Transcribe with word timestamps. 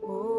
Oh, 0.00 0.31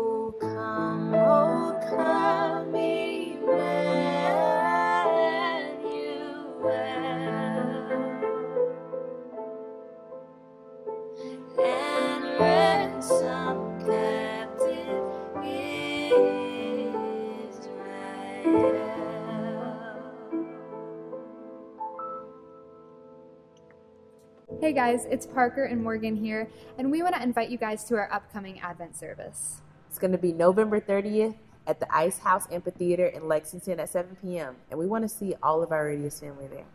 guys, 24.84 25.07
it's 25.09 25.25
Parker 25.25 25.63
and 25.63 25.81
Morgan 25.81 26.13
here, 26.13 26.49
and 26.77 26.91
we 26.91 27.02
want 27.02 27.16
to 27.16 27.23
invite 27.23 27.49
you 27.49 27.57
guys 27.57 27.86
to 27.86 27.95
our 27.95 28.11
upcoming 28.11 28.59
Advent 28.59 28.98
service. 28.98 29.61
It's 29.88 29.98
going 29.98 30.11
to 30.11 30.17
be 30.17 30.34
November 30.34 30.81
30th 30.81 31.38
at 31.66 31.80
the 31.80 31.88
Ice 31.95 32.17
House 32.17 32.49
Amphitheater 32.52 33.05
in 33.05 33.26
Lexington 33.26 33.80
at 33.80 33.88
7 33.88 34.17
p.m. 34.21 34.57
And 34.70 34.77
we 34.77 34.85
want 34.85 35.05
to 35.05 35.07
see 35.07 35.35
all 35.41 35.63
of 35.63 35.71
our 35.71 35.85
Radius 35.85 36.20
family 36.20 36.48
there. 36.48 36.66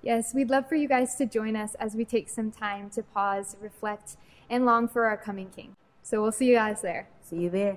Yes, 0.00 0.32
we'd 0.32 0.48
love 0.48 0.66
for 0.66 0.76
you 0.76 0.88
guys 0.88 1.14
to 1.16 1.26
join 1.26 1.56
us 1.56 1.74
as 1.74 1.94
we 1.94 2.06
take 2.06 2.30
some 2.30 2.50
time 2.50 2.88
to 2.88 3.02
pause, 3.02 3.54
reflect, 3.60 4.16
and 4.48 4.64
long 4.64 4.88
for 4.88 5.04
our 5.04 5.18
coming 5.18 5.50
King. 5.50 5.76
So 6.02 6.22
we'll 6.22 6.32
see 6.32 6.46
you 6.46 6.54
guys 6.54 6.80
there. 6.80 7.06
See 7.20 7.36
you 7.36 7.50
there. 7.50 7.76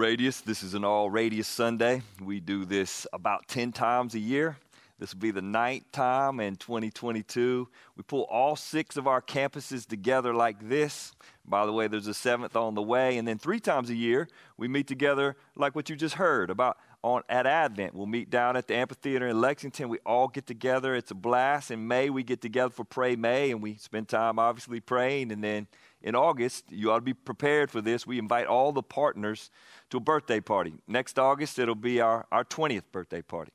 Radius, 0.00 0.40
this 0.40 0.62
is 0.62 0.72
an 0.72 0.82
all 0.82 1.10
Radius 1.10 1.46
Sunday. 1.46 2.00
We 2.24 2.40
do 2.40 2.64
this 2.64 3.06
about 3.12 3.46
10 3.48 3.70
times 3.70 4.14
a 4.14 4.18
year. 4.18 4.56
This 4.98 5.12
will 5.12 5.20
be 5.20 5.30
the 5.30 5.42
ninth 5.42 5.92
time 5.92 6.40
in 6.40 6.56
2022. 6.56 7.68
We 7.98 8.02
pull 8.04 8.22
all 8.22 8.56
six 8.56 8.96
of 8.96 9.06
our 9.06 9.20
campuses 9.20 9.86
together 9.86 10.32
like 10.32 10.70
this. 10.70 11.12
By 11.44 11.66
the 11.66 11.72
way, 11.74 11.86
there's 11.86 12.06
a 12.06 12.14
seventh 12.14 12.56
on 12.56 12.74
the 12.74 12.80
way. 12.80 13.18
And 13.18 13.28
then 13.28 13.36
three 13.36 13.60
times 13.60 13.90
a 13.90 13.94
year, 13.94 14.26
we 14.56 14.68
meet 14.68 14.86
together 14.86 15.36
like 15.54 15.74
what 15.74 15.90
you 15.90 15.96
just 15.96 16.14
heard 16.14 16.48
about 16.48 16.78
on 17.02 17.22
at 17.28 17.46
Advent. 17.46 17.94
We'll 17.94 18.06
meet 18.06 18.30
down 18.30 18.56
at 18.56 18.68
the 18.68 18.76
amphitheater 18.76 19.28
in 19.28 19.38
Lexington. 19.38 19.90
We 19.90 19.98
all 20.06 20.28
get 20.28 20.46
together. 20.46 20.94
It's 20.94 21.10
a 21.10 21.14
blast. 21.14 21.70
In 21.70 21.86
May, 21.86 22.08
we 22.08 22.22
get 22.22 22.40
together 22.40 22.70
for 22.70 22.84
Pray 22.84 23.16
May, 23.16 23.50
and 23.50 23.60
we 23.62 23.74
spend 23.74 24.08
time 24.08 24.38
obviously 24.38 24.80
praying. 24.80 25.30
And 25.30 25.44
then 25.44 25.66
in 26.02 26.14
August, 26.14 26.64
you 26.70 26.90
ought 26.90 26.96
to 26.96 27.02
be 27.02 27.14
prepared 27.14 27.70
for 27.70 27.80
this. 27.80 28.06
We 28.06 28.18
invite 28.18 28.46
all 28.46 28.72
the 28.72 28.82
partners 28.82 29.50
to 29.90 29.98
a 29.98 30.00
birthday 30.00 30.40
party. 30.40 30.74
Next 30.86 31.18
August, 31.18 31.58
it'll 31.58 31.74
be 31.74 32.00
our, 32.00 32.26
our 32.32 32.44
20th 32.44 32.84
birthday 32.92 33.22
party. 33.22 33.52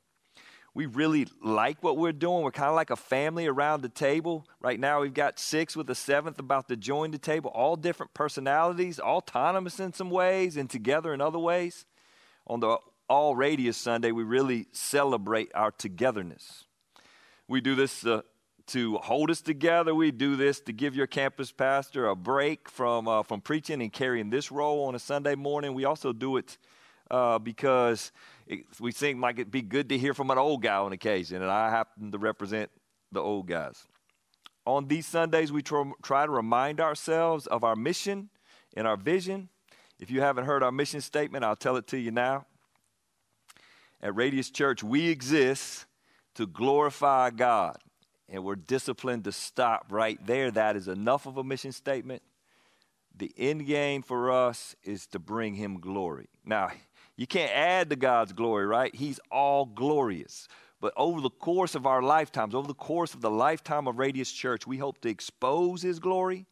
We 0.76 0.84
really 0.84 1.26
like 1.42 1.82
what 1.82 1.96
we're 1.96 2.12
doing. 2.12 2.42
We're 2.42 2.50
kind 2.50 2.68
of 2.68 2.76
like 2.76 2.90
a 2.90 2.96
family 2.96 3.46
around 3.46 3.80
the 3.80 3.88
table. 3.88 4.46
Right 4.60 4.78
now, 4.78 5.00
we've 5.00 5.14
got 5.14 5.38
six 5.38 5.74
with 5.74 5.88
a 5.88 5.94
seventh 5.94 6.38
about 6.38 6.68
to 6.68 6.76
join 6.76 7.12
the 7.12 7.18
table, 7.18 7.50
all 7.54 7.76
different 7.76 8.12
personalities, 8.12 9.00
autonomous 9.00 9.80
in 9.80 9.94
some 9.94 10.10
ways 10.10 10.58
and 10.58 10.68
together 10.68 11.14
in 11.14 11.22
other 11.22 11.38
ways. 11.38 11.86
On 12.46 12.60
the 12.60 12.76
All 13.08 13.34
Radius 13.34 13.78
Sunday, 13.78 14.12
we 14.12 14.22
really 14.22 14.66
celebrate 14.70 15.50
our 15.54 15.70
togetherness. 15.70 16.64
We 17.48 17.62
do 17.62 17.74
this 17.74 18.04
uh, 18.04 18.20
to 18.68 18.96
hold 18.98 19.30
us 19.30 19.40
together. 19.40 19.94
We 19.94 20.10
do 20.10 20.36
this 20.36 20.60
to 20.60 20.72
give 20.72 20.96
your 20.96 21.06
campus 21.06 21.52
pastor 21.52 22.08
a 22.08 22.16
break 22.16 22.68
from, 22.68 23.06
uh, 23.06 23.22
from 23.22 23.40
preaching 23.40 23.80
and 23.80 23.92
carrying 23.92 24.30
this 24.30 24.50
role 24.50 24.84
on 24.86 24.94
a 24.94 24.98
Sunday 24.98 25.34
morning. 25.34 25.74
We 25.74 25.84
also 25.84 26.12
do 26.12 26.36
it 26.36 26.58
uh, 27.10 27.38
because 27.38 28.12
it, 28.46 28.64
we 28.80 28.92
seem 28.92 29.20
like 29.20 29.36
it'd 29.38 29.50
be 29.50 29.62
good 29.62 29.88
to 29.90 29.98
hear 29.98 30.14
from 30.14 30.30
an 30.30 30.38
old 30.38 30.62
guy 30.62 30.76
on 30.76 30.92
occasion, 30.92 31.42
and 31.42 31.50
I 31.50 31.70
happen 31.70 32.10
to 32.10 32.18
represent 32.18 32.70
the 33.12 33.20
old 33.20 33.46
guys. 33.46 33.86
On 34.66 34.88
these 34.88 35.06
Sundays, 35.06 35.52
we 35.52 35.62
tr- 35.62 35.92
try 36.02 36.26
to 36.26 36.32
remind 36.32 36.80
ourselves 36.80 37.46
of 37.46 37.62
our 37.62 37.76
mission 37.76 38.30
and 38.76 38.86
our 38.86 38.96
vision. 38.96 39.48
If 40.00 40.10
you 40.10 40.20
haven't 40.20 40.44
heard 40.44 40.62
our 40.62 40.72
mission 40.72 41.00
statement, 41.00 41.44
I'll 41.44 41.56
tell 41.56 41.76
it 41.76 41.86
to 41.88 41.98
you 41.98 42.10
now. 42.10 42.46
At 44.02 44.14
Radius 44.14 44.50
Church, 44.50 44.82
we 44.82 45.08
exist 45.08 45.86
to 46.34 46.46
glorify 46.46 47.30
God, 47.30 47.78
and 48.28 48.44
we're 48.44 48.56
disciplined 48.56 49.24
to 49.24 49.32
stop 49.32 49.86
right 49.90 50.18
there. 50.26 50.50
That 50.50 50.76
is 50.76 50.88
enough 50.88 51.26
of 51.26 51.36
a 51.36 51.44
mission 51.44 51.72
statement. 51.72 52.22
The 53.16 53.32
end 53.36 53.66
game 53.66 54.02
for 54.02 54.30
us 54.30 54.74
is 54.84 55.06
to 55.08 55.18
bring 55.18 55.54
Him 55.54 55.80
glory. 55.80 56.28
Now, 56.44 56.70
you 57.16 57.26
can't 57.26 57.52
add 57.52 57.90
to 57.90 57.96
God's 57.96 58.32
glory, 58.32 58.66
right? 58.66 58.94
He's 58.94 59.20
all 59.30 59.64
glorious. 59.66 60.48
But 60.80 60.92
over 60.96 61.20
the 61.20 61.30
course 61.30 61.74
of 61.74 61.86
our 61.86 62.02
lifetimes, 62.02 62.54
over 62.54 62.68
the 62.68 62.74
course 62.74 63.14
of 63.14 63.22
the 63.22 63.30
lifetime 63.30 63.88
of 63.88 63.98
Radius 63.98 64.30
Church, 64.30 64.66
we 64.66 64.76
hope 64.76 65.00
to 65.00 65.08
expose 65.08 65.82
His 65.82 65.98
glory 65.98 66.46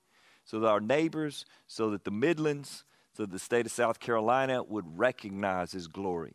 so 0.44 0.60
that 0.60 0.68
our 0.68 0.80
neighbors, 0.80 1.44
so 1.66 1.90
that 1.90 2.04
the 2.04 2.10
Midlands, 2.10 2.84
so 3.14 3.24
that 3.24 3.32
the 3.32 3.38
state 3.38 3.66
of 3.66 3.72
South 3.72 4.00
Carolina 4.00 4.62
would 4.62 4.98
recognize 4.98 5.72
His 5.72 5.88
glory. 5.88 6.34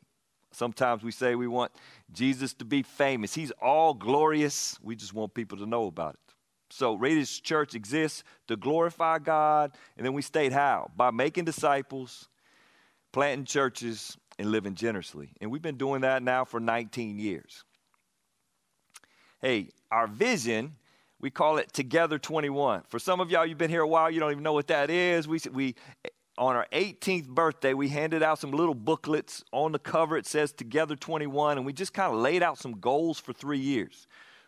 Sometimes 0.52 1.04
we 1.04 1.12
say 1.12 1.36
we 1.36 1.48
want 1.48 1.72
Jesus 2.12 2.54
to 2.56 2.66
be 2.66 2.82
famous. 2.82 3.34
He's 3.34 3.52
all 3.62 3.94
glorious. 3.94 4.78
We 4.82 4.96
just 4.96 5.14
want 5.14 5.34
people 5.34 5.58
to 5.60 5.66
know 5.66 5.88
about 5.88 6.16
it. 6.16 6.34
So, 6.72 6.96
Radius 6.96 7.40
Church 7.40 7.74
exists 7.74 8.24
to 8.48 8.56
glorify 8.56 9.20
God, 9.20 9.72
and 9.98 10.06
then 10.06 10.14
we 10.14 10.22
state 10.22 10.52
how? 10.52 10.92
By 10.96 11.10
making 11.12 11.46
disciples, 11.46 12.30
planting 13.12 13.46
churches, 13.46 14.18
and 14.38 14.52
living 14.52 14.76
generously. 14.76 15.32
And 15.42 15.52
we've 15.52 15.62
been 15.62 15.78
doing 15.78 16.02
that 16.02 16.24
now 16.24 16.46
for 16.46 16.60
19 16.60 17.20
years. 17.20 17.64
Hey, 19.42 19.70
our 19.92 20.08
vision, 20.08 20.76
we 21.20 21.30
call 21.30 21.58
it 21.58 21.74
Together 21.74 22.20
21. 22.20 22.84
For 22.88 23.00
some 23.00 23.20
of 23.20 23.32
y'all, 23.32 23.46
you've 23.46 23.58
been 23.58 23.70
here 23.70 23.82
a 23.82 23.88
while, 23.88 24.12
you 24.12 24.20
don't 24.20 24.32
even 24.32 24.44
know 24.44 24.54
what 24.54 24.68
that 24.68 24.90
is. 24.90 25.28
We, 25.28 25.40
we 25.52 25.76
on 26.40 26.56
our 26.56 26.66
18th 26.72 27.28
birthday, 27.28 27.74
we 27.74 27.90
handed 27.90 28.24
out 28.24 28.40
some 28.40 28.52
little 28.52 28.74
booklets. 28.74 29.44
On 29.52 29.74
the 29.74 29.78
cover, 29.78 30.18
it 30.18 30.26
says 30.26 30.54
Together 30.54 30.96
21, 30.96 31.58
and 31.58 31.66
we 31.66 31.74
just 31.74 31.94
kind 31.94 32.14
of 32.14 32.20
laid 32.20 32.42
out 32.42 32.58
some 32.58 32.80
goals 32.80 33.20
for 33.20 33.34
three 33.34 33.60
years. 33.60 34.08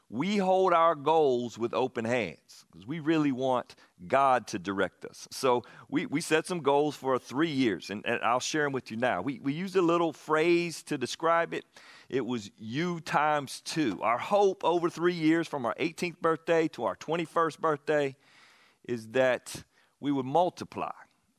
We 0.09 0.37
hold 0.37 0.73
our 0.73 0.95
goals 0.95 1.57
with 1.57 1.73
open 1.73 2.05
hands 2.05 2.65
because 2.71 2.87
we 2.87 2.99
really 2.99 3.31
want 3.31 3.75
God 4.07 4.47
to 4.47 4.59
direct 4.59 5.05
us. 5.05 5.27
So 5.31 5.63
we, 5.89 6.05
we 6.05 6.21
set 6.21 6.47
some 6.47 6.61
goals 6.61 6.95
for 6.95 7.19
three 7.19 7.49
years, 7.49 7.89
and, 7.89 8.05
and 8.05 8.21
I'll 8.23 8.39
share 8.39 8.63
them 8.63 8.73
with 8.73 8.89
you 8.89 8.97
now. 8.97 9.21
We, 9.21 9.39
we 9.39 9.53
used 9.53 9.75
a 9.75 9.81
little 9.81 10.13
phrase 10.13 10.83
to 10.83 10.97
describe 10.97 11.53
it. 11.53 11.65
It 12.09 12.25
was 12.25 12.51
you 12.57 13.01
times 13.01 13.61
two. 13.65 14.01
Our 14.01 14.17
hope 14.17 14.63
over 14.63 14.89
three 14.89 15.13
years, 15.13 15.47
from 15.47 15.65
our 15.65 15.75
18th 15.75 16.19
birthday 16.21 16.69
to 16.69 16.85
our 16.85 16.95
21st 16.95 17.59
birthday, 17.59 18.15
is 18.85 19.07
that 19.09 19.63
we 19.99 20.11
would 20.11 20.25
multiply. 20.25 20.91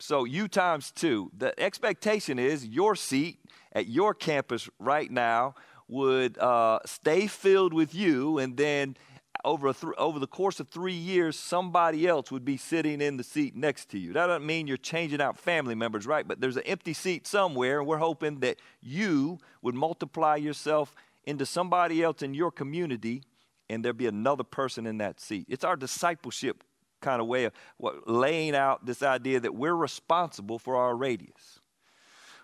So 0.02 0.24
you 0.24 0.48
times 0.48 0.90
two. 0.90 1.30
The 1.38 1.58
expectation 1.60 2.36
is 2.36 2.66
your 2.66 2.96
seat 2.96 3.38
at 3.72 3.86
your 3.86 4.14
campus 4.14 4.68
right 4.80 5.08
now 5.08 5.54
would 5.86 6.36
uh, 6.38 6.80
stay 6.84 7.28
filled 7.28 7.72
with 7.72 7.94
you, 7.94 8.38
and 8.38 8.56
then 8.56 8.96
over, 9.44 9.72
th- 9.72 9.92
over 9.98 10.18
the 10.18 10.26
course 10.26 10.58
of 10.58 10.68
three 10.70 10.92
years, 10.92 11.38
somebody 11.38 12.08
else 12.08 12.32
would 12.32 12.44
be 12.44 12.56
sitting 12.56 13.00
in 13.00 13.16
the 13.16 13.22
seat 13.22 13.54
next 13.54 13.90
to 13.90 13.98
you. 13.98 14.12
That 14.12 14.26
doesn't 14.26 14.44
mean 14.44 14.66
you're 14.66 14.76
changing 14.76 15.20
out 15.20 15.38
family 15.38 15.76
members, 15.76 16.04
right? 16.04 16.26
But 16.26 16.40
there's 16.40 16.56
an 16.56 16.64
empty 16.66 16.94
seat 16.94 17.28
somewhere, 17.28 17.78
and 17.78 17.86
we're 17.86 17.98
hoping 17.98 18.40
that 18.40 18.56
you 18.80 19.38
would 19.62 19.76
multiply 19.76 20.34
yourself 20.34 20.96
into 21.26 21.46
somebody 21.46 22.02
else 22.02 22.22
in 22.22 22.34
your 22.34 22.50
community, 22.50 23.22
and 23.70 23.84
there'd 23.84 23.98
be 23.98 24.08
another 24.08 24.42
person 24.42 24.84
in 24.84 24.98
that 24.98 25.20
seat. 25.20 25.46
It's 25.48 25.62
our 25.62 25.76
discipleship 25.76 26.64
kind 27.02 27.20
of 27.20 27.26
way 27.26 27.44
of 27.44 27.52
what, 27.76 28.08
laying 28.08 28.56
out 28.56 28.86
this 28.86 29.02
idea 29.02 29.40
that 29.40 29.54
we're 29.54 29.74
responsible 29.74 30.58
for 30.58 30.76
our 30.76 30.96
radius. 30.96 31.60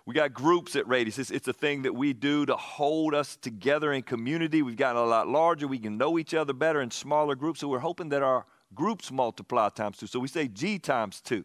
We 0.09 0.15
got 0.15 0.33
groups 0.33 0.75
at 0.75 0.89
Radius. 0.89 1.19
It's, 1.19 1.31
it's, 1.31 1.49
a 1.49 1.53
thing 1.53 1.83
that 1.83 1.95
we 1.95 2.15
do 2.15 2.47
to 2.47 2.57
hold 2.57 3.15
us 3.15 3.37
together 3.37 3.93
in 3.93 4.03
community. 4.03 4.63
We've 4.63 4.75
gotten 4.75 5.03
a 5.03 5.05
lot 5.05 5.29
larger. 5.29 5.69
We 5.69 5.79
can 5.79 5.99
know 5.99 6.19
each 6.19 6.33
other 6.33 6.55
better 6.55 6.81
in 6.81 6.91
smaller 6.91 7.35
groups. 7.35 7.61
So 7.61 7.69
we're 7.69 7.81
hoping 7.81 8.09
that 8.09 8.23
our 8.23 8.47
groups 8.75 9.13
multiply 9.13 9.69
times 9.69 9.99
two. 9.99 10.07
So 10.07 10.19
we 10.19 10.29
say 10.29 10.49
G 10.49 10.79
times 10.79 11.21
two. 11.21 11.45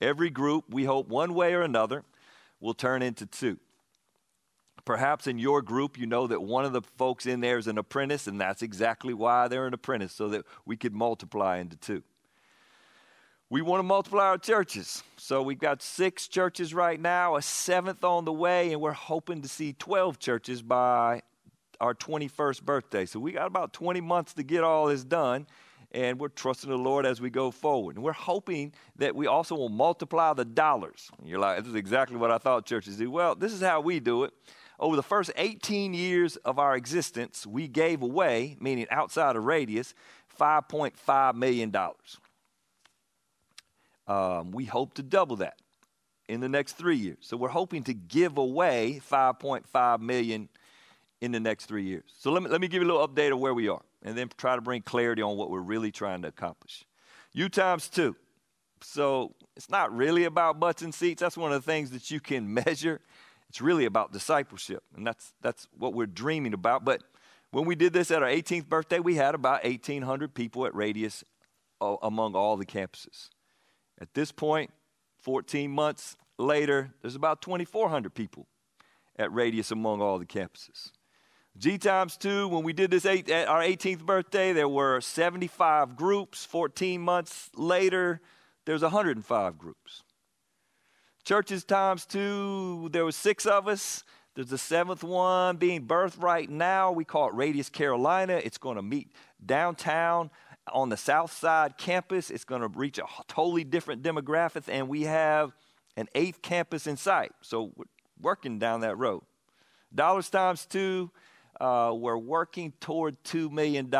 Every 0.00 0.28
group, 0.28 0.64
we 0.68 0.82
hope 0.82 1.06
one 1.06 1.34
way 1.34 1.54
or 1.54 1.62
another, 1.62 2.02
will 2.58 2.74
turn 2.74 3.00
into 3.02 3.26
two. 3.26 3.60
Perhaps 4.84 5.28
in 5.28 5.38
your 5.38 5.62
group, 5.62 5.96
you 5.96 6.06
know 6.06 6.26
that 6.26 6.42
one 6.42 6.64
of 6.64 6.72
the 6.72 6.82
folks 6.82 7.26
in 7.26 7.40
there 7.40 7.58
is 7.58 7.68
an 7.68 7.78
apprentice, 7.78 8.26
and 8.26 8.40
that's 8.40 8.62
exactly 8.62 9.14
why 9.14 9.46
they're 9.46 9.68
an 9.68 9.74
apprentice, 9.74 10.12
so 10.12 10.28
that 10.30 10.44
we 10.64 10.76
could 10.76 10.94
multiply 10.94 11.58
into 11.58 11.76
two. 11.76 12.02
We 13.52 13.62
want 13.62 13.80
to 13.80 13.82
multiply 13.82 14.26
our 14.26 14.38
churches. 14.38 15.02
So 15.16 15.42
we've 15.42 15.58
got 15.58 15.82
six 15.82 16.28
churches 16.28 16.72
right 16.72 17.00
now, 17.00 17.34
a 17.34 17.42
seventh 17.42 18.04
on 18.04 18.24
the 18.24 18.32
way, 18.32 18.70
and 18.72 18.80
we're 18.80 18.92
hoping 18.92 19.42
to 19.42 19.48
see 19.48 19.72
12 19.72 20.20
churches 20.20 20.62
by 20.62 21.22
our 21.80 21.92
21st 21.92 22.62
birthday. 22.62 23.06
So 23.06 23.18
we 23.18 23.32
got 23.32 23.48
about 23.48 23.72
20 23.72 24.00
months 24.02 24.34
to 24.34 24.44
get 24.44 24.62
all 24.62 24.86
this 24.86 25.02
done, 25.02 25.48
and 25.90 26.20
we're 26.20 26.28
trusting 26.28 26.70
the 26.70 26.78
Lord 26.78 27.04
as 27.04 27.20
we 27.20 27.28
go 27.28 27.50
forward. 27.50 27.96
And 27.96 28.04
we're 28.04 28.12
hoping 28.12 28.72
that 28.98 29.16
we 29.16 29.26
also 29.26 29.56
will 29.56 29.68
multiply 29.68 30.32
the 30.32 30.44
dollars. 30.44 31.10
And 31.18 31.28
you're 31.28 31.40
like, 31.40 31.58
this 31.58 31.66
is 31.66 31.74
exactly 31.74 32.18
what 32.18 32.30
I 32.30 32.38
thought 32.38 32.66
churches 32.66 32.98
do. 32.98 33.10
Well, 33.10 33.34
this 33.34 33.52
is 33.52 33.60
how 33.60 33.80
we 33.80 33.98
do 33.98 34.22
it. 34.22 34.32
Over 34.78 34.94
the 34.94 35.02
first 35.02 35.32
18 35.34 35.92
years 35.92 36.36
of 36.36 36.60
our 36.60 36.76
existence, 36.76 37.48
we 37.48 37.66
gave 37.66 38.00
away, 38.00 38.56
meaning 38.60 38.86
outside 38.92 39.34
of 39.34 39.44
radius, 39.44 39.92
$5.5 40.38 41.34
million. 41.34 41.74
Um, 44.10 44.50
we 44.50 44.64
hope 44.64 44.94
to 44.94 45.04
double 45.04 45.36
that 45.36 45.54
in 46.28 46.40
the 46.40 46.48
next 46.48 46.72
three 46.72 46.96
years. 46.96 47.18
So 47.20 47.36
we're 47.36 47.48
hoping 47.48 47.84
to 47.84 47.94
give 47.94 48.38
away 48.38 49.00
5.5 49.08 50.00
million 50.00 50.48
in 51.20 51.30
the 51.30 51.38
next 51.38 51.66
three 51.66 51.84
years. 51.84 52.10
So 52.18 52.32
let 52.32 52.42
me, 52.42 52.48
let 52.48 52.60
me 52.60 52.66
give 52.66 52.82
you 52.82 52.88
a 52.88 52.90
little 52.90 53.06
update 53.06 53.32
of 53.32 53.38
where 53.38 53.54
we 53.54 53.68
are 53.68 53.82
and 54.02 54.18
then 54.18 54.28
try 54.36 54.56
to 54.56 54.60
bring 54.60 54.82
clarity 54.82 55.22
on 55.22 55.36
what 55.36 55.48
we're 55.48 55.60
really 55.60 55.92
trying 55.92 56.22
to 56.22 56.28
accomplish. 56.28 56.84
U 57.34 57.48
times 57.48 57.88
two. 57.88 58.16
So 58.82 59.36
it's 59.56 59.70
not 59.70 59.94
really 59.94 60.24
about 60.24 60.58
butts 60.58 60.82
and 60.82 60.92
seats. 60.92 61.20
That's 61.20 61.36
one 61.36 61.52
of 61.52 61.64
the 61.64 61.70
things 61.70 61.92
that 61.92 62.10
you 62.10 62.18
can 62.18 62.52
measure. 62.66 63.00
It's 63.48 63.60
really 63.60 63.84
about 63.84 64.12
discipleship, 64.12 64.82
and 64.96 65.06
that's 65.06 65.34
that's 65.40 65.68
what 65.76 65.92
we're 65.92 66.06
dreaming 66.06 66.54
about. 66.54 66.84
But 66.84 67.02
when 67.50 67.64
we 67.64 67.74
did 67.74 67.92
this 67.92 68.10
at 68.10 68.22
our 68.22 68.28
18th 68.28 68.68
birthday, 68.68 69.00
we 69.00 69.16
had 69.16 69.34
about 69.34 69.64
1,800 69.64 70.34
people 70.34 70.66
at 70.66 70.74
Radius 70.74 71.24
among 71.80 72.34
all 72.34 72.56
the 72.56 72.66
campuses. 72.66 73.28
At 74.00 74.14
this 74.14 74.32
point, 74.32 74.70
14 75.20 75.70
months 75.70 76.16
later, 76.38 76.92
there's 77.02 77.14
about 77.14 77.42
2,400 77.42 78.14
people 78.14 78.46
at 79.16 79.32
Radius 79.32 79.70
among 79.70 80.00
all 80.00 80.18
the 80.18 80.26
campuses. 80.26 80.92
G 81.58 81.76
times 81.76 82.16
two, 82.16 82.48
when 82.48 82.62
we 82.62 82.72
did 82.72 82.90
this 82.90 83.04
eight, 83.04 83.28
at 83.28 83.48
our 83.48 83.60
18th 83.60 84.06
birthday, 84.06 84.52
there 84.52 84.68
were 84.68 85.00
75 85.00 85.96
groups. 85.96 86.44
14 86.46 87.00
months 87.00 87.50
later, 87.54 88.20
there's 88.64 88.82
105 88.82 89.58
groups. 89.58 90.02
Churches 91.24 91.64
times 91.64 92.06
two, 92.06 92.88
there 92.92 93.04
were 93.04 93.12
six 93.12 93.44
of 93.44 93.68
us. 93.68 94.04
There's 94.34 94.48
the 94.48 94.58
seventh 94.58 95.02
one 95.02 95.56
being 95.56 95.86
birthed 95.86 96.22
right 96.22 96.48
now. 96.48 96.92
We 96.92 97.04
call 97.04 97.28
it 97.28 97.34
Radius 97.34 97.68
Carolina. 97.68 98.40
It's 98.42 98.58
going 98.58 98.76
to 98.76 98.82
meet 98.82 99.12
downtown 99.44 100.30
on 100.72 100.88
the 100.88 100.96
South 100.96 101.32
Side 101.32 101.78
campus. 101.78 102.30
It's 102.30 102.44
going 102.44 102.62
to 102.62 102.68
reach 102.68 102.98
a 102.98 103.04
totally 103.28 103.64
different 103.64 104.02
demographic, 104.02 104.64
and 104.68 104.88
we 104.88 105.02
have 105.02 105.52
an 105.96 106.08
eighth 106.14 106.42
campus 106.42 106.86
in 106.86 106.96
sight. 106.96 107.32
So 107.42 107.72
we're 107.76 107.84
working 108.20 108.58
down 108.58 108.80
that 108.80 108.96
road. 108.96 109.22
Dollars 109.94 110.30
times 110.30 110.66
two, 110.66 111.10
uh, 111.60 111.92
we're 111.94 112.16
working 112.16 112.72
toward 112.80 113.22
$2 113.24 113.50
million 113.50 113.92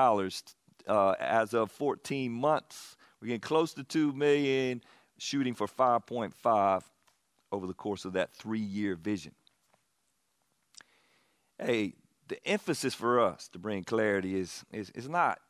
uh, 0.86 1.10
as 1.20 1.52
of 1.52 1.70
14 1.70 2.32
months. 2.32 2.96
We're 3.20 3.28
getting 3.28 3.40
close 3.40 3.74
to 3.74 3.84
2 3.84 4.12
million, 4.12 4.82
shooting 5.18 5.54
for 5.54 5.66
5.5 5.66 6.82
over 7.52 7.66
the 7.66 7.74
course 7.74 8.04
of 8.04 8.14
that 8.14 8.32
three 8.32 8.60
year 8.60 8.94
vision. 8.94 9.32
Hey, 11.58 11.94
the 12.28 12.38
emphasis 12.46 12.94
for 12.94 13.20
us 13.20 13.48
to 13.48 13.58
bring 13.58 13.84
clarity 13.84 14.38
is, 14.38 14.64
is, 14.72 14.90
is 14.90 15.08
not 15.08 15.40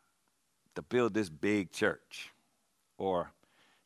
to 0.80 0.86
build 0.88 1.14
this 1.14 1.28
big 1.28 1.70
church 1.72 2.30
or 2.98 3.30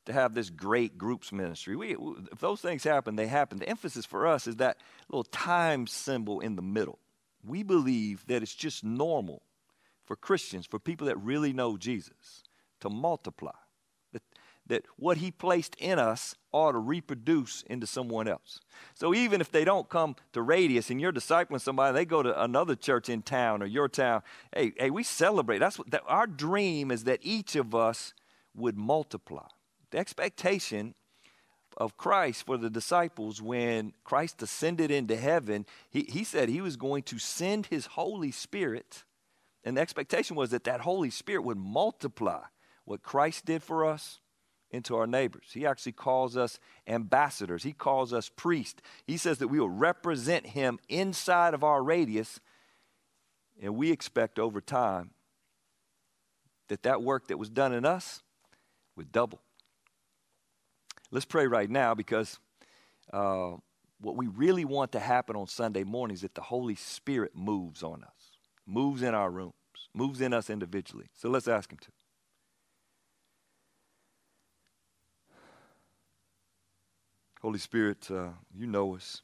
to 0.07 0.13
have 0.13 0.35
this 0.35 0.51
great 0.51 0.99
groups 0.99 1.33
ministry. 1.33 1.77
We, 1.77 1.97
if 2.33 2.39
those 2.41 2.61
things 2.61 2.85
happen, 2.85 3.17
they 3.17 3.27
happen. 3.27 3.59
The 3.59 3.69
emphasis 3.69 4.05
for 4.05 4.27
us 4.27 4.47
is 4.47 4.57
that 4.57 4.77
little 5.09 5.25
time 5.25 5.87
symbol 5.87 6.41
in 6.41 6.57
the 6.57 6.63
middle. 6.63 6.99
We 7.45 7.63
believe 7.63 8.25
that 8.27 8.43
it's 8.43 8.55
just 8.55 8.85
normal 8.85 9.43
for 10.05 10.17
Christians, 10.17 10.67
for 10.67 10.79
people 10.79 11.07
that 11.07 11.17
really 11.19 11.53
know 11.53 11.77
Jesus, 11.77 12.43
to 12.81 12.91
multiply. 12.91 13.53
That, 14.67 14.87
what 14.97 15.19
he 15.19 15.31
placed 15.31 15.75
in 15.75 15.99
us 15.99 16.37
ought 16.51 16.73
to 16.73 16.79
reproduce 16.79 17.63
into 17.63 17.87
someone 17.87 18.29
else. 18.29 18.61
So 18.95 19.13
even 19.15 19.43
if 19.43 19.51
they 19.51 19.65
don't 19.65 19.89
come 19.91 20.17
to 20.33 20.41
Radius 20.41 20.89
and 20.89 21.01
you're 21.01 21.13
discipling 21.13 21.61
somebody, 21.61 21.93
they 21.93 22.07
go 22.07 22.23
to 22.23 22.43
another 22.43 22.75
church 22.75 23.11
in 23.11 23.21
town 23.21 23.63
or 23.63 23.67
your 23.67 23.89
town. 23.89 24.23
Hey, 24.55 24.73
hey, 24.79 24.89
we 24.89 25.03
celebrate. 25.03 25.59
That's 25.59 25.79
what 25.79 25.91
that, 25.91 26.03
our 26.07 26.27
dream 26.27 26.91
is 26.91 27.05
that 27.05 27.19
each 27.23 27.57
of 27.57 27.75
us 27.75 28.15
would 28.55 28.79
multiply. 28.79 29.47
The 29.91 29.99
expectation 29.99 30.95
of 31.77 31.97
Christ 31.97 32.47
for 32.47 32.57
the 32.57 32.71
disciples 32.71 33.43
when 33.43 33.93
Christ 34.05 34.43
ascended 34.43 34.91
into 34.91 35.17
heaven, 35.17 35.67
he, 35.91 36.03
he 36.09 36.25
said 36.25 36.49
he 36.49 36.61
was 36.61 36.77
going 36.77 37.03
to 37.05 37.19
send 37.19 37.67
his 37.67 37.87
Holy 37.87 38.31
Spirit. 38.31 39.05
And 39.65 39.77
the 39.77 39.81
expectation 39.81 40.37
was 40.37 40.51
that 40.51 40.65
that 40.65 40.81
Holy 40.81 41.11
Spirit 41.11 41.43
would 41.43 41.59
multiply 41.59 42.43
what 42.85 43.03
Christ 43.03 43.45
did 43.45 43.63
for 43.63 43.85
us 43.85 44.21
into 44.75 44.97
our 44.97 45.07
neighbors. 45.07 45.47
He 45.53 45.65
actually 45.65 45.93
calls 45.93 46.37
us 46.37 46.59
ambassadors, 46.87 47.63
he 47.63 47.73
calls 47.73 48.13
us 48.13 48.29
priests. 48.29 48.83
He 49.07 49.17
says 49.17 49.39
that 49.39 49.49
we 49.49 49.61
will 49.61 49.71
represent 49.71 50.47
him 50.47 50.79
inside 50.89 51.55
of 51.55 51.63
our 51.63 51.83
radius. 51.83 52.41
And 53.63 53.77
we 53.77 53.93
expect 53.93 54.39
over 54.39 54.61
time 54.61 55.11
that 56.69 56.83
that 56.83 57.03
work 57.03 57.29
that 57.29 57.39
was 57.39 57.49
done 57.49 57.73
in 57.73 57.87
us 57.87 58.23
would 58.97 59.13
double. 59.13 59.41
Let's 61.11 61.25
pray 61.25 61.47
right 61.47 61.71
now 61.71 61.95
because 61.95 62.41
uh, 63.13 63.53
what 64.01 64.17
we 64.17 64.27
really 64.27 64.65
want 64.65 64.91
to 64.93 64.99
happen 64.99 65.37
on 65.37 65.47
Sunday 65.47 65.85
morning 65.85 66.15
is 66.15 66.23
that 66.23 66.35
the 66.35 66.41
Holy 66.41 66.75
Spirit 66.75 67.33
moves 67.37 67.85
on 67.85 68.03
us, 68.03 68.39
moves 68.67 69.03
in 69.03 69.15
our 69.15 69.31
rooms, 69.31 69.55
moves 69.95 70.21
in 70.21 70.33
us 70.33 70.51
individually. 70.51 71.07
So 71.15 71.29
let's 71.29 71.47
ask 71.47 71.71
Him 71.71 71.79
to. 71.79 71.89
Holy 77.45 77.59
Spirit, 77.59 78.11
uh, 78.11 78.31
you 78.57 78.67
know 78.67 78.97
us. 78.97 79.21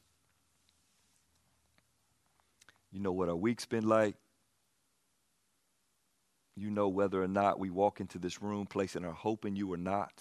You 2.91 2.99
know 2.99 3.11
what 3.11 3.29
our 3.29 3.35
week's 3.35 3.65
been 3.65 3.87
like. 3.87 4.13
You 6.55 6.69
know 6.69 6.87
whether 6.87 7.23
or 7.23 7.27
not 7.27 7.57
we 7.57 7.71
walk 7.71 7.99
into 7.99 8.19
this 8.19 8.39
room 8.39 8.67
placing 8.67 9.05
our 9.05 9.11
hope 9.11 9.43
in 9.43 9.55
you 9.55 9.73
or 9.73 9.77
not 9.77 10.13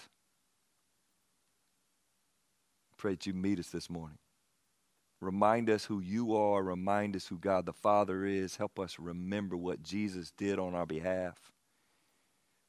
pray 2.97 3.13
that 3.13 3.27
you 3.27 3.35
meet 3.35 3.59
us 3.59 3.69
this 3.69 3.91
morning. 3.91 4.17
Remind 5.21 5.69
us 5.69 5.85
who 5.85 6.01
you 6.01 6.35
are. 6.35 6.63
Remind 6.63 7.15
us 7.17 7.27
who 7.27 7.37
God 7.37 7.67
the 7.67 7.75
Father 7.75 8.25
is. 8.25 8.57
Help 8.57 8.81
us 8.81 8.99
remember 8.99 9.59
what 9.59 9.83
Jesus 9.83 10.33
did 10.39 10.59
on 10.59 10.75
our 10.75 10.87
behalf. 10.87 11.53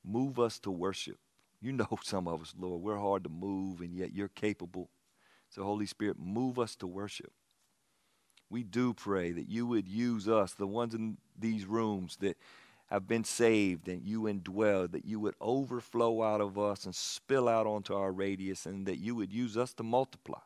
Move 0.03 0.39
us 0.39 0.59
to 0.59 0.71
worship. 0.71 1.19
You 1.61 1.71
know 1.71 1.87
some 2.03 2.27
of 2.27 2.41
us, 2.41 2.53
Lord. 2.59 2.81
We're 2.81 2.97
hard 2.97 3.23
to 3.23 3.29
move, 3.29 3.79
and 3.79 3.95
yet 3.95 4.13
you're 4.13 4.27
capable. 4.27 4.89
So, 5.51 5.63
Holy 5.63 5.85
Spirit, 5.85 6.17
move 6.17 6.57
us 6.57 6.75
to 6.77 6.87
worship. 6.87 7.33
We 8.49 8.63
do 8.63 8.93
pray 8.93 9.33
that 9.33 9.49
you 9.49 9.67
would 9.67 9.87
use 9.87 10.27
us, 10.27 10.53
the 10.53 10.67
ones 10.67 10.95
in 10.95 11.17
these 11.37 11.65
rooms 11.65 12.17
that 12.21 12.37
have 12.87 13.07
been 13.07 13.23
saved 13.23 13.87
and 13.87 14.05
you 14.05 14.23
indwell, 14.23 14.89
that 14.91 15.05
you 15.05 15.19
would 15.19 15.35
overflow 15.39 16.23
out 16.23 16.41
of 16.41 16.57
us 16.57 16.85
and 16.85 16.95
spill 16.95 17.47
out 17.47 17.67
onto 17.67 17.93
our 17.93 18.11
radius, 18.11 18.65
and 18.65 18.85
that 18.85 18.97
you 18.97 19.13
would 19.15 19.31
use 19.31 19.57
us 19.57 19.73
to 19.73 19.83
multiply. 19.83 20.39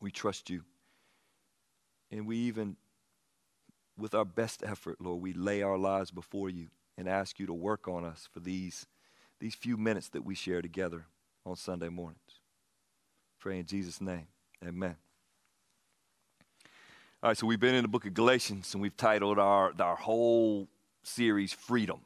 We 0.00 0.10
trust 0.10 0.48
you. 0.48 0.62
And 2.10 2.26
we 2.26 2.38
even, 2.38 2.76
with 3.98 4.14
our 4.14 4.24
best 4.24 4.62
effort, 4.62 4.96
Lord, 4.98 5.22
we 5.22 5.34
lay 5.34 5.62
our 5.62 5.78
lives 5.78 6.10
before 6.10 6.48
you 6.48 6.68
and 6.96 7.06
ask 7.08 7.38
you 7.38 7.46
to 7.46 7.54
work 7.54 7.86
on 7.86 8.04
us 8.04 8.28
for 8.32 8.40
these, 8.40 8.86
these 9.40 9.54
few 9.54 9.76
minutes 9.76 10.08
that 10.10 10.24
we 10.24 10.34
share 10.34 10.62
together 10.62 11.06
on 11.44 11.56
Sunday 11.56 11.88
mornings. 11.88 12.37
Pray 13.38 13.60
in 13.60 13.66
Jesus' 13.66 14.00
name. 14.00 14.26
Amen. 14.66 14.96
All 17.22 17.30
right, 17.30 17.38
so 17.38 17.46
we've 17.46 17.60
been 17.60 17.76
in 17.76 17.82
the 17.82 17.88
book 17.88 18.04
of 18.04 18.12
Galatians 18.12 18.74
and 18.74 18.82
we've 18.82 18.96
titled 18.96 19.38
our, 19.38 19.72
our 19.78 19.94
whole 19.94 20.66
series 21.04 21.52
Freedom. 21.52 22.00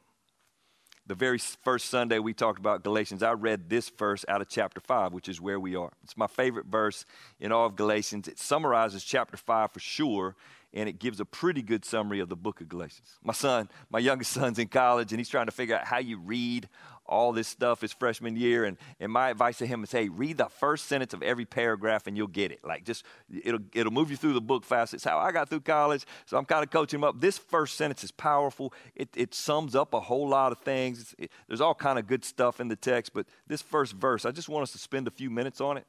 The 1.07 1.15
very 1.15 1.39
first 1.39 1.87
Sunday 1.87 2.19
we 2.19 2.33
talked 2.33 2.59
about 2.59 2.83
Galatians, 2.83 3.23
I 3.23 3.31
read 3.31 3.67
this 3.67 3.89
verse 3.89 4.23
out 4.27 4.41
of 4.41 4.47
chapter 4.47 4.79
5, 4.79 5.11
which 5.11 5.27
is 5.27 5.41
where 5.41 5.59
we 5.59 5.75
are. 5.75 5.91
It's 6.03 6.15
my 6.15 6.27
favorite 6.27 6.67
verse 6.67 7.03
in 7.39 7.51
all 7.51 7.65
of 7.65 7.75
Galatians. 7.75 8.27
It 8.27 8.37
summarizes 8.37 9.03
chapter 9.03 9.35
5 9.35 9.71
for 9.71 9.79
sure 9.79 10.35
and 10.73 10.89
it 10.89 10.99
gives 10.99 11.19
a 11.19 11.25
pretty 11.25 11.61
good 11.61 11.85
summary 11.85 12.19
of 12.19 12.29
the 12.29 12.35
book 12.35 12.61
of 12.61 12.69
Galatians. 12.69 13.19
My 13.23 13.33
son, 13.33 13.69
my 13.89 13.99
youngest 13.99 14.31
son's 14.31 14.59
in 14.59 14.67
college, 14.67 15.11
and 15.11 15.19
he's 15.19 15.29
trying 15.29 15.45
to 15.45 15.51
figure 15.51 15.75
out 15.75 15.85
how 15.85 15.99
you 15.99 16.17
read 16.17 16.67
all 17.05 17.33
this 17.33 17.47
stuff 17.47 17.81
his 17.81 17.91
freshman 17.91 18.35
year. 18.35 18.65
And, 18.65 18.77
and 18.99 19.11
my 19.11 19.29
advice 19.29 19.57
to 19.57 19.65
him 19.65 19.83
is, 19.83 19.91
hey, 19.91 20.09
read 20.09 20.37
the 20.37 20.45
first 20.45 20.85
sentence 20.85 21.13
of 21.13 21.21
every 21.21 21.45
paragraph 21.45 22.07
and 22.07 22.15
you'll 22.15 22.27
get 22.27 22.51
it. 22.51 22.59
Like 22.63 22.85
just, 22.85 23.03
it'll, 23.43 23.59
it'll 23.73 23.91
move 23.91 24.09
you 24.09 24.17
through 24.17 24.33
the 24.33 24.41
book 24.41 24.63
fast. 24.63 24.93
It's 24.93 25.03
how 25.03 25.17
I 25.17 25.31
got 25.31 25.49
through 25.49 25.61
college. 25.61 26.05
So 26.25 26.37
I'm 26.37 26.45
kind 26.45 26.63
of 26.63 26.71
coaching 26.71 26.99
him 26.99 27.03
up. 27.03 27.19
This 27.19 27.37
first 27.37 27.75
sentence 27.75 28.03
is 28.03 28.11
powerful. 28.11 28.73
It, 28.95 29.09
it 29.15 29.33
sums 29.33 29.75
up 29.75 29.93
a 29.93 29.99
whole 29.99 30.27
lot 30.27 30.51
of 30.51 30.59
things. 30.59 31.13
It, 31.17 31.31
there's 31.47 31.61
all 31.61 31.75
kind 31.75 31.99
of 31.99 32.07
good 32.07 32.23
stuff 32.23 32.59
in 32.59 32.67
the 32.67 32.75
text, 32.75 33.13
but 33.13 33.27
this 33.47 33.61
first 33.61 33.93
verse, 33.93 34.25
I 34.25 34.31
just 34.31 34.49
want 34.49 34.63
us 34.63 34.71
to 34.71 34.77
spend 34.77 35.07
a 35.07 35.11
few 35.11 35.29
minutes 35.29 35.59
on 35.59 35.77
it 35.77 35.85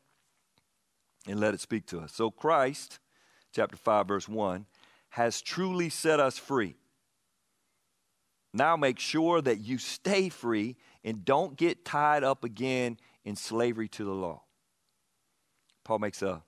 and 1.26 1.40
let 1.40 1.54
it 1.54 1.60
speak 1.60 1.86
to 1.86 2.00
us. 2.00 2.12
So 2.12 2.30
Christ, 2.30 2.98
chapter 3.52 3.76
5, 3.76 4.08
verse 4.08 4.28
1, 4.28 4.66
has 5.14 5.40
truly 5.40 5.88
set 5.88 6.18
us 6.18 6.36
free. 6.38 6.74
Now 8.52 8.76
make 8.76 8.98
sure 8.98 9.40
that 9.40 9.60
you 9.60 9.78
stay 9.78 10.28
free 10.28 10.74
and 11.04 11.24
don't 11.24 11.56
get 11.56 11.84
tied 11.84 12.24
up 12.24 12.42
again 12.42 12.98
in 13.24 13.36
slavery 13.36 13.86
to 13.90 14.04
the 14.04 14.10
law. 14.10 14.42
Paul 15.84 16.00
makes 16.00 16.20
a 16.20 16.42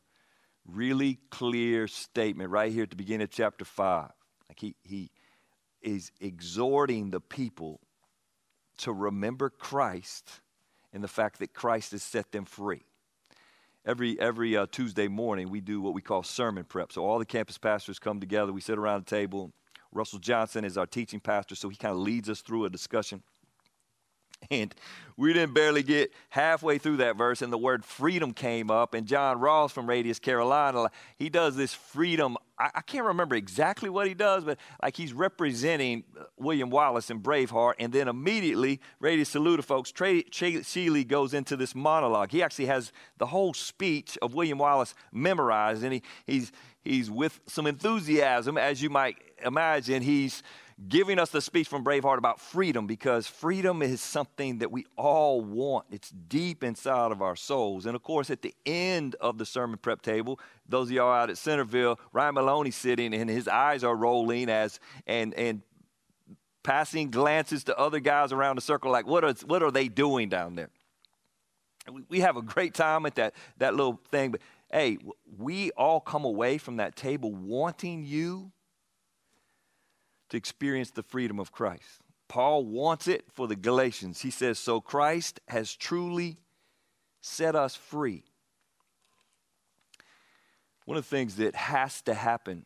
really 0.67 1.21
clear 1.31 1.87
statement 1.87 2.51
right 2.51 2.73
here 2.73 2.83
at 2.83 2.91
the 2.91 2.97
beginning 2.97 3.23
of 3.23 3.31
chapter 3.31 3.65
5. 3.65 4.11
Like 4.49 4.59
he, 4.59 4.75
he 4.83 5.13
is 5.81 6.11
exhorting 6.21 7.11
the 7.11 7.21
people 7.21 7.79
to 8.79 8.93
remember 8.93 9.49
Christ 9.49 10.41
and 10.93 11.05
the 11.05 11.09
fact 11.09 11.39
that 11.39 11.55
Christ 11.55 11.93
has 11.93 12.03
set 12.03 12.33
them 12.33 12.45
free. 12.45 12.83
Every, 13.87 14.19
every 14.19 14.57
uh, 14.57 14.67
Tuesday 14.73 15.07
morning, 15.07 15.49
we 15.49 15.61
do 15.61 15.81
what 15.81 15.95
we 15.95 16.03
call 16.03 16.25
sermon 16.25 16.65
prep. 16.65 16.91
So 16.91 17.07
all 17.07 17.21
the 17.21 17.25
campus 17.25 17.57
pastors 17.57 18.01
come 18.01 18.19
together, 18.19 18.53
we 18.53 18.61
sit 18.61 18.79
around 18.79 19.07
the 19.07 19.11
table. 19.11 19.53
Russell 19.93 20.19
Johnson 20.19 20.65
is 20.65 20.77
our 20.77 20.87
teaching 20.87 21.21
pastor, 21.21 21.55
so 21.55 21.69
he 21.69 21.77
kind 21.77 21.93
of 21.93 21.99
leads 21.99 22.29
us 22.29 22.41
through 22.41 22.65
a 22.65 22.71
discussion. 22.71 23.23
And 24.51 24.75
we 25.17 25.33
didn't 25.33 25.55
barely 25.55 25.83
get 25.83 26.13
halfway 26.29 26.79
through 26.79 26.99
that 26.99 27.17
verse, 27.17 27.41
and 27.41 27.53
the 27.53 27.59
word 27.59 27.85
freedom 27.85 28.33
came 28.33 28.71
up. 28.71 28.93
And 28.93 29.07
John 29.07 29.41
Ross 29.41 29.73
from 29.73 29.89
Radius, 29.89 30.19
Carolina, 30.19 30.91
he 31.17 31.31
does 31.31 31.57
this 31.57 31.73
freedom. 31.73 32.37
I, 32.59 32.71
I 32.75 32.81
can't 32.83 33.07
remember 33.07 33.35
exactly 33.35 33.89
what 33.89 34.07
he 34.07 34.15
does, 34.15 34.45
but 34.45 34.59
like 34.83 34.95
he's 34.95 35.15
representing 35.15 36.05
uh, 36.19 36.25
William 36.37 36.69
Wallace 36.69 37.11
in 37.11 37.21
Braveheart. 37.21 37.75
And 37.79 37.93
then 37.93 38.09
immediately, 38.09 38.81
Radius 39.01 39.31
Saluda 39.31 39.63
folks, 39.63 39.91
Trey 39.91 40.23
Sheely 40.25 41.07
goes 41.07 41.33
into 41.33 41.57
this 41.57 41.75
monologue. 41.75 42.31
He 42.31 42.43
actually 42.43 42.67
has 42.67 42.93
the 43.17 43.27
whole 43.27 43.55
speech 43.55 44.19
of 44.21 44.35
William 44.35 44.59
Wallace 44.59 44.95
memorized, 45.13 45.83
and 45.83 45.95
he, 45.95 46.03
he's, 46.27 46.53
he's 46.85 47.11
with 47.11 47.41
some 47.47 47.67
enthusiasm, 47.67 48.59
as 48.59 48.83
you 48.83 48.91
might 48.91 49.17
imagine. 49.43 50.03
He's 50.03 50.43
giving 50.89 51.19
us 51.19 51.31
the 51.31 51.41
speech 51.41 51.69
from 51.69 51.83
Braveheart 51.83 52.19
about 52.19 52.39
freedom 52.39 52.87
because 52.87 53.27
freedom 53.27 53.81
is 53.81 54.01
something 54.01 54.59
that 54.59 54.71
we 54.71 54.85
all 54.97 55.41
want. 55.41 55.87
It's 55.91 56.11
deep 56.11 56.63
inside 56.63 57.13
of 57.13 57.23
our 57.23 57.35
souls. 57.35 57.87
And 57.87 57.97
of 57.97 58.03
course, 58.03 58.31
at 58.31 58.43
the 58.43 58.55
end 58.67 59.17
of 59.21 59.39
the 59.39 59.47
sermon 59.47 59.79
prep 59.79 60.03
table, 60.03 60.39
those 60.69 60.89
of 60.89 60.93
y'all 60.93 61.13
out 61.13 61.31
at 61.31 61.39
Centerville, 61.39 61.99
Ryan 62.13 62.35
Maloney 62.35 62.71
sitting 62.71 63.15
and 63.15 63.31
his 63.31 63.49
eyes 63.49 63.85
are 63.85 63.97
rolling 63.97 64.51
as 64.51 64.79
and 65.07 65.33
and 65.35 65.63
passing 66.63 67.11
glances 67.11 67.65
to 67.65 67.79
other 67.79 68.01
guys 68.01 68.33
around 68.33 68.57
the 68.57 68.63
circle 68.63 68.91
like 68.91 69.07
what 69.07 69.23
are 69.23 69.33
what 69.47 69.63
are 69.63 69.71
they 69.71 69.89
doing 69.89 70.29
down 70.29 70.57
there? 70.57 70.71
We, 71.91 72.03
we 72.09 72.21
have 72.21 72.37
a 72.37 72.43
great 72.43 72.75
time 72.75 73.07
at 73.07 73.15
that 73.15 73.35
that 73.59 73.75
little 73.75 73.99
thing, 74.11 74.33
but 74.33 74.43
hey, 74.71 74.99
we 75.39 75.71
all 75.71 76.01
come 76.01 76.27
away 76.27 76.59
from 76.59 76.77
that 76.77 76.97
table 76.97 77.33
wanting 77.33 78.05
you 78.05 78.53
to 80.31 80.37
experience 80.37 80.91
the 80.91 81.03
freedom 81.03 81.39
of 81.39 81.53
Christ. 81.53 82.01
Paul 82.29 82.65
wants 82.65 83.07
it 83.07 83.25
for 83.33 83.47
the 83.47 83.57
Galatians. 83.57 84.21
He 84.21 84.31
says, 84.31 84.59
So 84.59 84.81
Christ 84.81 85.41
has 85.49 85.75
truly 85.75 86.39
set 87.21 87.55
us 87.55 87.77
free. 87.77 88.25
One 90.85 90.97
of 90.97 91.05
the 91.05 91.17
things 91.17 91.37
that 91.37 91.55
has 91.55 92.03
to 92.03 92.15
happen 92.15 92.65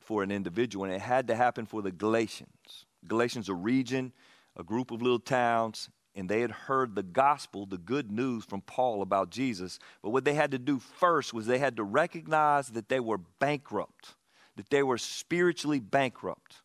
for 0.00 0.22
an 0.22 0.30
individual, 0.30 0.84
and 0.84 0.94
it 0.94 1.00
had 1.00 1.28
to 1.28 1.36
happen 1.36 1.66
for 1.66 1.82
the 1.82 1.92
Galatians. 1.92 2.86
Galatians, 3.06 3.48
a 3.48 3.54
region, 3.54 4.12
a 4.56 4.64
group 4.64 4.90
of 4.90 5.02
little 5.02 5.18
towns, 5.18 5.88
and 6.14 6.28
they 6.28 6.40
had 6.40 6.50
heard 6.50 6.94
the 6.94 7.02
gospel, 7.02 7.66
the 7.66 7.78
good 7.78 8.10
news 8.10 8.44
from 8.44 8.60
Paul 8.62 9.02
about 9.02 9.30
Jesus. 9.30 9.78
But 10.02 10.10
what 10.10 10.24
they 10.24 10.34
had 10.34 10.50
to 10.50 10.58
do 10.58 10.78
first 10.78 11.32
was 11.32 11.46
they 11.46 11.58
had 11.58 11.76
to 11.76 11.84
recognize 11.84 12.68
that 12.68 12.88
they 12.88 13.00
were 13.00 13.18
bankrupt, 13.18 14.16
that 14.56 14.70
they 14.70 14.82
were 14.82 14.98
spiritually 14.98 15.80
bankrupt 15.80 16.62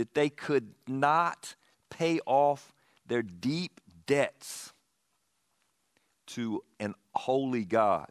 that 0.00 0.14
they 0.14 0.30
could 0.30 0.72
not 0.88 1.56
pay 1.90 2.20
off 2.24 2.72
their 3.06 3.20
deep 3.20 3.82
debts 4.06 4.72
to 6.26 6.64
an 6.78 6.94
holy 7.14 7.66
God. 7.66 8.08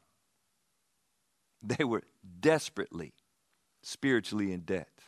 They 1.63 1.83
were 1.83 2.03
desperately 2.39 3.13
spiritually 3.81 4.53
in 4.53 4.59
debt. 4.59 4.99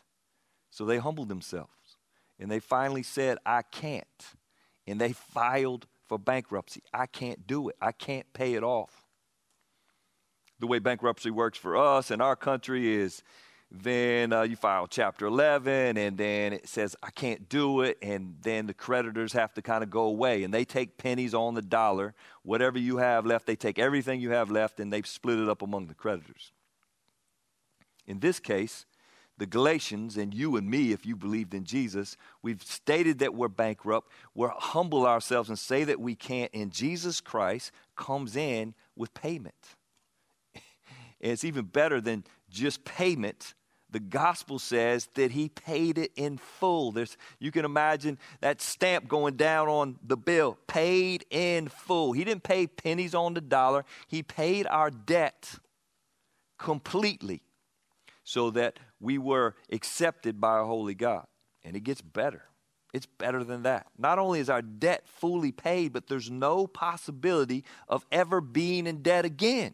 So 0.72 0.84
they 0.84 0.98
humbled 0.98 1.30
themselves 1.30 1.98
and 2.40 2.50
they 2.50 2.60
finally 2.60 3.04
said, 3.04 3.38
I 3.46 3.62
can't. 3.62 4.26
And 4.88 5.00
they 5.00 5.14
filed 5.14 5.86
for 6.08 6.18
bankruptcy. 6.18 6.82
I 6.92 7.06
can't 7.06 7.46
do 7.46 7.70
it, 7.70 7.76
I 7.80 7.92
can't 7.92 8.34
pay 8.34 8.56
it 8.56 8.64
off. 8.64 9.06
The 10.60 10.66
way 10.66 10.80
bankruptcy 10.80 11.30
works 11.30 11.60
for 11.60 11.78
us 11.78 12.10
in 12.10 12.22
our 12.22 12.36
country 12.36 12.92
is 12.92 13.22
then 13.72 14.34
uh, 14.34 14.42
you 14.42 14.58
file 14.58 14.86
chapter 14.86 15.26
11 15.26 15.96
and 15.96 16.18
then 16.18 16.52
it 16.52 16.68
says 16.68 16.94
i 17.02 17.10
can't 17.10 17.48
do 17.48 17.82
it 17.82 17.98
and 18.02 18.36
then 18.42 18.68
the 18.68 18.74
creditors 18.74 19.32
have 19.32 19.54
to 19.54 19.62
kind 19.62 19.82
of 19.82 19.90
go 19.90 20.04
away 20.04 20.44
and 20.44 20.54
they 20.54 20.66
take 20.66 20.98
pennies 20.98 21.34
on 21.34 21.54
the 21.54 21.62
dollar. 21.62 22.14
Whatever 22.44 22.78
you 22.78 22.98
have 22.98 23.26
left 23.26 23.46
they 23.46 23.56
take 23.56 23.80
everything 23.80 24.20
you 24.20 24.32
have 24.32 24.52
left 24.52 24.80
and 24.80 24.92
they 24.92 25.02
split 25.04 25.40
it 25.40 25.48
up 25.48 25.62
among 25.62 25.88
the 25.88 25.94
creditors. 25.94 26.52
In 28.06 28.20
this 28.20 28.40
case 28.40 28.86
the 29.38 29.46
galatians 29.46 30.18
and 30.18 30.34
you 30.34 30.58
and 30.58 30.70
me 30.70 30.92
if 30.92 31.06
you 31.06 31.16
believed 31.16 31.54
in 31.54 31.64
jesus 31.64 32.18
we've 32.42 32.62
stated 32.62 33.20
that 33.20 33.34
we're 33.34 33.48
bankrupt. 33.48 34.12
We're 34.36 34.50
humble 34.50 35.08
ourselves 35.08 35.48
and 35.48 35.58
say 35.58 35.86
that 35.86 36.00
we 36.00 36.16
can't 36.16 36.52
and 36.54 36.72
jesus 36.72 37.22
christ 37.22 37.72
comes 37.96 38.36
in 38.36 38.74
with 38.98 39.14
payment. 39.14 39.56
And 40.54 40.62
it's 41.32 41.46
even 41.46 41.66
better 41.66 42.02
than 42.02 42.26
just 42.50 42.84
payment 42.84 43.54
the 43.92 44.00
gospel 44.00 44.58
says 44.58 45.10
that 45.16 45.32
he 45.32 45.50
paid 45.50 45.98
it 45.98 46.12
in 46.16 46.38
full. 46.38 46.92
There's, 46.92 47.18
you 47.40 47.52
can 47.52 47.66
imagine 47.66 48.18
that 48.40 48.62
stamp 48.62 49.08
going 49.08 49.36
down 49.36 49.68
on 49.68 50.00
the 50.04 50.18
bill, 50.18 50.58
paid 50.68 51.26
in 51.30 51.68
full. 51.68 52.14
He 52.14 52.24
didn't 52.24 52.44
pay 52.44 52.68
pennies 52.68 53.14
on 53.14 53.34
the 53.34 53.42
dollar, 53.42 53.86
he 54.08 54.24
paid 54.24 54.66
our 54.68 54.90
debt 54.90 55.56
completely 56.58 57.42
so 58.24 58.52
that 58.52 58.80
we 59.00 59.18
were 59.18 59.56
accepted 59.72 60.40
by 60.40 60.60
a 60.60 60.64
holy 60.64 60.96
God. 60.96 61.26
And 61.64 61.76
it 61.76 61.82
gets 61.82 62.02
better. 62.02 62.44
It's 62.94 63.06
better 63.06 63.44
than 63.44 63.64
that. 63.64 63.88
Not 63.98 64.20
only 64.20 64.40
is 64.40 64.50
our 64.50 64.62
debt 64.62 65.08
fully 65.08 65.52
paid, 65.52 65.94
but 65.94 66.08
there's 66.08 66.30
no 66.30 66.68
possibility 66.68 67.64
of 67.88 68.06
ever 68.12 68.42
being 68.42 68.86
in 68.86 69.02
debt 69.02 69.26
again. 69.26 69.74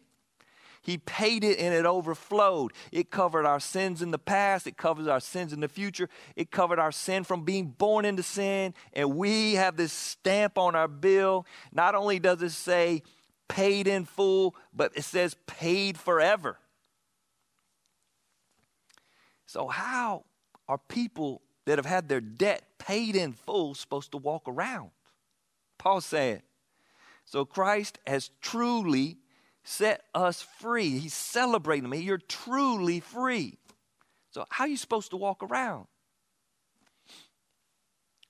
He 0.88 0.96
paid 0.96 1.44
it 1.44 1.58
and 1.58 1.74
it 1.74 1.84
overflowed. 1.84 2.72
It 2.90 3.10
covered 3.10 3.44
our 3.44 3.60
sins 3.60 4.00
in 4.00 4.10
the 4.10 4.18
past, 4.18 4.66
it 4.66 4.78
covers 4.78 5.06
our 5.06 5.20
sins 5.20 5.52
in 5.52 5.60
the 5.60 5.68
future, 5.68 6.08
it 6.34 6.50
covered 6.50 6.78
our 6.78 6.92
sin 6.92 7.24
from 7.24 7.44
being 7.44 7.66
born 7.66 8.06
into 8.06 8.22
sin. 8.22 8.72
And 8.94 9.14
we 9.14 9.52
have 9.56 9.76
this 9.76 9.92
stamp 9.92 10.56
on 10.56 10.74
our 10.74 10.88
bill. 10.88 11.44
Not 11.72 11.94
only 11.94 12.18
does 12.18 12.40
it 12.40 12.52
say 12.52 13.02
paid 13.48 13.86
in 13.86 14.06
full, 14.06 14.54
but 14.72 14.92
it 14.96 15.04
says 15.04 15.36
paid 15.46 15.98
forever. 15.98 16.58
So, 19.44 19.68
how 19.68 20.24
are 20.70 20.78
people 20.78 21.42
that 21.66 21.76
have 21.76 21.84
had 21.84 22.08
their 22.08 22.22
debt 22.22 22.62
paid 22.78 23.14
in 23.14 23.34
full 23.34 23.74
supposed 23.74 24.12
to 24.12 24.16
walk 24.16 24.44
around? 24.46 24.88
Paul 25.76 26.00
said, 26.00 26.44
so 27.26 27.44
Christ 27.44 27.98
has 28.06 28.30
truly 28.40 29.18
set 29.68 30.04
us 30.14 30.40
free. 30.40 30.98
He's 30.98 31.14
celebrating 31.14 31.90
me. 31.90 31.98
You're 31.98 32.16
truly 32.16 33.00
free. 33.00 33.58
So, 34.30 34.46
how 34.48 34.64
are 34.64 34.68
you 34.68 34.78
supposed 34.78 35.10
to 35.10 35.16
walk 35.16 35.42
around? 35.42 35.86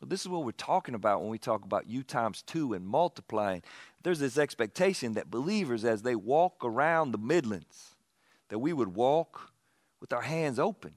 Well, 0.00 0.08
this 0.08 0.20
is 0.20 0.28
what 0.28 0.44
we're 0.44 0.52
talking 0.52 0.94
about 0.94 1.20
when 1.20 1.30
we 1.30 1.38
talk 1.38 1.64
about 1.64 1.88
you 1.88 2.02
times 2.02 2.42
two 2.42 2.72
and 2.72 2.84
multiplying. 2.84 3.62
There's 4.02 4.18
this 4.18 4.36
expectation 4.36 5.14
that 5.14 5.30
believers, 5.30 5.84
as 5.84 6.02
they 6.02 6.14
walk 6.14 6.64
around 6.64 7.12
the 7.12 7.18
Midlands, 7.18 7.94
that 8.48 8.58
we 8.58 8.72
would 8.72 8.94
walk 8.94 9.52
with 10.00 10.12
our 10.12 10.22
hands 10.22 10.58
open. 10.58 10.94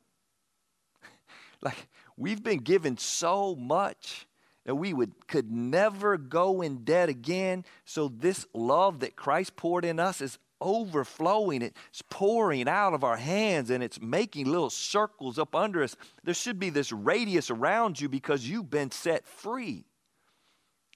like 1.62 1.88
we've 2.18 2.44
been 2.44 2.60
given 2.60 2.98
so 2.98 3.56
much 3.56 4.28
that 4.72 4.76
we 4.76 4.94
would 4.94 5.28
could 5.28 5.52
never 5.52 6.18
go 6.18 6.62
in 6.62 6.86
debt 6.86 7.10
again. 7.10 7.66
So 7.84 8.08
this 8.08 8.46
love 8.54 9.02
that 9.02 9.18
Christ 9.18 9.58
poured 9.58 9.84
in 9.84 10.00
us 10.00 10.22
is 10.22 10.38
overflowing. 10.62 11.62
It's 11.62 12.02
pouring 12.10 12.70
out 12.70 12.94
of 12.94 13.04
our 13.04 13.18
hands 13.18 13.70
and 13.70 13.84
it's 13.84 14.00
making 14.00 14.46
little 14.50 14.70
circles 14.70 15.38
up 15.38 15.56
under 15.56 15.84
us. 15.84 15.98
There 16.24 16.34
should 16.34 16.58
be 16.58 16.70
this 16.70 16.94
radius 16.94 17.52
around 17.52 18.00
you 18.00 18.08
because 18.08 18.48
you've 18.48 18.70
been 18.70 18.92
set 18.92 19.28
free. 19.28 19.84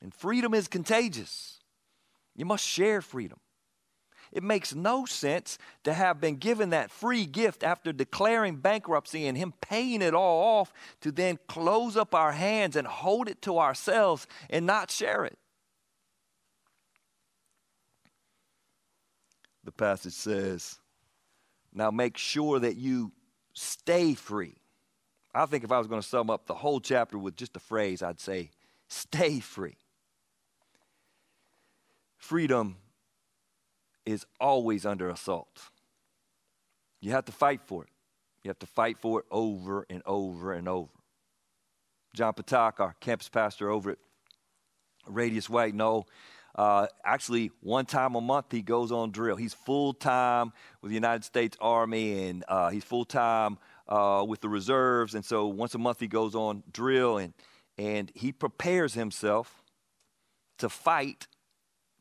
And 0.02 0.14
freedom 0.14 0.54
is 0.54 0.70
contagious. 0.70 1.60
You 2.34 2.46
must 2.46 2.66
share 2.66 3.02
freedom. 3.02 3.40
It 4.36 4.44
makes 4.44 4.76
no 4.76 5.06
sense 5.06 5.58
to 5.86 5.94
have 5.94 6.20
been 6.20 6.36
given 6.36 6.72
that 6.72 6.92
free 6.92 7.26
gift 7.26 7.64
after 7.64 7.94
declaring 7.94 8.58
bankruptcy 8.58 9.28
and 9.28 9.38
Him 9.38 9.54
paying 9.62 10.02
it 10.02 10.14
all 10.14 10.60
off 10.60 10.74
to 11.02 11.12
then 11.14 11.40
close 11.48 11.96
up 11.96 12.14
our 12.14 12.34
hands 12.34 12.76
and 12.76 12.86
hold 12.86 13.30
it 13.30 13.42
to 13.44 13.58
ourselves 13.58 14.28
and 14.50 14.66
not 14.66 14.92
share 14.92 15.24
it. 15.24 15.38
The 19.64 19.72
passage 19.72 20.14
says, 20.14 20.80
Now 21.74 21.90
make 21.90 22.18
sure 22.18 22.60
that 22.60 22.76
you 22.76 23.14
stay 23.54 24.16
free. 24.16 24.56
I 25.34 25.46
think 25.46 25.64
if 25.64 25.72
I 25.72 25.78
was 25.78 25.88
going 25.88 26.02
to 26.02 26.08
sum 26.08 26.30
up 26.30 26.46
the 26.46 26.56
whole 26.56 26.82
chapter 26.82 27.18
with 27.18 27.38
just 27.38 27.56
a 27.56 27.62
phrase, 27.62 28.04
I'd 28.04 28.20
say, 28.20 28.50
Stay 28.90 29.40
free. 29.40 29.78
Freedom 32.18 32.76
is 34.06 34.26
always 34.40 34.86
under 34.86 35.10
assault. 35.10 35.70
You 37.02 37.12
have 37.12 37.26
to 37.26 37.32
fight 37.32 37.62
for 37.66 37.84
it. 37.84 37.90
You 38.44 38.50
have 38.50 38.60
to 38.60 38.68
fight 38.68 38.98
for 39.00 39.20
it 39.20 39.26
over 39.32 39.86
and 39.90 40.02
over 40.06 40.54
and 40.54 40.68
over. 40.68 40.92
John 42.14 42.34
Patak, 42.34 42.80
our 42.80 42.96
campus 43.00 43.30
pastor 43.30 43.70
over 43.70 43.92
at 43.92 43.98
Radius 45.08 45.50
White 45.50 45.76
Knoll, 45.76 46.08
uh, 46.56 46.88
actually, 47.04 47.52
one 47.60 47.86
time 47.86 48.16
a 48.16 48.22
month 48.22 48.52
he 48.52 48.62
goes 48.62 48.92
on 48.92 49.12
drill. 49.12 49.36
He's 49.36 49.54
full 49.54 49.94
time 49.94 50.54
with 50.82 50.90
the 50.90 50.96
United 50.96 51.26
States 51.26 51.58
Army, 51.60 52.30
and 52.30 52.46
uh, 52.48 52.70
he's 52.70 52.84
full 52.86 53.04
time 53.04 53.58
uh, 53.90 54.26
with 54.26 54.40
the 54.40 54.48
reserves. 54.48 55.16
And 55.16 55.26
so 55.26 55.48
once 55.48 55.76
a 55.76 55.78
month 55.78 56.00
he 56.00 56.08
goes 56.08 56.34
on 56.34 56.64
drill, 56.72 57.18
and 57.18 57.34
and 57.78 58.10
he 58.16 58.32
prepares 58.32 58.94
himself 58.94 59.64
to 60.60 60.70
fight 60.70 61.28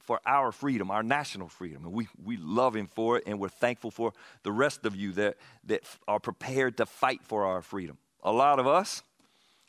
for 0.04 0.20
our 0.26 0.52
freedom, 0.52 0.90
our 0.90 1.02
national 1.02 1.48
freedom. 1.48 1.84
And 1.84 1.92
we, 1.92 2.08
we 2.22 2.36
love 2.36 2.76
him 2.76 2.86
for 2.86 3.16
it, 3.18 3.24
and 3.26 3.40
we're 3.40 3.48
thankful 3.48 3.90
for 3.90 4.12
the 4.42 4.52
rest 4.52 4.84
of 4.84 4.94
you 4.94 5.12
that, 5.12 5.36
that 5.64 5.82
are 6.06 6.20
prepared 6.20 6.76
to 6.76 6.86
fight 6.86 7.20
for 7.24 7.46
our 7.46 7.62
freedom. 7.62 7.98
A 8.22 8.32
lot 8.32 8.58
of 8.58 8.66
us, 8.66 9.02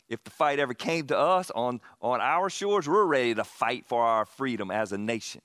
if 0.10 0.24
the 0.24 0.30
fight 0.30 0.60
ever 0.60 0.74
came 0.74 1.08
to 1.08 1.18
us 1.18 1.52
on, 1.52 1.82
on 2.02 2.22
our 2.22 2.50
shores, 2.50 2.88
we're 2.88 3.06
ready 3.06 3.34
to 3.34 3.44
fight 3.44 3.86
for 3.88 4.04
our 4.04 4.26
freedom 4.26 4.70
as 4.72 4.92
a 4.92 4.98
nation. 4.98 5.42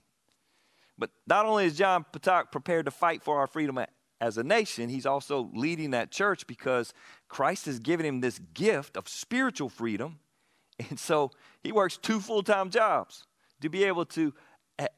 But 0.99 1.11
not 1.27 1.47
only 1.47 1.65
is 1.65 1.77
John 1.77 2.05
Patak 2.13 2.53
prepared 2.53 2.85
to 2.85 2.91
fight 2.91 3.23
for 3.23 3.39
our 3.39 3.47
freedom 3.47 3.79
as 4.21 4.37
a 4.37 4.45
nation, 4.45 4.91
he's 4.91 5.07
also 5.07 5.51
leading 5.55 5.93
that 5.93 6.11
church 6.11 6.47
because 6.47 6.93
Christ 7.29 7.67
has 7.67 7.79
given 7.79 8.05
him 8.05 8.21
this 8.21 8.39
gift 8.53 8.97
of 8.97 9.09
spiritual 9.09 9.69
freedom. 9.69 10.19
And 10.89 10.99
so 10.99 11.31
he 11.63 11.73
works 11.73 11.99
two 11.99 12.21
full 12.21 12.43
time 12.43 12.71
jobs 12.71 13.27
to 13.61 13.69
be 13.69 13.85
able 13.85 14.07
to 14.07 14.33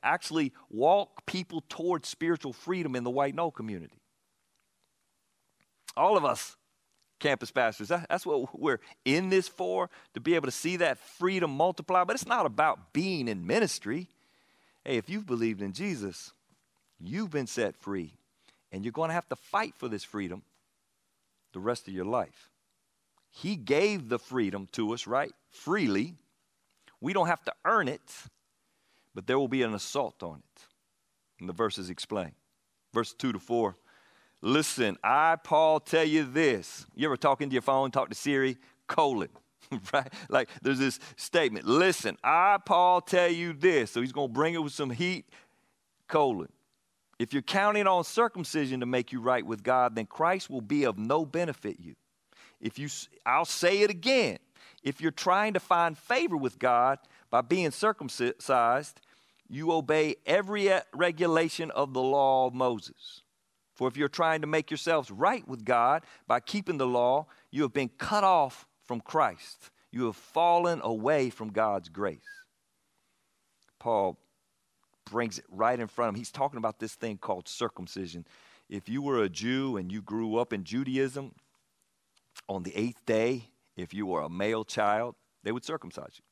actually 0.03 0.53
walk 0.71 1.27
people 1.27 1.62
towards 1.69 2.09
spiritual 2.09 2.53
freedom 2.53 2.95
in 2.97 3.05
the 3.05 3.11
white 3.11 3.35
knoll 3.35 3.51
community. 3.51 4.01
All 5.97 6.17
of 6.17 6.25
us 6.25 6.57
campus 7.19 7.51
pastors, 7.51 7.89
that's 7.89 8.27
what 8.27 8.59
we're 8.59 8.81
in 9.05 9.31
this 9.31 9.47
for, 9.47 9.89
to 10.15 10.21
be 10.21 10.35
able 10.35 10.47
to 10.47 10.53
see 10.53 10.77
that 10.77 10.99
freedom 10.99 11.51
multiply. 11.51 12.05
But 12.05 12.15
it's 12.15 12.27
not 12.27 12.47
about 12.47 12.93
being 12.93 13.29
in 13.29 13.47
ministry. 13.47 14.09
Hey, 14.85 14.97
if 14.97 15.09
you've 15.09 15.27
believed 15.27 15.62
in 15.62 15.73
Jesus, 15.73 16.33
you've 16.99 17.31
been 17.31 17.47
set 17.47 17.77
free, 17.77 18.15
and 18.73 18.85
you're 18.85 18.93
going 18.93 19.11
to 19.11 19.15
have 19.15 19.29
to 19.29 19.37
fight 19.37 19.75
for 19.77 19.89
this 19.89 20.03
freedom 20.03 20.43
the 21.53 21.61
rest 21.61 21.87
of 21.87 21.95
your 21.95 22.05
life. 22.05 22.51
He 23.31 23.57
gave 23.57 24.09
the 24.09 24.19
freedom 24.19 24.69
to 24.73 24.93
us, 24.93 25.07
right? 25.07 25.33
Freely. 25.51 26.15
We 27.01 27.12
don't 27.12 27.29
have 27.29 27.45
to 27.45 27.53
earn 27.65 27.89
it 27.89 28.01
but 29.14 29.26
there 29.26 29.38
will 29.38 29.49
be 29.49 29.62
an 29.62 29.75
assault 29.75 30.23
on 30.23 30.38
it. 30.38 30.62
And 31.40 31.49
the 31.49 31.52
verses 31.52 31.90
explain. 31.90 32.33
Verse 32.92 33.12
2 33.14 33.33
to 33.33 33.38
4. 33.38 33.76
Listen, 34.40 34.97
I, 35.04 35.37
Paul, 35.37 35.81
tell 35.81 36.04
you 36.04 36.25
this. 36.25 36.87
You 36.95 37.07
ever 37.07 37.16
talk 37.16 37.40
into 37.40 37.52
your 37.52 37.62
phone, 37.62 37.90
talk 37.90 38.09
to 38.09 38.14
Siri? 38.14 38.57
Colon, 38.88 39.28
right? 39.92 40.12
Like 40.28 40.49
there's 40.62 40.78
this 40.78 40.99
statement. 41.16 41.64
Listen, 41.64 42.16
I, 42.23 42.59
Paul, 42.64 43.00
tell 43.00 43.31
you 43.31 43.52
this. 43.52 43.92
So 43.92 44.00
he's 44.00 44.12
going 44.12 44.28
to 44.28 44.33
bring 44.33 44.54
it 44.54 44.62
with 44.62 44.73
some 44.73 44.90
heat. 44.90 45.26
Colon. 46.09 46.50
If 47.19 47.33
you're 47.33 47.42
counting 47.42 47.87
on 47.87 48.02
circumcision 48.02 48.81
to 48.81 48.87
make 48.87 49.12
you 49.12 49.21
right 49.21 49.47
with 49.47 49.62
God, 49.62 49.95
then 49.95 50.07
Christ 50.07 50.50
will 50.50 50.61
be 50.61 50.85
of 50.85 50.99
no 50.99 51.25
benefit 51.25 51.78
you. 51.78 51.95
If 52.61 52.78
you, 52.78 52.88
I'll 53.25 53.45
say 53.45 53.83
it 53.83 53.90
again. 53.90 54.38
If 54.83 55.00
you're 55.00 55.12
trying 55.12 55.55
to 55.55 55.61
find 55.61 55.96
favor 55.96 56.37
with 56.37 56.59
God, 56.59 56.98
by 57.33 57.40
being 57.40 57.71
circumcised, 57.71 59.01
you 59.49 59.73
obey 59.73 60.16
every 60.27 60.71
regulation 60.92 61.71
of 61.71 61.95
the 61.95 62.03
law 62.03 62.47
of 62.47 62.55
Moses. 62.55 63.23
For 63.75 63.88
if 63.88 63.97
you're 63.97 64.09
trying 64.09 64.42
to 64.42 64.47
make 64.47 64.71
yourselves 64.71 65.11
right 65.11 65.47
with 65.49 65.64
God 65.64 66.05
by 66.27 66.40
keeping 66.40 66.77
the 66.77 66.87
law, 66.87 67.27
you 67.51 67.62
have 67.62 67.73
been 67.73 67.88
cut 67.88 68.23
off 68.23 68.66
from 68.85 69.01
Christ. 69.01 69.71
You 69.90 70.05
have 70.07 70.16
fallen 70.16 70.83
away 70.85 71.31
from 71.31 71.49
God's 71.49 71.88
grace. 71.88 72.21
Paul 73.81 74.18
brings 75.11 75.38
it 75.38 75.47
right 75.51 75.81
in 75.81 75.88
front 75.88 76.11
of 76.11 76.14
him. 76.14 76.18
He's 76.18 76.31
talking 76.31 76.59
about 76.59 76.79
this 76.81 76.95
thing 76.95 77.16
called 77.16 77.49
circumcision. 77.49 78.27
If 78.68 78.90
you 78.90 79.01
were 79.01 79.23
a 79.23 79.31
Jew 79.31 79.79
and 79.79 79.90
you 79.90 80.03
grew 80.03 80.37
up 80.37 80.53
in 80.53 80.64
Judaism, 80.64 81.33
on 82.47 82.62
the 82.62 82.77
eighth 82.77 83.05
day, 83.07 83.45
if 83.75 83.95
you 83.95 84.05
were 84.05 84.21
a 84.21 84.29
male 84.29 84.64
child, 84.64 85.14
they 85.45 85.53
would 85.53 85.64
circumcise 85.64 86.12
you. 86.18 86.25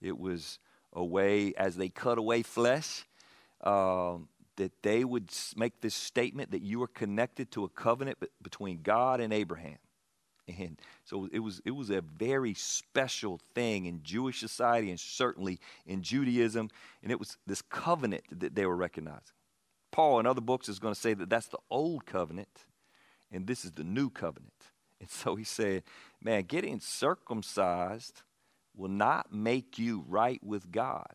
It 0.00 0.18
was 0.18 0.58
a 0.92 1.04
way, 1.04 1.54
as 1.56 1.76
they 1.76 1.88
cut 1.88 2.18
away 2.18 2.42
flesh, 2.42 3.06
um, 3.62 4.28
that 4.56 4.72
they 4.82 5.04
would 5.04 5.30
make 5.56 5.80
this 5.80 5.94
statement 5.94 6.50
that 6.50 6.62
you 6.62 6.82
are 6.82 6.88
connected 6.88 7.50
to 7.52 7.64
a 7.64 7.68
covenant 7.68 8.18
between 8.42 8.82
God 8.82 9.20
and 9.20 9.32
Abraham. 9.32 9.78
And 10.48 10.80
so 11.04 11.28
it 11.30 11.40
was, 11.40 11.60
it 11.64 11.72
was 11.72 11.90
a 11.90 12.00
very 12.00 12.54
special 12.54 13.38
thing 13.54 13.84
in 13.84 14.02
Jewish 14.02 14.40
society 14.40 14.90
and 14.90 14.98
certainly 14.98 15.60
in 15.86 16.02
Judaism. 16.02 16.70
And 17.02 17.12
it 17.12 17.18
was 17.18 17.36
this 17.46 17.60
covenant 17.62 18.24
that 18.30 18.54
they 18.54 18.64
were 18.64 18.76
recognizing. 18.76 19.20
Paul, 19.90 20.20
in 20.20 20.26
other 20.26 20.40
books, 20.40 20.68
is 20.68 20.78
going 20.78 20.94
to 20.94 21.00
say 21.00 21.14
that 21.14 21.28
that's 21.28 21.48
the 21.48 21.58
old 21.70 22.06
covenant 22.06 22.64
and 23.30 23.46
this 23.46 23.64
is 23.64 23.72
the 23.72 23.84
new 23.84 24.10
covenant. 24.10 24.52
And 25.00 25.10
so 25.10 25.36
he 25.36 25.44
said, 25.44 25.84
man, 26.22 26.44
getting 26.44 26.80
circumcised 26.80 28.22
will 28.78 28.88
not 28.88 29.32
make 29.32 29.78
you 29.78 30.04
right 30.08 30.42
with 30.42 30.70
God. 30.70 31.12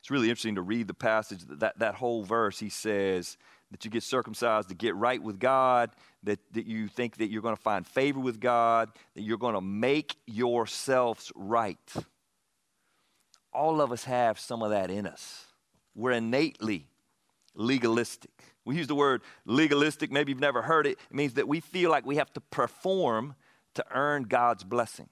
It's 0.00 0.10
really 0.10 0.28
interesting 0.28 0.54
to 0.54 0.62
read 0.62 0.86
the 0.86 0.94
passage, 0.94 1.40
that, 1.48 1.78
that 1.78 1.94
whole 1.94 2.22
verse. 2.22 2.58
He 2.58 2.68
says 2.68 3.36
that 3.70 3.84
you 3.84 3.90
get 3.90 4.02
circumcised 4.02 4.68
to 4.68 4.74
get 4.74 4.94
right 4.94 5.22
with 5.22 5.38
God, 5.38 5.90
that, 6.22 6.38
that 6.52 6.66
you 6.66 6.88
think 6.88 7.16
that 7.16 7.30
you're 7.30 7.42
going 7.42 7.56
to 7.56 7.62
find 7.62 7.86
favor 7.86 8.20
with 8.20 8.40
God, 8.40 8.90
that 9.14 9.22
you're 9.22 9.36
going 9.36 9.54
to 9.54 9.60
make 9.60 10.16
yourselves 10.26 11.32
right. 11.34 11.92
All 13.52 13.80
of 13.80 13.90
us 13.90 14.04
have 14.04 14.38
some 14.38 14.62
of 14.62 14.70
that 14.70 14.90
in 14.90 15.06
us. 15.06 15.44
We're 15.94 16.12
innately 16.12 16.86
legalistic. 17.54 18.30
We 18.64 18.76
use 18.76 18.86
the 18.86 18.94
word 18.94 19.22
legalistic, 19.44 20.12
maybe 20.12 20.30
you've 20.30 20.40
never 20.40 20.62
heard 20.62 20.86
it. 20.86 20.98
It 21.10 21.14
means 21.14 21.34
that 21.34 21.48
we 21.48 21.60
feel 21.60 21.90
like 21.90 22.06
we 22.06 22.16
have 22.16 22.32
to 22.34 22.40
perform 22.40 23.34
to 23.74 23.84
earn 23.92 24.24
God's 24.24 24.62
blessing. 24.62 25.08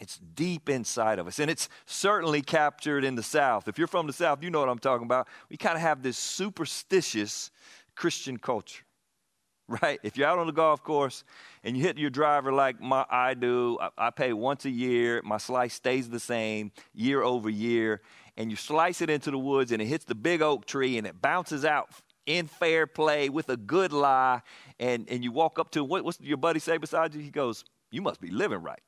It's 0.00 0.18
deep 0.18 0.68
inside 0.68 1.18
of 1.18 1.26
us. 1.26 1.38
And 1.38 1.50
it's 1.50 1.68
certainly 1.86 2.42
captured 2.42 3.04
in 3.04 3.14
the 3.14 3.22
South. 3.22 3.68
If 3.68 3.78
you're 3.78 3.86
from 3.86 4.06
the 4.06 4.12
South, 4.12 4.42
you 4.42 4.50
know 4.50 4.60
what 4.60 4.68
I'm 4.68 4.78
talking 4.78 5.06
about. 5.06 5.28
We 5.48 5.56
kind 5.56 5.76
of 5.76 5.82
have 5.82 6.02
this 6.02 6.16
superstitious 6.16 7.50
Christian 7.94 8.38
culture, 8.38 8.84
right? 9.68 10.00
If 10.02 10.16
you're 10.16 10.26
out 10.26 10.38
on 10.38 10.46
the 10.46 10.52
golf 10.52 10.82
course 10.82 11.24
and 11.62 11.76
you 11.76 11.82
hit 11.82 11.98
your 11.98 12.10
driver 12.10 12.52
like 12.52 12.80
my, 12.80 13.04
I 13.10 13.34
do, 13.34 13.78
I, 13.80 13.90
I 13.98 14.10
pay 14.10 14.32
once 14.32 14.64
a 14.64 14.70
year, 14.70 15.20
my 15.24 15.38
slice 15.38 15.74
stays 15.74 16.08
the 16.08 16.20
same 16.20 16.72
year 16.94 17.22
over 17.22 17.50
year, 17.50 18.00
and 18.36 18.50
you 18.50 18.56
slice 18.56 19.02
it 19.02 19.10
into 19.10 19.30
the 19.30 19.38
woods 19.38 19.72
and 19.72 19.82
it 19.82 19.86
hits 19.86 20.06
the 20.06 20.14
big 20.14 20.40
oak 20.42 20.64
tree 20.64 20.96
and 20.98 21.06
it 21.06 21.20
bounces 21.20 21.64
out 21.64 21.90
in 22.24 22.46
fair 22.46 22.86
play 22.86 23.28
with 23.28 23.48
a 23.48 23.56
good 23.56 23.92
lie, 23.92 24.40
and, 24.78 25.08
and 25.08 25.24
you 25.24 25.32
walk 25.32 25.58
up 25.58 25.70
to 25.72 25.84
what, 25.84 26.04
what's 26.04 26.20
your 26.20 26.36
buddy 26.36 26.60
say 26.60 26.76
beside 26.76 27.14
you? 27.14 27.20
He 27.20 27.30
goes, 27.30 27.64
You 27.90 28.00
must 28.00 28.20
be 28.20 28.30
living 28.30 28.62
right 28.62 28.80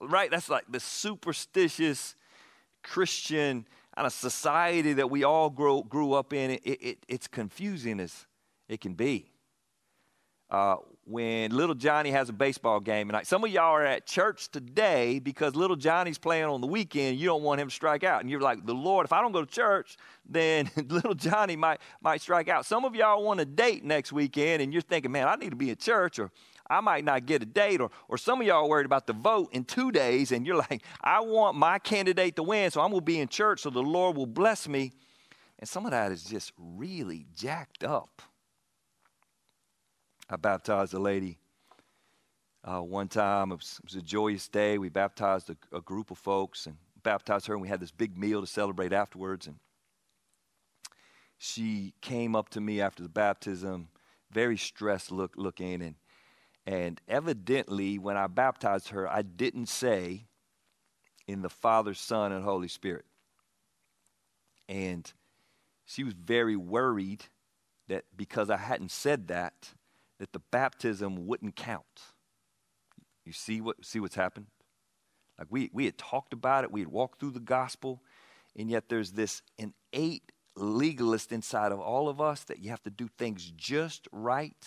right? 0.00 0.30
That's 0.30 0.48
like 0.48 0.64
the 0.68 0.80
superstitious 0.80 2.14
Christian 2.82 3.66
kind 3.94 4.06
of 4.06 4.12
society 4.12 4.94
that 4.94 5.10
we 5.10 5.24
all 5.24 5.50
grow, 5.50 5.82
grew 5.82 6.12
up 6.12 6.32
in. 6.32 6.52
It, 6.52 6.62
it, 6.64 6.98
it's 7.08 7.26
confusing 7.26 8.00
as 8.00 8.26
it 8.68 8.80
can 8.80 8.94
be. 8.94 9.30
Uh, 10.50 10.76
when 11.06 11.54
little 11.54 11.74
Johnny 11.74 12.10
has 12.10 12.28
a 12.28 12.32
baseball 12.32 12.80
game. 12.80 13.10
And 13.10 13.26
some 13.26 13.44
of 13.44 13.50
y'all 13.50 13.74
are 13.74 13.84
at 13.84 14.06
church 14.06 14.50
today 14.50 15.18
because 15.18 15.54
little 15.54 15.76
Johnny's 15.76 16.18
playing 16.18 16.44
on 16.44 16.60
the 16.60 16.66
weekend. 16.66 17.18
You 17.18 17.26
don't 17.26 17.42
want 17.42 17.60
him 17.60 17.68
to 17.68 17.74
strike 17.74 18.04
out. 18.04 18.20
And 18.20 18.30
you're 18.30 18.40
like, 18.40 18.64
the 18.64 18.74
Lord, 18.74 19.04
if 19.04 19.12
I 19.12 19.20
don't 19.20 19.32
go 19.32 19.44
to 19.44 19.50
church, 19.50 19.96
then 20.24 20.70
little 20.88 21.14
Johnny 21.14 21.56
might, 21.56 21.80
might 22.00 22.20
strike 22.20 22.48
out. 22.48 22.64
Some 22.66 22.84
of 22.84 22.94
y'all 22.94 23.22
want 23.22 23.40
a 23.40 23.44
date 23.44 23.84
next 23.84 24.12
weekend 24.12 24.62
and 24.62 24.72
you're 24.72 24.82
thinking, 24.82 25.12
man, 25.12 25.28
I 25.28 25.36
need 25.36 25.50
to 25.50 25.56
be 25.56 25.70
at 25.70 25.78
church 25.78 26.18
or 26.18 26.30
I 26.68 26.80
might 26.80 27.04
not 27.04 27.26
get 27.26 27.42
a 27.42 27.46
date. 27.46 27.80
Or, 27.80 27.90
or 28.08 28.18
some 28.18 28.40
of 28.40 28.46
y'all 28.46 28.68
worried 28.68 28.86
about 28.86 29.06
the 29.06 29.12
vote 29.12 29.50
in 29.52 29.64
two 29.64 29.92
days 29.92 30.32
and 30.32 30.46
you're 30.46 30.56
like, 30.70 30.82
I 31.00 31.20
want 31.20 31.56
my 31.56 31.78
candidate 31.78 32.36
to 32.36 32.42
win, 32.42 32.70
so 32.70 32.80
I'm 32.80 32.90
going 32.90 33.00
to 33.00 33.04
be 33.04 33.20
in 33.20 33.28
church 33.28 33.60
so 33.60 33.70
the 33.70 33.82
Lord 33.82 34.16
will 34.16 34.26
bless 34.26 34.68
me. 34.68 34.92
And 35.58 35.68
some 35.68 35.84
of 35.84 35.92
that 35.92 36.12
is 36.12 36.24
just 36.24 36.52
really 36.58 37.26
jacked 37.34 37.84
up. 37.84 38.22
I 40.28 40.36
baptized 40.36 40.94
a 40.94 40.98
lady 40.98 41.38
uh, 42.64 42.80
one 42.80 43.08
time. 43.08 43.52
It 43.52 43.56
was, 43.56 43.80
it 43.82 43.84
was, 43.84 43.94
a 43.94 44.02
joyous 44.02 44.48
day. 44.48 44.78
We 44.78 44.88
baptized 44.88 45.50
a, 45.50 45.76
a, 45.76 45.80
group 45.80 46.10
of 46.10 46.18
folks 46.18 46.66
and 46.66 46.76
baptized 47.02 47.46
her, 47.46 47.54
and 47.54 47.62
we 47.62 47.68
had 47.68 47.80
this 47.80 47.90
big 47.90 48.16
meal 48.16 48.40
to 48.40 48.46
celebrate 48.46 48.92
afterwards. 48.92 49.46
And 49.46 49.56
she 51.38 51.92
came 52.00 52.34
up 52.34 52.48
to 52.50 52.60
me 52.60 52.80
after 52.80 53.02
the 53.02 53.08
baptism, 53.08 53.88
very 54.30 54.56
stressed 54.56 55.12
look, 55.12 55.34
looking, 55.36 55.82
and 55.82 55.94
and 56.66 57.00
evidently, 57.08 57.98
when 57.98 58.16
I 58.16 58.26
baptized 58.26 58.88
her, 58.88 59.08
I 59.10 59.22
didn't 59.22 59.66
say 59.66 60.26
in 61.26 61.42
the 61.42 61.50
Father, 61.50 61.94
Son, 61.94 62.32
and 62.32 62.42
Holy 62.42 62.68
Spirit. 62.68 63.04
And 64.68 65.10
she 65.84 66.04
was 66.04 66.14
very 66.14 66.56
worried 66.56 67.24
that 67.88 68.04
because 68.16 68.48
I 68.48 68.56
hadn't 68.56 68.90
said 68.90 69.28
that, 69.28 69.70
that 70.18 70.32
the 70.32 70.38
baptism 70.38 71.26
wouldn't 71.26 71.54
count. 71.54 71.84
You 73.26 73.32
see 73.32 73.60
what 73.60 73.84
see 73.84 74.00
what's 74.00 74.14
happened? 74.14 74.46
Like 75.38 75.48
we 75.50 75.70
we 75.72 75.84
had 75.84 75.98
talked 75.98 76.32
about 76.32 76.64
it, 76.64 76.72
we 76.72 76.80
had 76.80 76.88
walked 76.88 77.20
through 77.20 77.32
the 77.32 77.40
gospel, 77.40 78.02
and 78.56 78.70
yet 78.70 78.88
there's 78.88 79.12
this 79.12 79.42
innate 79.58 80.32
legalist 80.56 81.32
inside 81.32 81.72
of 81.72 81.80
all 81.80 82.08
of 82.08 82.20
us 82.20 82.44
that 82.44 82.60
you 82.60 82.70
have 82.70 82.82
to 82.84 82.90
do 82.90 83.08
things 83.18 83.52
just 83.56 84.08
right 84.12 84.66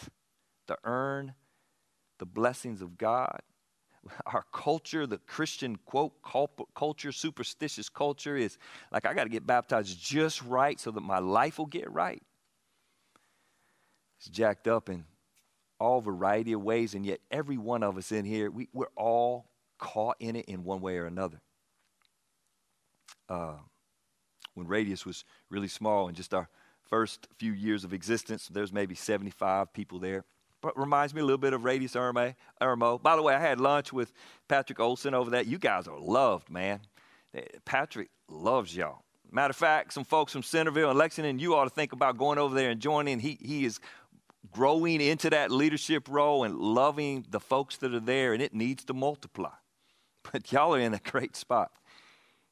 to 0.67 0.77
earn 0.83 1.33
the 2.19 2.25
blessings 2.25 2.81
of 2.81 2.97
God. 2.97 3.41
Our 4.25 4.45
culture, 4.51 5.05
the 5.05 5.17
Christian 5.19 5.77
quote 5.85 6.13
culture, 6.75 7.11
superstitious 7.11 7.89
culture, 7.89 8.35
is 8.35 8.57
like 8.91 9.05
I 9.05 9.13
got 9.13 9.23
to 9.23 9.29
get 9.29 9.45
baptized 9.45 9.99
just 10.01 10.41
right 10.43 10.79
so 10.79 10.91
that 10.91 11.01
my 11.01 11.19
life 11.19 11.57
will 11.57 11.65
get 11.65 11.91
right. 11.91 12.21
It's 14.19 14.29
jacked 14.29 14.67
up 14.67 14.89
in 14.89 15.05
all 15.79 16.01
variety 16.01 16.53
of 16.53 16.63
ways, 16.63 16.95
and 16.95 17.05
yet 17.05 17.19
every 17.29 17.57
one 17.57 17.83
of 17.83 17.97
us 17.97 18.11
in 18.11 18.25
here, 18.25 18.49
we, 18.49 18.67
we're 18.73 18.87
all 18.95 19.49
caught 19.77 20.17
in 20.19 20.35
it 20.35 20.45
in 20.45 20.63
one 20.63 20.81
way 20.81 20.97
or 20.97 21.05
another. 21.05 21.39
Uh, 23.29 23.57
when 24.55 24.67
Radius 24.67 25.05
was 25.05 25.23
really 25.49 25.67
small, 25.67 26.07
in 26.07 26.15
just 26.15 26.33
our 26.33 26.49
first 26.89 27.27
few 27.37 27.51
years 27.51 27.83
of 27.83 27.93
existence, 27.93 28.47
there's 28.47 28.73
maybe 28.73 28.95
75 28.95 29.71
people 29.73 29.99
there. 29.99 30.25
Reminds 30.75 31.13
me 31.13 31.21
a 31.21 31.23
little 31.23 31.37
bit 31.37 31.53
of 31.53 31.63
Radius 31.63 31.93
Irmo. 31.93 33.01
By 33.01 33.15
the 33.15 33.21
way, 33.21 33.35
I 33.35 33.39
had 33.39 33.59
lunch 33.59 33.93
with 33.93 34.11
Patrick 34.47 34.79
Olson 34.79 35.13
over 35.13 35.31
that. 35.31 35.45
You 35.45 35.59
guys 35.59 35.87
are 35.87 35.99
loved, 35.99 36.49
man. 36.49 36.79
Eh, 37.33 37.41
Patrick 37.63 38.09
loves 38.27 38.75
y'all. 38.75 39.03
Matter 39.31 39.51
of 39.51 39.55
fact, 39.55 39.93
some 39.93 40.03
folks 40.03 40.31
from 40.31 40.41
Centerville 40.41 40.89
and 40.89 40.97
Lexington, 40.97 41.37
you 41.37 41.53
ought 41.55 41.65
to 41.65 41.69
think 41.69 41.93
about 41.93 42.17
going 42.17 42.39
over 42.39 42.55
there 42.55 42.69
and 42.71 42.79
joining. 42.79 43.19
He, 43.19 43.37
he 43.41 43.65
is 43.65 43.79
growing 44.51 45.01
into 45.01 45.29
that 45.29 45.51
leadership 45.51 46.07
role 46.09 46.43
and 46.43 46.55
loving 46.55 47.25
the 47.29 47.39
folks 47.39 47.77
that 47.77 47.93
are 47.93 47.99
there, 47.99 48.33
and 48.33 48.41
it 48.41 48.53
needs 48.53 48.83
to 48.85 48.93
multiply. 48.93 49.51
But 50.31 50.51
y'all 50.51 50.75
are 50.75 50.79
in 50.79 50.93
a 50.93 50.99
great 50.99 51.37
spot. 51.37 51.71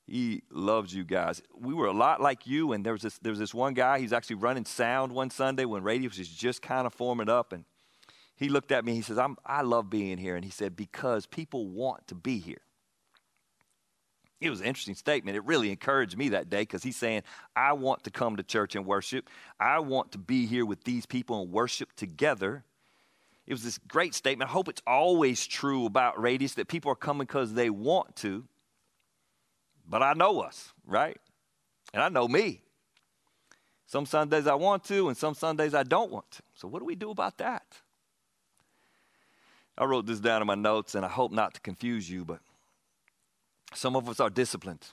He 0.08 0.44
loves 0.50 0.94
you 0.94 1.04
guys. 1.04 1.42
We 1.54 1.74
were 1.74 1.88
a 1.88 1.94
lot 1.94 2.22
like 2.22 2.48
you, 2.48 2.72
and 2.72 2.86
there 2.86 2.94
was 2.94 3.02
this, 3.02 3.18
there 3.18 3.32
was 3.32 3.40
this 3.40 3.54
one 3.54 3.74
guy, 3.74 4.00
he's 4.00 4.14
actually 4.14 4.38
running 4.38 4.64
sound 4.64 5.12
one 5.12 5.30
Sunday 5.30 5.66
when 5.66 5.84
Radius 5.84 6.18
was 6.18 6.30
just 6.30 6.62
kind 6.62 6.88
of 6.88 6.94
forming 6.94 7.28
up, 7.28 7.52
and 7.52 7.66
he 8.36 8.50
looked 8.50 8.72
at 8.72 8.84
me, 8.84 8.96
he 8.96 9.02
says, 9.02 9.18
I'm, 9.18 9.38
I 9.46 9.62
love 9.62 9.90
being 9.90 10.18
here. 10.18 10.36
And 10.36 10.44
he 10.44 10.52
said, 10.52 10.76
because 10.76 11.26
people 11.26 11.68
want 11.68 12.08
to 12.08 12.16
be 12.16 12.40
here 12.40 12.62
it 14.42 14.50
was 14.50 14.62
an 14.62 14.68
interesting 14.68 14.96
statement. 14.96 15.38
It 15.38 15.46
really 15.46 15.72
encouraged 15.72 16.18
me 16.18 16.30
that 16.30 16.50
day 16.50 16.62
because 16.62 16.84
he's 16.84 16.98
saying, 16.98 17.24
I 17.56 17.74
want 17.74 18.04
to 18.04 18.12
come 18.12 18.36
to 18.38 18.44
church 18.44 18.76
and 18.76 18.86
worship. 18.86 19.30
I 19.60 19.80
want 19.80 20.12
to 20.12 20.18
be 20.18 20.46
here 20.46 20.66
with 20.66 20.84
these 20.84 21.06
people 21.06 21.42
and 21.42 21.52
worship 21.52 21.94
together. 21.96 22.64
It 23.48 23.54
was 23.54 23.64
this 23.64 23.78
great 23.78 24.14
statement. 24.14 24.50
I 24.50 24.54
hope 24.54 24.68
it's 24.68 24.82
always 24.86 25.46
true 25.46 25.86
about 25.86 26.20
Radius 26.20 26.54
that 26.56 26.68
people 26.68 26.92
are 26.92 26.96
coming 26.96 27.26
because 27.26 27.54
they 27.54 27.70
want 27.70 28.16
to. 28.18 28.46
But 29.88 30.02
I 30.02 30.14
know 30.14 30.42
us, 30.42 30.74
right? 30.86 31.18
And 31.94 32.02
I 32.02 32.10
know 32.10 32.28
me. 32.28 32.62
Some 33.88 34.08
Sundays 34.08 34.48
I 34.48 34.56
want 34.56 34.84
to, 34.86 35.10
and 35.10 35.16
some 35.16 35.36
Sundays 35.36 35.76
I 35.76 35.84
don't 35.84 36.12
want 36.12 36.30
to. 36.32 36.42
So, 36.56 36.68
what 36.68 36.80
do 36.80 36.86
we 36.86 36.96
do 36.96 37.12
about 37.12 37.38
that? 37.38 37.64
I 39.78 39.86
wrote 39.86 40.06
this 40.06 40.20
down 40.20 40.42
in 40.42 40.48
my 40.48 40.56
notes, 40.56 40.96
and 40.96 41.06
I 41.06 41.10
hope 41.10 41.32
not 41.32 41.54
to 41.56 41.60
confuse 41.60 42.10
you, 42.10 42.24
but 42.24 42.40
some 43.74 43.96
of 43.96 44.08
us 44.08 44.20
are 44.20 44.30
disciplined. 44.30 44.86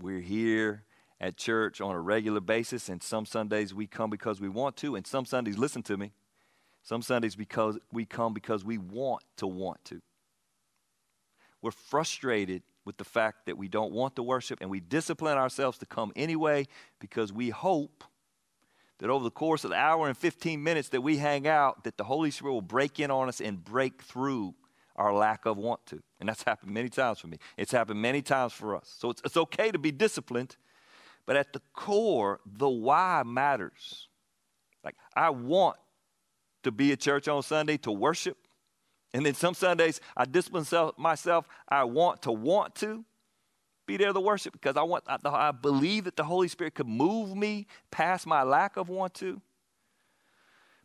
We're 0.00 0.20
here 0.20 0.82
at 1.20 1.36
church 1.36 1.80
on 1.80 1.94
a 1.94 2.00
regular 2.00 2.40
basis, 2.40 2.88
and 2.88 3.02
some 3.02 3.24
Sundays 3.24 3.72
we 3.72 3.86
come 3.86 4.10
because 4.10 4.40
we 4.40 4.48
want 4.48 4.76
to, 4.78 4.96
and 4.96 5.06
some 5.06 5.24
Sundays, 5.24 5.58
listen 5.58 5.82
to 5.84 5.96
me, 5.96 6.12
some 6.82 7.02
Sundays 7.02 7.36
because 7.36 7.78
we 7.92 8.04
come 8.04 8.34
because 8.34 8.64
we 8.64 8.78
want 8.78 9.22
to 9.36 9.46
want 9.46 9.84
to. 9.86 10.00
We're 11.62 11.70
frustrated 11.70 12.62
with 12.84 12.96
the 12.96 13.04
fact 13.04 13.46
that 13.46 13.58
we 13.58 13.68
don't 13.68 13.92
want 13.92 14.16
to 14.16 14.22
worship, 14.22 14.58
and 14.60 14.70
we 14.70 14.80
discipline 14.80 15.36
ourselves 15.36 15.78
to 15.78 15.86
come 15.86 16.12
anyway 16.16 16.66
because 16.98 17.32
we 17.32 17.50
hope 17.50 18.02
that 19.00 19.10
over 19.10 19.24
the 19.24 19.30
course 19.30 19.64
of 19.64 19.70
the 19.70 19.76
hour 19.76 20.06
and 20.06 20.16
15 20.16 20.62
minutes 20.62 20.90
that 20.90 21.00
we 21.00 21.16
hang 21.16 21.48
out, 21.48 21.84
that 21.84 21.96
the 21.96 22.04
Holy 22.04 22.30
Spirit 22.30 22.52
will 22.52 22.62
break 22.62 23.00
in 23.00 23.10
on 23.10 23.28
us 23.28 23.40
and 23.40 23.62
break 23.64 24.02
through 24.02 24.54
our 24.94 25.14
lack 25.14 25.46
of 25.46 25.56
want 25.56 25.84
to. 25.86 26.02
And 26.20 26.28
that's 26.28 26.42
happened 26.42 26.72
many 26.72 26.90
times 26.90 27.18
for 27.18 27.26
me. 27.26 27.38
It's 27.56 27.72
happened 27.72 28.00
many 28.00 28.20
times 28.20 28.52
for 28.52 28.76
us. 28.76 28.94
So 28.98 29.10
it's, 29.10 29.22
it's 29.24 29.36
okay 29.38 29.70
to 29.70 29.78
be 29.78 29.90
disciplined, 29.90 30.56
but 31.24 31.36
at 31.36 31.54
the 31.54 31.62
core, 31.72 32.40
the 32.44 32.68
why 32.68 33.22
matters. 33.24 34.08
Like, 34.84 34.96
I 35.16 35.30
want 35.30 35.76
to 36.62 36.70
be 36.70 36.92
at 36.92 37.00
church 37.00 37.26
on 37.26 37.42
Sunday 37.42 37.78
to 37.78 37.92
worship. 37.92 38.36
And 39.14 39.24
then 39.24 39.34
some 39.34 39.54
Sundays, 39.54 40.00
I 40.14 40.26
discipline 40.26 40.66
myself. 40.98 41.48
I 41.68 41.84
want 41.84 42.22
to 42.22 42.32
want 42.32 42.74
to 42.76 43.04
be 43.90 43.96
there 43.96 44.12
to 44.12 44.20
worship 44.20 44.52
because 44.52 44.76
I 44.76 44.82
want. 44.82 45.04
I, 45.08 45.18
I 45.24 45.50
believe 45.50 46.04
that 46.04 46.16
the 46.16 46.22
Holy 46.22 46.46
Spirit 46.46 46.74
could 46.74 46.86
move 46.86 47.36
me 47.36 47.66
past 47.90 48.26
my 48.26 48.44
lack 48.44 48.76
of 48.76 48.88
want 48.88 49.14
to. 49.14 49.40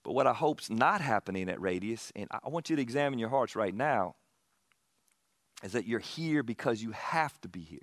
But 0.03 0.13
what 0.13 0.25
I 0.27 0.33
hope's 0.33 0.69
not 0.69 1.01
happening 1.01 1.49
at 1.49 1.59
Radius, 1.61 2.11
and 2.15 2.27
I 2.31 2.49
want 2.49 2.69
you 2.69 2.75
to 2.75 2.81
examine 2.81 3.19
your 3.19 3.29
hearts 3.29 3.55
right 3.55 3.73
now, 3.73 4.15
is 5.63 5.73
that 5.73 5.85
you're 5.85 5.99
here 5.99 6.41
because 6.43 6.81
you 6.81 6.91
have 6.91 7.39
to 7.41 7.47
be 7.47 7.61
here. 7.61 7.79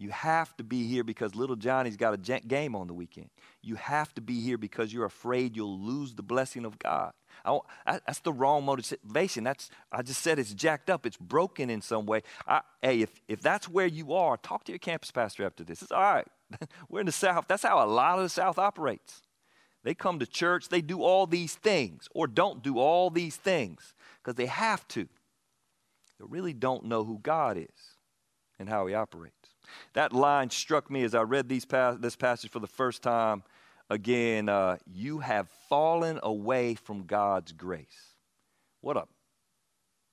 You 0.00 0.10
have 0.10 0.56
to 0.58 0.64
be 0.64 0.86
here 0.86 1.02
because 1.02 1.34
little 1.34 1.56
Johnny's 1.56 1.96
got 1.96 2.14
a 2.14 2.40
game 2.40 2.76
on 2.76 2.86
the 2.86 2.94
weekend. 2.94 3.30
You 3.62 3.74
have 3.74 4.14
to 4.14 4.20
be 4.20 4.40
here 4.40 4.56
because 4.56 4.92
you're 4.92 5.04
afraid 5.04 5.56
you'll 5.56 5.80
lose 5.80 6.14
the 6.14 6.22
blessing 6.22 6.64
of 6.64 6.78
God. 6.78 7.12
I, 7.44 7.58
that's 7.84 8.20
the 8.20 8.32
wrong 8.32 8.64
motivation. 8.64 9.42
That's 9.42 9.70
I 9.90 10.02
just 10.02 10.22
said 10.22 10.38
it's 10.38 10.54
jacked 10.54 10.88
up. 10.88 11.04
It's 11.04 11.16
broken 11.16 11.68
in 11.68 11.82
some 11.82 12.06
way. 12.06 12.22
I, 12.46 12.60
hey, 12.80 13.00
if 13.02 13.10
if 13.26 13.40
that's 13.40 13.68
where 13.68 13.86
you 13.86 14.12
are, 14.12 14.36
talk 14.36 14.64
to 14.64 14.72
your 14.72 14.78
campus 14.78 15.10
pastor 15.10 15.44
after 15.44 15.64
this. 15.64 15.82
It's 15.82 15.92
all 15.92 16.00
right. 16.00 16.28
We're 16.88 17.00
in 17.00 17.06
the 17.06 17.12
South. 17.12 17.46
That's 17.48 17.64
how 17.64 17.84
a 17.84 17.86
lot 17.86 18.18
of 18.18 18.24
the 18.24 18.28
South 18.28 18.58
operates. 18.58 19.22
They 19.82 19.94
come 19.94 20.18
to 20.20 20.26
church, 20.26 20.68
they 20.68 20.80
do 20.80 21.02
all 21.02 21.26
these 21.26 21.54
things, 21.54 22.08
or 22.14 22.26
don't 22.26 22.62
do 22.62 22.78
all 22.78 23.10
these 23.10 23.36
things 23.36 23.94
because 24.22 24.36
they 24.36 24.46
have 24.46 24.86
to. 24.88 25.08
They 26.18 26.26
really 26.28 26.52
don't 26.52 26.84
know 26.84 27.04
who 27.04 27.18
God 27.20 27.56
is 27.56 27.96
and 28.58 28.68
how 28.68 28.86
He 28.86 28.94
operates. 28.94 29.34
That 29.94 30.12
line 30.12 30.50
struck 30.50 30.90
me 30.90 31.02
as 31.04 31.14
I 31.14 31.22
read 31.22 31.48
these 31.48 31.64
pas- 31.64 31.98
this 31.98 32.16
passage 32.16 32.50
for 32.50 32.60
the 32.60 32.66
first 32.66 33.02
time. 33.02 33.42
Again, 33.90 34.48
uh, 34.48 34.76
you 34.86 35.20
have 35.20 35.48
fallen 35.68 36.20
away 36.22 36.74
from 36.74 37.04
God's 37.04 37.52
grace. 37.52 38.14
What 38.80 38.96
a 38.96 39.04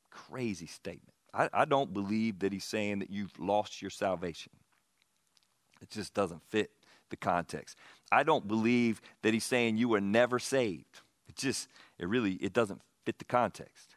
crazy 0.09 0.67
statement. 0.67 1.13
I, 1.33 1.49
I 1.53 1.65
don't 1.65 1.93
believe 1.93 2.39
that 2.39 2.53
He's 2.53 2.63
saying 2.63 2.99
that 2.99 3.09
you've 3.09 3.37
lost 3.37 3.81
your 3.81 3.91
salvation. 3.91 4.53
It 5.81 5.89
just 5.89 6.13
doesn't 6.13 6.41
fit 6.43 6.71
the 7.09 7.17
context. 7.17 7.77
I 8.11 8.23
don't 8.23 8.47
believe 8.47 9.01
that 9.21 9.33
he's 9.33 9.43
saying 9.43 9.77
you 9.77 9.89
were 9.89 10.01
never 10.01 10.39
saved. 10.39 11.01
It 11.27 11.35
just, 11.35 11.67
it 11.99 12.07
really, 12.07 12.33
it 12.33 12.53
doesn't 12.53 12.81
fit 13.05 13.19
the 13.19 13.25
context. 13.25 13.95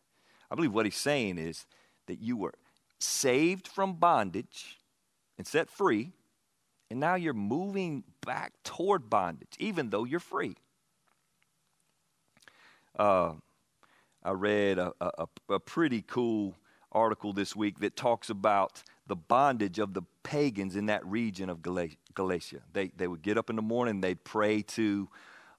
I 0.51 0.55
believe 0.55 0.73
what 0.73 0.87
he's 0.87 0.97
saying 0.97 1.39
is 1.39 1.67
that 2.07 2.21
you 2.21 2.37
were 2.37 2.55
saved 2.99 3.69
from 3.69 3.95
bondage 3.95 4.78
and 5.39 5.47
set 5.47 5.71
free, 5.71 6.13
and 6.91 7.01
now 7.01 7.15
you're 7.15 7.33
moving 7.33 8.05
back 8.27 8.53
toward 8.65 9.09
bondage, 9.09 9.55
even 9.59 9.91
though 9.91 10.05
you're 10.05 10.21
free. 10.21 10.57
Uh, 12.99 13.35
I 14.25 14.33
read 14.33 14.79
a, 14.79 14.93
a, 15.01 15.27
a 15.49 15.61
pretty 15.61 16.03
cool 16.03 16.55
article 16.91 17.33
this 17.33 17.55
week 17.55 17.79
that 17.81 17.95
talks 17.97 18.29
about 18.29 18.83
the 19.07 19.17
bondage 19.17 19.79
of 19.79 19.95
the 19.95 20.03
pagans 20.23 20.77
in 20.77 20.87
that 20.87 21.05
region 21.07 21.49
of 21.49 21.63
Galatia. 21.63 22.61
They, 22.73 22.89
they 22.97 23.07
would 23.07 23.23
get 23.23 23.39
up 23.39 23.49
in 23.49 23.57
the 23.57 23.63
morning, 23.63 24.01
they'd 24.01 24.23
pray 24.25 24.63
to 24.63 25.09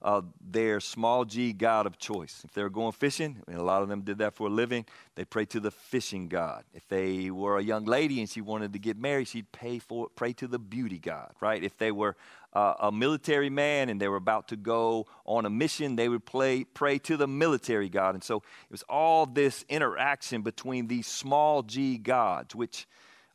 uh, 0.02 0.22
their 0.40 0.80
small 0.80 1.24
g 1.24 1.52
god 1.52 1.86
of 1.86 1.98
choice. 1.98 2.42
If 2.44 2.54
they 2.54 2.62
were 2.62 2.70
going 2.70 2.92
fishing, 2.92 3.42
and 3.46 3.56
a 3.56 3.62
lot 3.62 3.82
of 3.82 3.88
them 3.88 4.00
did 4.02 4.18
that 4.18 4.34
for 4.34 4.46
a 4.46 4.50
living, 4.50 4.86
they'd 5.14 5.28
pray 5.28 5.44
to 5.46 5.60
the 5.60 5.70
fishing 5.70 6.28
god. 6.28 6.64
If 6.74 6.88
they 6.88 7.30
were 7.30 7.58
a 7.58 7.62
young 7.62 7.84
lady 7.84 8.20
and 8.20 8.28
she 8.28 8.40
wanted 8.40 8.72
to 8.72 8.78
get 8.78 8.96
married, 8.96 9.28
she'd 9.28 9.52
pay 9.52 9.78
for, 9.78 10.08
pray 10.16 10.32
to 10.34 10.46
the 10.46 10.58
beauty 10.58 10.98
god, 10.98 11.32
right? 11.40 11.62
If 11.62 11.76
they 11.76 11.92
were 11.92 12.16
uh, 12.52 12.74
a 12.80 12.92
military 12.92 13.50
man 13.50 13.88
and 13.88 14.00
they 14.00 14.08
were 14.08 14.16
about 14.16 14.48
to 14.48 14.56
go 14.56 15.06
on 15.24 15.44
a 15.46 15.50
mission, 15.50 15.96
they 15.96 16.08
would 16.08 16.24
play, 16.24 16.64
pray 16.64 16.98
to 17.00 17.16
the 17.16 17.28
military 17.28 17.88
god. 17.88 18.14
And 18.14 18.24
so 18.24 18.38
it 18.38 18.70
was 18.70 18.84
all 18.88 19.26
this 19.26 19.64
interaction 19.68 20.42
between 20.42 20.86
these 20.88 21.06
small 21.06 21.62
g 21.62 21.98
gods, 21.98 22.54
which 22.54 22.86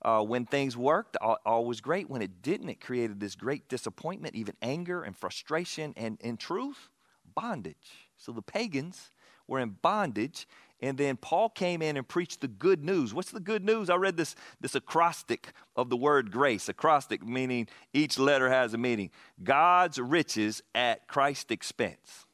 uh, 0.05 0.21
when 0.21 0.45
things 0.45 0.77
worked, 0.77 1.17
all, 1.19 1.39
all, 1.47 1.65
was 1.65 1.81
great. 1.81 2.07
When 2.07 2.21
it 2.21 2.43
didn't, 2.43 2.69
it 2.69 2.79
created 2.79 3.19
this 3.19 3.33
great 3.33 3.67
disappointment, 3.67 4.35
even 4.35 4.53
anger 4.61 5.01
and 5.01 5.17
frustration, 5.17 5.95
and 5.97 6.19
in 6.21 6.37
truth, 6.37 6.89
bondage. 7.33 8.09
So 8.15 8.31
the 8.31 8.43
pagans 8.43 9.09
were 9.47 9.59
in 9.59 9.77
bondage. 9.81 10.47
And 10.79 10.95
then 10.95 11.17
Paul 11.17 11.49
came 11.49 11.81
in 11.81 11.97
and 11.97 12.07
preached 12.07 12.41
the 12.41 12.47
good 12.47 12.83
news. 12.83 13.15
What's 13.15 13.31
the 13.31 13.39
good 13.39 13.63
news? 13.63 13.89
I 13.89 13.95
read 13.95 14.15
this, 14.15 14.35
this 14.61 14.75
acrostic 14.75 15.53
of 15.75 15.89
the 15.89 15.97
word 15.97 16.31
grace. 16.31 16.69
Acrostic 16.69 17.25
meaning 17.25 17.67
each 17.91 18.19
letter 18.19 18.49
has 18.49 18.75
a 18.75 18.77
meaning. 18.77 19.09
God's 19.43 19.97
riches 19.97 20.61
at 20.75 21.07
Christ's 21.07 21.49
expense. 21.49 22.27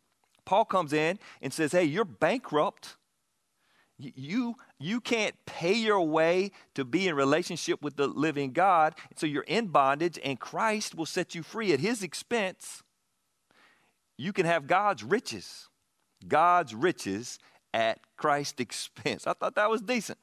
Paul 0.43 0.65
comes 0.65 0.91
in 0.91 1.19
and 1.41 1.53
says, 1.53 1.71
Hey, 1.71 1.85
you're 1.85 2.03
bankrupt 2.03 2.97
you, 4.01 4.55
you 4.79 5.01
can't 5.01 5.35
pay 5.45 5.73
your 5.73 6.01
way 6.01 6.51
to 6.75 6.83
be 6.85 7.07
in 7.07 7.15
relationship 7.15 7.81
with 7.81 7.95
the 7.95 8.07
living 8.07 8.51
God. 8.51 8.95
So 9.15 9.25
you're 9.25 9.43
in 9.43 9.67
bondage, 9.67 10.19
and 10.23 10.39
Christ 10.39 10.95
will 10.95 11.05
set 11.05 11.35
you 11.35 11.43
free 11.43 11.73
at 11.73 11.79
his 11.79 12.03
expense. 12.03 12.83
You 14.17 14.33
can 14.33 14.45
have 14.45 14.67
God's 14.67 15.03
riches. 15.03 15.67
God's 16.27 16.75
riches 16.75 17.39
at 17.73 17.99
Christ's 18.17 18.59
expense. 18.59 19.27
I 19.27 19.33
thought 19.33 19.55
that 19.55 19.69
was 19.69 19.81
decent. 19.81 20.19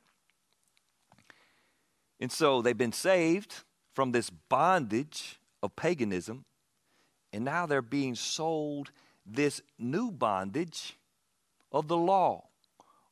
And 2.20 2.30
so 2.32 2.62
they've 2.62 2.76
been 2.76 2.92
saved 2.92 3.64
from 3.94 4.12
this 4.12 4.30
bondage 4.30 5.38
of 5.62 5.74
paganism, 5.76 6.44
and 7.32 7.44
now 7.44 7.66
they're 7.66 7.82
being 7.82 8.14
sold 8.14 8.90
this 9.26 9.60
new 9.78 10.10
bondage 10.10 10.96
of 11.70 11.88
the 11.88 11.96
law 11.96 12.47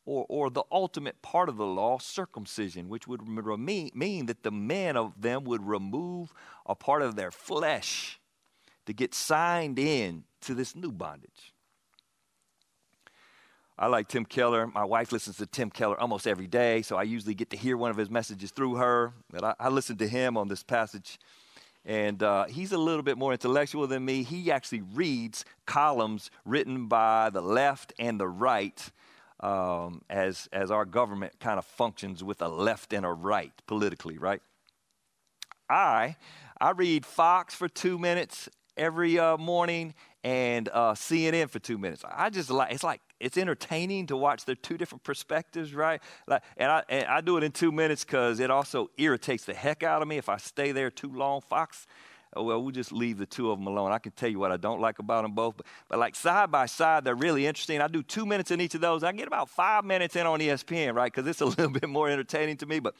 or, 0.06 0.24
or 0.28 0.50
the 0.50 0.62
ultimate 0.70 1.20
part 1.20 1.48
of 1.48 1.56
the 1.56 1.66
law, 1.66 1.98
circumcision, 1.98 2.88
which 2.88 3.06
would 3.06 3.26
mean, 3.26 3.90
mean 3.94 4.26
that 4.26 4.44
the 4.44 4.52
men 4.52 4.96
of 4.96 5.20
them 5.20 5.44
would 5.44 5.66
remove 5.66 6.32
a 6.64 6.74
part 6.74 7.02
of 7.02 7.16
their 7.16 7.30
flesh 7.30 8.18
to 8.86 8.92
get 8.92 9.12
signed 9.12 9.78
in 9.78 10.24
to 10.40 10.54
this 10.54 10.76
new 10.76 10.92
bondage. 10.92 11.52
I 13.78 13.88
like 13.88 14.08
Tim 14.08 14.24
Keller. 14.24 14.66
My 14.68 14.84
wife 14.84 15.12
listens 15.12 15.36
to 15.36 15.46
Tim 15.46 15.68
Keller 15.68 16.00
almost 16.00 16.26
every 16.26 16.46
day, 16.46 16.80
so 16.80 16.96
I 16.96 17.02
usually 17.02 17.34
get 17.34 17.50
to 17.50 17.58
hear 17.58 17.76
one 17.76 17.90
of 17.90 17.96
his 17.98 18.08
messages 18.08 18.50
through 18.50 18.76
her. 18.76 19.12
But 19.30 19.44
I, 19.44 19.54
I 19.58 19.68
listened 19.68 19.98
to 19.98 20.08
him 20.08 20.38
on 20.38 20.48
this 20.48 20.62
passage, 20.62 21.18
and 21.84 22.22
uh, 22.22 22.46
he's 22.46 22.72
a 22.72 22.78
little 22.78 23.02
bit 23.02 23.18
more 23.18 23.32
intellectual 23.32 23.86
than 23.86 24.04
me. 24.04 24.22
He 24.22 24.50
actually 24.50 24.80
reads 24.80 25.44
columns 25.66 26.30
written 26.46 26.86
by 26.86 27.28
the 27.28 27.42
left 27.42 27.92
and 27.98 28.18
the 28.18 28.28
right 28.28 28.90
um, 29.40 30.02
as, 30.08 30.48
as 30.52 30.70
our 30.70 30.84
government 30.84 31.38
kind 31.40 31.58
of 31.58 31.64
functions 31.64 32.24
with 32.24 32.40
a 32.42 32.48
left 32.48 32.92
and 32.92 33.04
a 33.04 33.12
right 33.12 33.52
politically, 33.66 34.18
right? 34.18 34.40
I, 35.68 36.16
I 36.60 36.70
read 36.70 37.04
Fox 37.04 37.54
for 37.54 37.68
two 37.68 37.98
minutes 37.98 38.48
every 38.76 39.18
uh, 39.18 39.36
morning 39.36 39.94
and 40.22 40.68
uh, 40.72 40.92
CNN 40.92 41.50
for 41.50 41.58
two 41.58 41.78
minutes. 41.78 42.04
I 42.08 42.30
just 42.30 42.50
like, 42.50 42.72
it's 42.72 42.84
like, 42.84 43.00
it's 43.18 43.38
entertaining 43.38 44.06
to 44.08 44.16
watch 44.16 44.44
their 44.44 44.54
two 44.54 44.76
different 44.76 45.02
perspectives, 45.04 45.74
right? 45.74 46.02
Like, 46.26 46.42
and, 46.56 46.70
I, 46.70 46.82
and 46.88 47.06
I 47.06 47.20
do 47.20 47.36
it 47.36 47.44
in 47.44 47.52
two 47.52 47.72
minutes 47.72 48.04
because 48.04 48.40
it 48.40 48.50
also 48.50 48.90
irritates 48.98 49.44
the 49.44 49.54
heck 49.54 49.82
out 49.82 50.02
of 50.02 50.08
me 50.08 50.18
if 50.18 50.28
I 50.28 50.36
stay 50.36 50.72
there 50.72 50.90
too 50.90 51.12
long. 51.12 51.40
Fox, 51.40 51.86
oh, 52.36 52.42
well, 52.42 52.62
we'll 52.62 52.72
just 52.72 52.92
leave 52.92 53.18
the 53.18 53.26
two 53.26 53.50
of 53.50 53.58
them 53.58 53.66
alone. 53.66 53.92
I 53.92 53.98
can 53.98 54.12
tell 54.12 54.28
you 54.28 54.38
what 54.38 54.52
I 54.52 54.56
don't 54.56 54.80
like 54.80 54.98
about 54.98 55.22
them 55.22 55.32
both. 55.32 55.56
But, 55.56 55.66
but 55.88 55.98
like 55.98 56.14
side 56.14 56.50
by 56.50 56.66
side, 56.66 57.04
they're 57.04 57.14
really 57.14 57.46
interesting. 57.46 57.80
I 57.80 57.88
do 57.88 58.02
two 58.02 58.26
minutes 58.26 58.50
in 58.50 58.60
each 58.60 58.74
of 58.74 58.80
those. 58.80 59.02
I 59.02 59.12
get 59.12 59.26
about 59.26 59.48
five 59.48 59.84
minutes 59.84 60.16
in 60.16 60.26
on 60.26 60.40
ESPN, 60.40 60.94
right? 60.94 61.12
Because 61.12 61.28
it's 61.28 61.40
a 61.40 61.46
little 61.46 61.70
bit 61.70 61.88
more 61.88 62.08
entertaining 62.08 62.56
to 62.58 62.66
me. 62.66 62.78
But 62.78 62.94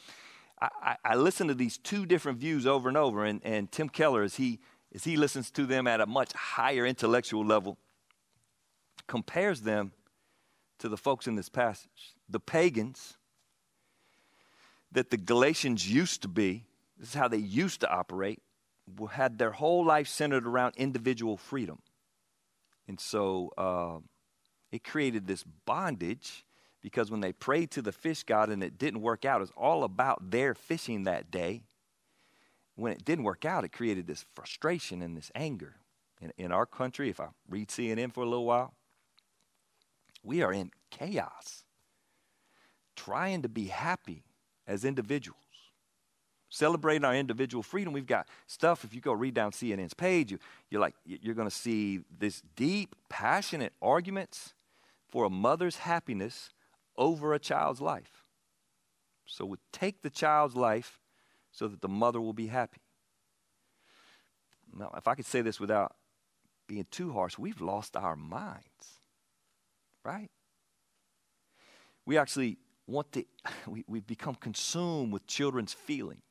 I, 0.61 0.69
I, 0.83 0.97
I, 1.05 1.15
listen 1.17 1.49
to 1.49 1.55
these 1.55 1.79
two 1.79 2.07
different 2.07 2.39
views 2.39 2.67
over 2.67 2.89
and 2.89 2.97
over. 2.97 3.25
And, 3.25 3.41
and 3.45 3.71
Tim 3.71 3.89
Keller, 3.89 4.23
as 4.23 4.37
he, 4.37 4.59
as 4.95 5.05
he 5.05 5.17
listens 5.17 5.51
to 5.53 5.67
them 5.67 5.87
at 5.87 6.01
a 6.01 6.07
much 6.07 6.33
higher 6.33 6.87
intellectual 6.87 7.45
level, 7.45 7.79
compares 9.07 9.63
them 9.63 9.93
to 10.79 10.89
the 10.89 10.97
folks 10.97 11.27
in 11.27 11.37
this 11.37 11.49
passage. 11.49 12.15
The 12.29 12.41
pagans 12.41 13.17
that 14.93 15.11
the 15.11 15.17
Galatians 15.17 15.91
used 15.91 16.23
to 16.23 16.29
be, 16.29 16.65
this 16.99 17.11
is 17.11 17.15
how 17.15 17.29
they 17.29 17.37
used 17.37 17.81
to 17.81 17.91
operate 17.91 18.41
had 19.11 19.39
their 19.39 19.53
whole 19.53 19.85
life 19.85 20.09
centered 20.09 20.47
around 20.47 20.75
individual 20.77 21.37
freedom. 21.37 21.81
And 22.89 23.01
so 23.01 23.53
uh, 23.57 23.99
it 24.71 24.85
created 24.85 25.27
this 25.27 25.45
bondage 25.65 26.45
because 26.83 27.11
when 27.11 27.21
they 27.21 27.33
prayed 27.33 27.71
to 27.73 27.83
the 27.83 27.93
fish 27.93 28.23
god 28.23 28.49
and 28.49 28.63
it 28.63 28.79
didn't 28.79 29.01
work 29.01 29.25
out, 29.25 29.39
it 29.39 29.41
was 29.41 29.53
all 29.57 29.83
about 29.83 30.31
their 30.31 30.55
fishing 30.55 31.05
that 31.05 31.31
day. 31.31 31.63
When 32.77 32.93
it 32.93 33.05
didn't 33.05 33.25
work 33.25 33.45
out, 33.45 33.65
it 33.65 33.73
created 33.73 34.07
this 34.07 34.25
frustration 34.35 35.03
and 35.03 35.17
this 35.17 35.33
anger. 35.35 35.77
In, 36.21 36.33
in 36.37 36.53
our 36.53 36.67
country, 36.67 37.09
if 37.09 37.21
I 37.21 37.29
read 37.49 37.69
CNN 37.69 38.13
for 38.13 38.23
a 38.23 38.29
little 38.29 38.45
while, 38.45 38.75
we 40.23 40.43
are 40.43 40.53
in 40.53 40.71
chaos, 40.91 41.65
trying 42.95 43.43
to 43.43 43.49
be 43.49 43.67
happy 43.67 44.25
as 44.67 44.85
individuals 44.85 45.46
celebrating 46.57 47.05
our 47.05 47.15
individual 47.15 47.63
freedom. 47.63 47.93
We've 47.93 48.07
got 48.07 48.29
stuff. 48.47 48.85
If 48.85 48.95
you 48.95 49.01
go 49.01 49.13
read 49.13 49.35
down 49.35 49.53
CNN's 49.53 49.95
page, 49.95 50.33
you, 50.33 50.39
you're 50.71 50.81
like 50.81 50.95
you're 51.05 51.35
going 51.35 51.49
to 51.49 51.55
see 51.55 52.01
this 52.19 52.43
deep, 52.57 52.97
passionate 53.09 53.75
arguments 53.83 54.55
for 55.09 55.25
a 55.25 55.31
mother's 55.31 55.77
happiness 55.77 56.51
over 56.97 57.35
a 57.35 57.39
child's 57.39 57.81
life. 57.81 58.25
So 59.27 59.45
we 59.45 59.59
take 59.73 60.03
the 60.03 60.11
child's 60.11 60.57
life 60.57 60.99
so 61.53 61.69
that 61.69 61.83
the 61.83 61.89
mother 61.89 62.21
will 62.21 62.33
be 62.33 62.47
happy. 62.47 62.81
Now, 64.77 64.93
if 64.97 65.07
I 65.09 65.15
could 65.15 65.27
say 65.27 65.43
this 65.43 65.61
without 65.61 65.95
being 66.67 66.87
too 66.91 67.13
harsh, 67.13 67.39
we've 67.39 67.61
lost 67.61 67.97
our 67.97 68.17
minds, 68.17 69.01
right? 70.05 70.31
We 72.05 72.19
actually 72.19 72.57
want 72.87 73.13
to, 73.13 73.25
we, 73.67 73.85
we've 73.87 74.07
become 74.07 74.37
consumed 74.37 75.13
with 75.13 75.27
children's 75.27 75.73
feelings. 75.75 76.23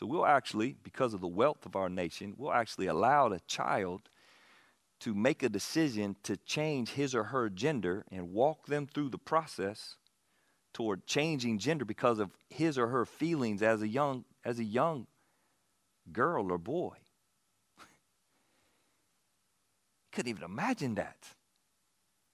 So 0.00 0.06
we'll 0.06 0.24
actually, 0.24 0.76
because 0.82 1.12
of 1.12 1.20
the 1.20 1.28
wealth 1.28 1.66
of 1.66 1.76
our 1.76 1.90
nation, 1.90 2.32
we'll 2.38 2.54
actually 2.54 2.86
allow 2.86 3.26
a 3.26 3.38
child 3.40 4.08
to 5.00 5.12
make 5.12 5.42
a 5.42 5.48
decision 5.50 6.16
to 6.22 6.38
change 6.38 6.92
his 6.92 7.14
or 7.14 7.24
her 7.24 7.50
gender 7.50 8.06
and 8.10 8.32
walk 8.32 8.64
them 8.64 8.86
through 8.86 9.10
the 9.10 9.18
process 9.18 9.96
toward 10.72 11.06
changing 11.06 11.58
gender 11.58 11.84
because 11.84 12.18
of 12.18 12.30
his 12.48 12.78
or 12.78 12.86
her 12.86 13.04
feelings 13.04 13.60
as 13.60 13.82
a 13.82 13.88
young 13.88 14.24
as 14.42 14.58
a 14.58 14.64
young 14.64 15.06
girl 16.10 16.50
or 16.50 16.56
boy. 16.56 16.96
Couldn't 20.12 20.30
even 20.30 20.44
imagine 20.44 20.94
that. 20.94 21.26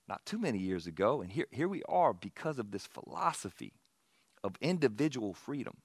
Not 0.07 0.25
too 0.25 0.39
many 0.39 0.59
years 0.59 0.87
ago, 0.87 1.21
and 1.21 1.33
here, 1.33 1.49
here 1.51 1.67
we 1.67 1.83
are 1.89 2.13
because 2.13 2.61
of 2.61 2.71
this 2.71 2.87
philosophy 2.87 3.73
of 4.45 4.55
individual 4.61 5.35
freedom 5.35 5.79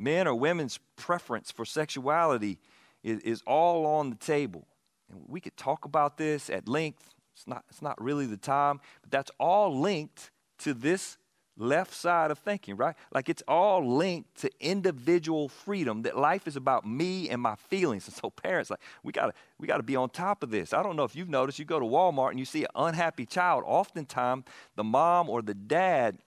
men 0.00 0.26
or 0.26 0.34
women's 0.34 0.78
preference 0.96 1.50
for 1.50 1.64
sexuality 1.64 2.58
is, 3.02 3.20
is 3.20 3.42
all 3.46 3.86
on 3.86 4.10
the 4.10 4.16
table. 4.16 4.66
And 5.10 5.22
we 5.28 5.40
could 5.40 5.56
talk 5.56 5.84
about 5.84 6.16
this 6.16 6.48
at 6.48 6.68
length. 6.68 7.14
It's 7.34 7.46
not, 7.46 7.64
it's 7.68 7.82
not 7.82 8.00
really 8.02 8.26
the 8.26 8.36
time, 8.36 8.80
but 9.02 9.10
that's 9.10 9.30
all 9.38 9.78
linked 9.78 10.30
to 10.60 10.74
this 10.74 11.18
left 11.56 11.92
side 11.92 12.30
of 12.30 12.38
thinking, 12.38 12.76
right? 12.76 12.96
Like 13.12 13.28
it's 13.28 13.42
all 13.46 13.96
linked 13.96 14.40
to 14.40 14.50
individual 14.60 15.48
freedom. 15.48 16.02
That 16.02 16.16
life 16.16 16.48
is 16.48 16.56
about 16.56 16.86
me 16.86 17.28
and 17.28 17.40
my 17.40 17.56
feelings. 17.56 18.06
And 18.06 18.16
so 18.16 18.30
parents, 18.30 18.70
like 18.70 18.80
we 19.02 19.12
gotta 19.12 19.34
we 19.58 19.66
gotta 19.66 19.82
be 19.82 19.96
on 19.96 20.08
top 20.10 20.42
of 20.42 20.50
this. 20.50 20.72
I 20.72 20.82
don't 20.82 20.96
know 20.96 21.04
if 21.04 21.14
you've 21.14 21.28
noticed. 21.28 21.58
You 21.58 21.66
go 21.66 21.78
to 21.78 21.86
Walmart 21.86 22.30
and 22.30 22.38
you 22.38 22.46
see 22.46 22.64
an 22.64 22.70
unhappy 22.74 23.26
child. 23.26 23.64
Oftentimes, 23.66 24.44
the 24.76 24.84
mom 24.84 25.28
or 25.28 25.42
the 25.42 25.54
dad 25.54 26.18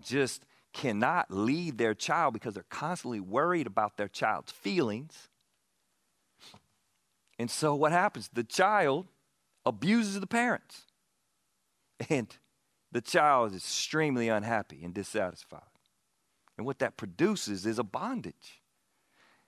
just 0.00 0.44
cannot 0.72 1.30
lead 1.30 1.78
their 1.78 1.94
child 1.94 2.34
because 2.34 2.54
they're 2.54 2.64
constantly 2.70 3.20
worried 3.20 3.66
about 3.66 3.96
their 3.96 4.08
child's 4.08 4.52
feelings. 4.52 5.28
And 7.38 7.50
so 7.50 7.74
what 7.74 7.92
happens? 7.92 8.28
The 8.32 8.44
child 8.44 9.06
abuses 9.64 10.20
the 10.20 10.26
parents. 10.26 10.82
And 12.08 12.28
the 12.92 13.00
child 13.00 13.50
is 13.50 13.56
extremely 13.56 14.28
unhappy 14.28 14.82
and 14.84 14.94
dissatisfied. 14.94 15.60
And 16.56 16.66
what 16.66 16.78
that 16.80 16.96
produces 16.96 17.66
is 17.66 17.78
a 17.78 17.84
bondage. 17.84 18.60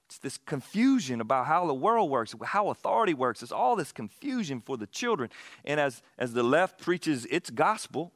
It's 0.07 0.19
this 0.19 0.39
confusion 0.39 1.21
about 1.21 1.47
how 1.47 1.67
the 1.67 1.75
world 1.75 2.11
works, 2.11 2.35
how 2.45 2.69
authority 2.69 3.15
works. 3.15 3.43
It's 3.43 3.53
all 3.53 3.77
this 3.77 3.93
confusion 3.93 4.61
for 4.61 4.77
the 4.77 4.87
children. 4.87 5.31
And 5.65 5.81
as, 5.81 6.03
as 6.19 6.35
the 6.35 6.43
left 6.43 6.81
preaches 6.81 7.27
its 7.27 7.49
gospel, 7.49 8.13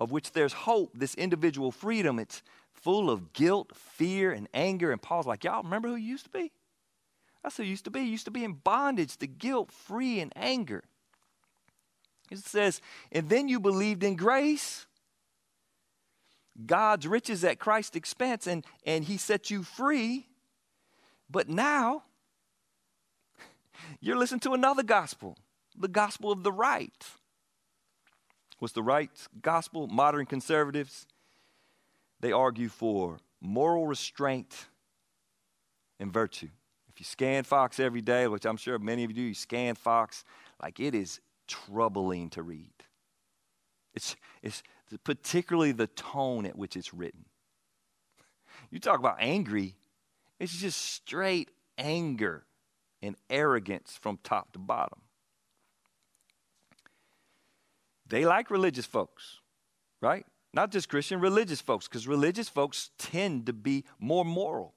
of 0.00 0.10
which 0.10 0.32
there's 0.32 0.52
hope, 0.52 0.90
this 0.94 1.14
individual 1.14 1.70
freedom, 1.70 2.18
it's 2.18 2.42
full 2.72 3.10
of 3.10 3.32
guilt, 3.32 3.72
fear, 3.74 4.32
and 4.32 4.48
anger. 4.52 4.92
And 4.92 5.00
Paul's 5.00 5.26
like, 5.26 5.44
y'all 5.44 5.62
remember 5.62 5.88
who 5.88 5.96
you 5.96 6.10
used 6.10 6.24
to 6.24 6.30
be? 6.30 6.52
That's 7.42 7.56
who 7.56 7.62
you 7.62 7.70
used 7.70 7.84
to 7.84 7.90
be. 7.90 8.00
You 8.00 8.06
used 8.06 8.24
to 8.26 8.30
be 8.30 8.44
in 8.44 8.54
bondage 8.54 9.16
to 9.18 9.26
guilt, 9.26 9.70
free, 9.72 10.20
and 10.20 10.32
anger. 10.36 10.84
It 12.30 12.38
says, 12.38 12.80
and 13.12 13.28
then 13.28 13.48
you 13.48 13.60
believed 13.60 14.02
in 14.02 14.16
grace, 14.16 14.86
God's 16.64 17.06
riches 17.06 17.44
at 17.44 17.58
Christ's 17.58 17.96
expense, 17.96 18.46
and, 18.46 18.64
and 18.84 19.04
He 19.04 19.16
set 19.16 19.50
you 19.50 19.62
free. 19.62 20.26
But 21.30 21.48
now, 21.48 22.04
you're 24.00 24.16
listening 24.16 24.40
to 24.40 24.54
another 24.54 24.82
gospel, 24.82 25.36
the 25.76 25.88
gospel 25.88 26.32
of 26.32 26.42
the 26.42 26.52
right. 26.52 27.04
What's 28.58 28.74
the 28.74 28.82
right 28.82 29.10
gospel? 29.42 29.86
Modern 29.86 30.26
conservatives, 30.26 31.06
they 32.20 32.32
argue 32.32 32.68
for 32.68 33.18
moral 33.40 33.86
restraint 33.86 34.66
and 36.00 36.12
virtue. 36.12 36.48
If 36.88 37.00
you 37.00 37.04
scan 37.04 37.44
Fox 37.44 37.78
every 37.78 38.00
day, 38.00 38.26
which 38.26 38.46
I'm 38.46 38.56
sure 38.56 38.78
many 38.78 39.04
of 39.04 39.10
you 39.10 39.16
do, 39.16 39.22
you 39.22 39.34
scan 39.34 39.74
Fox, 39.74 40.24
like 40.62 40.80
it 40.80 40.94
is 40.94 41.20
troubling 41.46 42.30
to 42.30 42.42
read. 42.42 42.72
It's, 43.94 44.16
it's 44.42 44.62
particularly 45.04 45.72
the 45.72 45.86
tone 45.88 46.46
at 46.46 46.56
which 46.56 46.76
it's 46.76 46.94
written. 46.94 47.24
You 48.70 48.78
talk 48.78 48.98
about 48.98 49.16
angry, 49.20 49.76
it's 50.40 50.56
just 50.56 50.80
straight 50.80 51.50
anger 51.78 52.44
and 53.02 53.16
arrogance 53.28 53.98
from 54.00 54.18
top 54.22 54.52
to 54.52 54.58
bottom. 54.58 55.00
They 58.08 58.24
like 58.24 58.50
religious 58.50 58.86
folks, 58.86 59.40
right? 60.00 60.24
Not 60.52 60.70
just 60.70 60.88
Christian, 60.88 61.20
religious 61.20 61.60
folks, 61.60 61.88
because 61.88 62.06
religious 62.06 62.48
folks 62.48 62.90
tend 62.98 63.46
to 63.46 63.52
be 63.52 63.84
more 63.98 64.24
moral. 64.24 64.74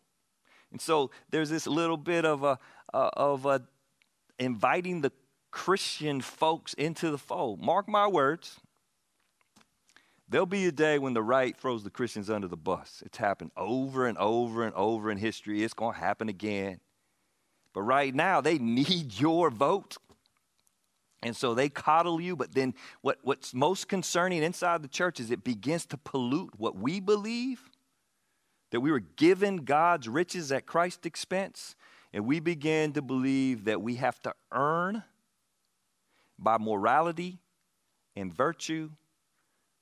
And 0.72 0.82
so 0.82 1.12
there's 1.30 1.50
this 1.50 1.68
little 1.68 1.98
bit 1.98 2.26
of 2.26 2.44
a, 2.44 2.60
uh, 2.94 3.10
of 3.14 3.46
a 3.46 3.62
inviting 4.38 5.02
the 5.02 5.12
Christian 5.52 6.22
folks 6.22 6.74
into 6.74 7.12
the 7.12 7.18
fold. 7.18 7.62
Mark 7.62 7.88
my 7.88 8.08
words. 8.08 8.60
There'll 10.28 10.46
be 10.46 10.68
a 10.68 10.72
day 10.72 11.00
when 11.00 11.14
the 11.14 11.24
right 11.24 11.58
throws 11.58 11.84
the 11.84 11.90
Christians 11.90 12.30
under 12.30 12.48
the 12.48 12.58
bus. 12.58 13.02
It's 13.04 13.18
happened 13.18 13.52
over 13.58 14.06
and 14.06 14.18
over 14.20 14.64
and 14.64 14.76
over 14.76 15.10
in 15.10 15.18
history. 15.18 15.64
It's 15.64 15.74
going 15.74 15.96
to 15.96 16.00
happen 16.00 16.30
again. 16.30 16.80
But 17.74 17.82
right 17.82 18.14
now, 18.14 18.40
they 18.40 18.58
need 18.60 19.20
your 19.20 19.50
vote. 19.50 19.98
And 21.22 21.36
so 21.36 21.54
they 21.54 21.68
coddle 21.68 22.22
you, 22.22 22.36
but 22.36 22.54
then 22.54 22.74
what, 23.02 23.20
what's 23.24 23.54
most 23.54 23.88
concerning 23.88 24.42
inside 24.42 24.82
the 24.82 24.88
church 24.88 25.20
is 25.20 25.32
it 25.32 25.44
begins 25.44 25.86
to 25.88 25.98
pollute 25.98 26.52
what 26.58 26.78
we 26.78 27.00
believe 27.00 27.70
that 28.72 28.80
we 28.80 28.92
were 28.92 29.00
given 29.00 29.58
God's 29.58 30.08
riches 30.08 30.52
at 30.52 30.66
Christ's 30.66 31.06
expense, 31.06 31.76
and 32.14 32.26
we 32.26 32.40
begin 32.40 32.94
to 32.94 33.02
believe 33.02 33.66
that 33.66 33.82
we 33.82 33.96
have 33.96 34.22
to 34.22 34.34
earn 34.52 35.04
by 36.38 36.58
morality 36.58 37.40
and 38.16 38.34
virtue 38.34 38.92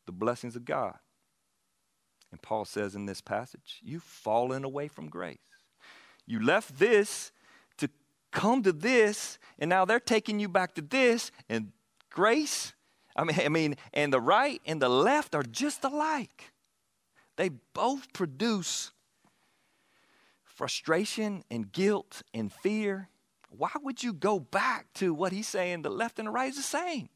the 0.06 0.12
blessings 0.12 0.56
of 0.56 0.66
God. 0.66 0.96
And 2.32 2.42
Paul 2.42 2.66
says 2.66 2.96
in 2.96 3.06
this 3.06 3.22
passage, 3.22 3.80
You've 3.84 4.04
fallen 4.04 4.64
away 4.64 4.88
from 4.88 5.10
grace. 5.10 5.38
You 6.26 6.44
left 6.44 6.80
this 6.80 7.32
come 8.38 8.62
to 8.62 8.72
this, 8.72 9.40
and 9.58 9.68
now 9.68 9.84
they're 9.84 10.00
taking 10.00 10.40
you 10.40 10.48
back 10.48 10.76
to 10.76 10.82
this, 10.82 11.32
and 11.50 11.72
grace. 12.12 12.74
I 13.16 13.24
mean, 13.24 13.40
I 13.46 13.50
mean, 13.50 13.76
and 13.94 14.14
the 14.14 14.22
right 14.22 14.62
and 14.66 14.80
the 14.80 14.90
left 14.90 15.34
are 15.34 15.44
just 15.44 15.84
alike. 15.84 16.52
They 17.36 17.50
both 17.74 18.14
produce 18.14 18.92
frustration 20.44 21.44
and 21.50 21.72
guilt 21.72 22.22
and 22.34 22.54
fear. 22.54 23.10
Why 23.50 23.72
would 23.82 24.04
you 24.04 24.14
go 24.14 24.40
back 24.40 24.94
to 24.96 25.14
what 25.14 25.32
he's 25.32 25.48
saying 25.48 25.82
the 25.82 25.90
left 25.90 26.20
and 26.20 26.28
the 26.28 26.32
right 26.32 26.50
is 26.50 26.58
the 26.58 26.62
same? 26.62 27.10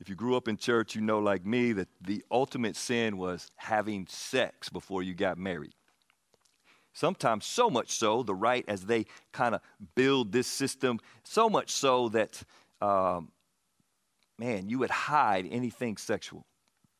If 0.00 0.08
you 0.08 0.14
grew 0.14 0.36
up 0.36 0.48
in 0.48 0.56
church, 0.56 0.94
you 0.94 1.00
know, 1.00 1.18
like 1.18 1.44
me, 1.46 1.72
that 1.72 1.88
the 2.00 2.24
ultimate 2.30 2.76
sin 2.76 3.16
was 3.16 3.50
having 3.56 4.06
sex 4.08 4.68
before 4.68 5.02
you 5.02 5.14
got 5.14 5.38
married. 5.38 5.74
Sometimes, 6.94 7.44
so 7.44 7.68
much 7.68 7.90
so, 7.90 8.22
the 8.22 8.34
right, 8.34 8.64
as 8.68 8.86
they 8.86 9.06
kind 9.32 9.56
of 9.56 9.60
build 9.96 10.30
this 10.30 10.46
system, 10.46 11.00
so 11.24 11.50
much 11.50 11.70
so 11.70 12.08
that, 12.10 12.42
um, 12.80 13.32
man, 14.38 14.68
you 14.68 14.78
would 14.78 14.90
hide 14.90 15.46
anything 15.50 15.96
sexual. 15.96 16.46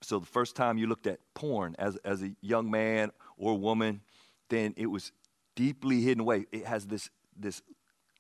So 0.02 0.18
the 0.18 0.26
first 0.26 0.57
time 0.57 0.78
you 0.78 0.88
looked 0.88 1.07
at 1.07 1.20
porn 1.33 1.76
as, 1.78 1.96
as 2.04 2.22
a 2.22 2.35
young 2.40 2.70
man 2.70 3.12
or 3.38 3.57
woman, 3.57 4.00
then 4.50 4.74
it 4.76 4.87
was 4.87 5.12
deeply 5.54 6.00
hidden 6.00 6.22
away. 6.22 6.46
It 6.50 6.66
has 6.66 6.87
this, 6.87 7.09
this 7.38 7.62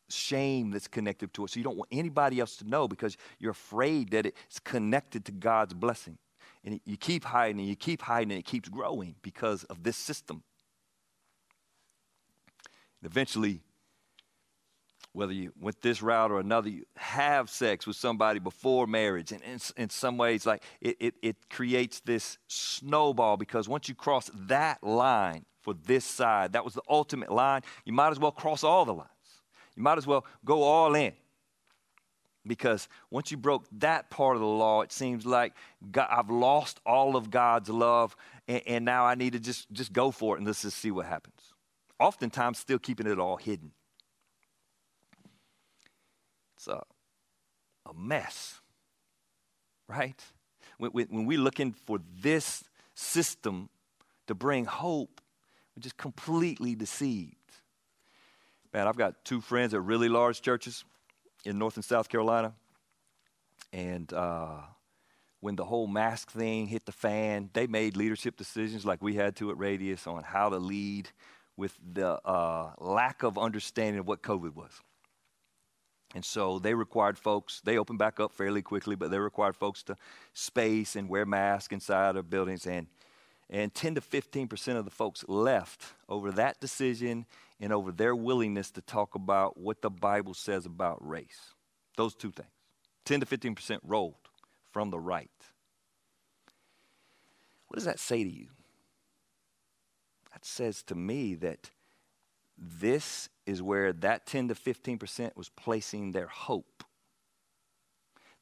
shame 0.08 0.70
that's 0.70 0.86
connected 0.86 1.34
to 1.34 1.44
it. 1.44 1.50
So 1.50 1.58
you 1.58 1.64
don't 1.64 1.76
want 1.76 1.88
anybody 1.90 2.38
else 2.38 2.56
to 2.58 2.68
know 2.68 2.86
because 2.86 3.16
you're 3.40 3.50
afraid 3.50 4.12
that 4.12 4.26
it's 4.26 4.60
connected 4.60 5.24
to 5.24 5.32
God's 5.32 5.74
blessing. 5.74 6.18
And 6.64 6.80
you 6.86 6.96
keep 6.96 7.24
hiding 7.24 7.58
and 7.58 7.68
you 7.68 7.76
keep 7.76 8.02
hiding 8.02 8.30
and 8.30 8.38
it 8.38 8.46
keeps 8.46 8.68
growing 8.68 9.16
because 9.22 9.64
of 9.64 9.82
this 9.82 9.96
system. 9.96 10.44
Eventually, 13.04 13.60
whether 15.12 15.32
you 15.32 15.52
went 15.60 15.80
this 15.80 16.02
route 16.02 16.32
or 16.32 16.40
another, 16.40 16.68
you 16.68 16.84
have 16.96 17.48
sex 17.48 17.86
with 17.86 17.96
somebody 17.96 18.40
before 18.40 18.86
marriage. 18.86 19.30
And 19.30 19.42
in, 19.42 19.60
in 19.76 19.90
some 19.90 20.16
ways, 20.16 20.44
like 20.44 20.62
it, 20.80 20.96
it, 20.98 21.14
it 21.22 21.36
creates 21.48 22.00
this 22.00 22.38
snowball 22.48 23.36
because 23.36 23.68
once 23.68 23.88
you 23.88 23.94
cross 23.94 24.30
that 24.34 24.82
line 24.82 25.44
for 25.60 25.74
this 25.86 26.04
side, 26.04 26.54
that 26.54 26.64
was 26.64 26.74
the 26.74 26.82
ultimate 26.88 27.30
line, 27.30 27.62
you 27.84 27.92
might 27.92 28.10
as 28.10 28.18
well 28.18 28.32
cross 28.32 28.64
all 28.64 28.84
the 28.84 28.94
lines. 28.94 29.08
You 29.76 29.82
might 29.82 29.98
as 29.98 30.06
well 30.06 30.26
go 30.44 30.62
all 30.62 30.94
in. 30.94 31.12
Because 32.46 32.88
once 33.10 33.30
you 33.30 33.36
broke 33.36 33.66
that 33.78 34.10
part 34.10 34.36
of 34.36 34.40
the 34.40 34.48
law, 34.48 34.82
it 34.82 34.92
seems 34.92 35.24
like 35.24 35.54
God, 35.90 36.08
I've 36.10 36.28
lost 36.28 36.80
all 36.84 37.16
of 37.16 37.30
God's 37.30 37.70
love, 37.70 38.16
and, 38.48 38.62
and 38.66 38.84
now 38.84 39.06
I 39.06 39.14
need 39.14 39.32
to 39.32 39.40
just, 39.40 39.70
just 39.72 39.92
go 39.92 40.10
for 40.10 40.34
it 40.34 40.38
and 40.38 40.46
let's 40.46 40.62
just 40.62 40.78
see 40.78 40.90
what 40.90 41.06
happens. 41.06 41.33
Oftentimes, 41.98 42.58
still 42.58 42.78
keeping 42.78 43.06
it 43.06 43.18
all 43.18 43.36
hidden. 43.36 43.72
It's 46.56 46.68
a, 46.68 46.82
a 47.86 47.94
mess, 47.94 48.60
right? 49.88 50.20
When, 50.78 50.90
when 50.92 51.26
we're 51.26 51.38
looking 51.38 51.72
for 51.72 52.00
this 52.20 52.64
system 52.94 53.68
to 54.26 54.34
bring 54.34 54.64
hope, 54.64 55.20
we're 55.76 55.82
just 55.82 55.96
completely 55.96 56.74
deceived. 56.74 57.36
Man, 58.72 58.88
I've 58.88 58.96
got 58.96 59.24
two 59.24 59.40
friends 59.40 59.74
at 59.74 59.82
really 59.82 60.08
large 60.08 60.42
churches 60.42 60.84
in 61.44 61.58
North 61.58 61.76
and 61.76 61.84
South 61.84 62.08
Carolina. 62.08 62.54
And 63.72 64.12
uh, 64.12 64.60
when 65.40 65.56
the 65.56 65.64
whole 65.64 65.86
mask 65.86 66.30
thing 66.30 66.66
hit 66.66 66.86
the 66.86 66.92
fan, 66.92 67.50
they 67.52 67.66
made 67.66 67.96
leadership 67.96 68.36
decisions 68.36 68.84
like 68.84 69.02
we 69.02 69.14
had 69.14 69.36
to 69.36 69.50
at 69.50 69.58
Radius 69.58 70.06
on 70.06 70.22
how 70.22 70.48
to 70.48 70.56
lead 70.56 71.10
with 71.56 71.76
the 71.92 72.20
uh, 72.26 72.72
lack 72.78 73.22
of 73.22 73.38
understanding 73.38 74.00
of 74.00 74.08
what 74.08 74.22
COVID 74.22 74.54
was. 74.54 74.72
And 76.14 76.24
so 76.24 76.58
they 76.60 76.74
required 76.74 77.18
folks, 77.18 77.60
they 77.64 77.76
opened 77.76 77.98
back 77.98 78.20
up 78.20 78.32
fairly 78.32 78.62
quickly, 78.62 78.94
but 78.94 79.10
they 79.10 79.18
required 79.18 79.56
folks 79.56 79.82
to 79.84 79.96
space 80.32 80.94
and 80.94 81.08
wear 81.08 81.26
masks 81.26 81.72
inside 81.72 82.16
of 82.16 82.30
buildings. 82.30 82.66
And, 82.66 82.86
and 83.50 83.74
10 83.74 83.96
to 83.96 84.00
15% 84.00 84.76
of 84.76 84.84
the 84.84 84.92
folks 84.92 85.24
left 85.26 85.82
over 86.08 86.30
that 86.32 86.60
decision 86.60 87.26
and 87.60 87.72
over 87.72 87.90
their 87.90 88.14
willingness 88.14 88.70
to 88.72 88.80
talk 88.80 89.16
about 89.16 89.58
what 89.58 89.82
the 89.82 89.90
Bible 89.90 90.34
says 90.34 90.66
about 90.66 91.06
race. 91.06 91.54
Those 91.96 92.14
two 92.14 92.30
things. 92.30 92.48
10 93.04 93.20
to 93.20 93.26
15% 93.26 93.80
rolled 93.82 94.14
from 94.72 94.90
the 94.90 94.98
right. 94.98 95.30
What 97.68 97.76
does 97.76 97.84
that 97.84 97.98
say 97.98 98.22
to 98.22 98.30
you? 98.30 98.48
Says 100.46 100.82
to 100.84 100.94
me 100.94 101.34
that 101.36 101.70
this 102.58 103.30
is 103.46 103.62
where 103.62 103.92
that 103.94 104.26
10 104.26 104.48
to 104.48 104.54
15% 104.54 105.36
was 105.36 105.48
placing 105.48 106.12
their 106.12 106.26
hope. 106.26 106.84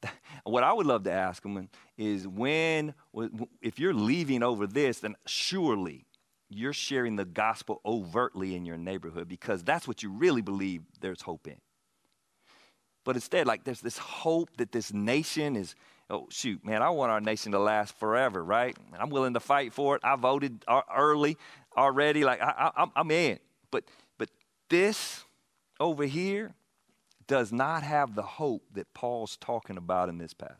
What 0.43 0.65
I 0.65 0.73
would 0.73 0.85
love 0.85 1.03
to 1.05 1.11
ask 1.11 1.43
them 1.43 1.69
is 1.97 2.27
when, 2.27 2.93
if 3.61 3.79
you're 3.79 3.93
leaving 3.93 4.43
over 4.43 4.67
this, 4.67 4.99
then 4.99 5.15
surely 5.25 6.05
you're 6.49 6.73
sharing 6.73 7.15
the 7.15 7.23
gospel 7.23 7.79
overtly 7.85 8.53
in 8.53 8.65
your 8.65 8.77
neighborhood 8.77 9.29
because 9.29 9.63
that's 9.63 9.87
what 9.87 10.03
you 10.03 10.11
really 10.11 10.41
believe 10.41 10.81
there's 10.99 11.21
hope 11.21 11.47
in. 11.47 11.61
But 13.05 13.15
instead, 13.15 13.47
like 13.47 13.63
there's 13.63 13.81
this 13.81 13.97
hope 13.97 14.49
that 14.57 14.71
this 14.71 14.93
nation 14.93 15.55
is, 15.55 15.75
oh, 16.09 16.27
shoot, 16.29 16.63
man, 16.65 16.81
I 16.81 16.89
want 16.89 17.11
our 17.11 17.21
nation 17.21 17.51
to 17.51 17.59
last 17.59 17.97
forever, 17.97 18.43
right? 18.43 18.75
I'm 18.97 19.09
willing 19.09 19.33
to 19.33 19.39
fight 19.39 19.73
for 19.73 19.95
it. 19.95 20.01
I 20.03 20.15
voted 20.15 20.63
uh, 20.67 20.81
early 20.95 21.37
already. 21.77 22.23
Like 22.23 22.41
I, 22.41 22.71
I, 22.75 22.85
I'm 22.95 23.11
in. 23.11 23.39
But, 23.71 23.85
but 24.17 24.29
this 24.69 25.23
over 25.79 26.05
here 26.05 26.53
does 27.27 27.51
not 27.51 27.83
have 27.83 28.15
the 28.15 28.23
hope 28.23 28.63
that 28.73 28.93
Paul's 28.93 29.37
talking 29.37 29.77
about 29.77 30.09
in 30.09 30.17
this 30.17 30.33
passage. 30.33 30.57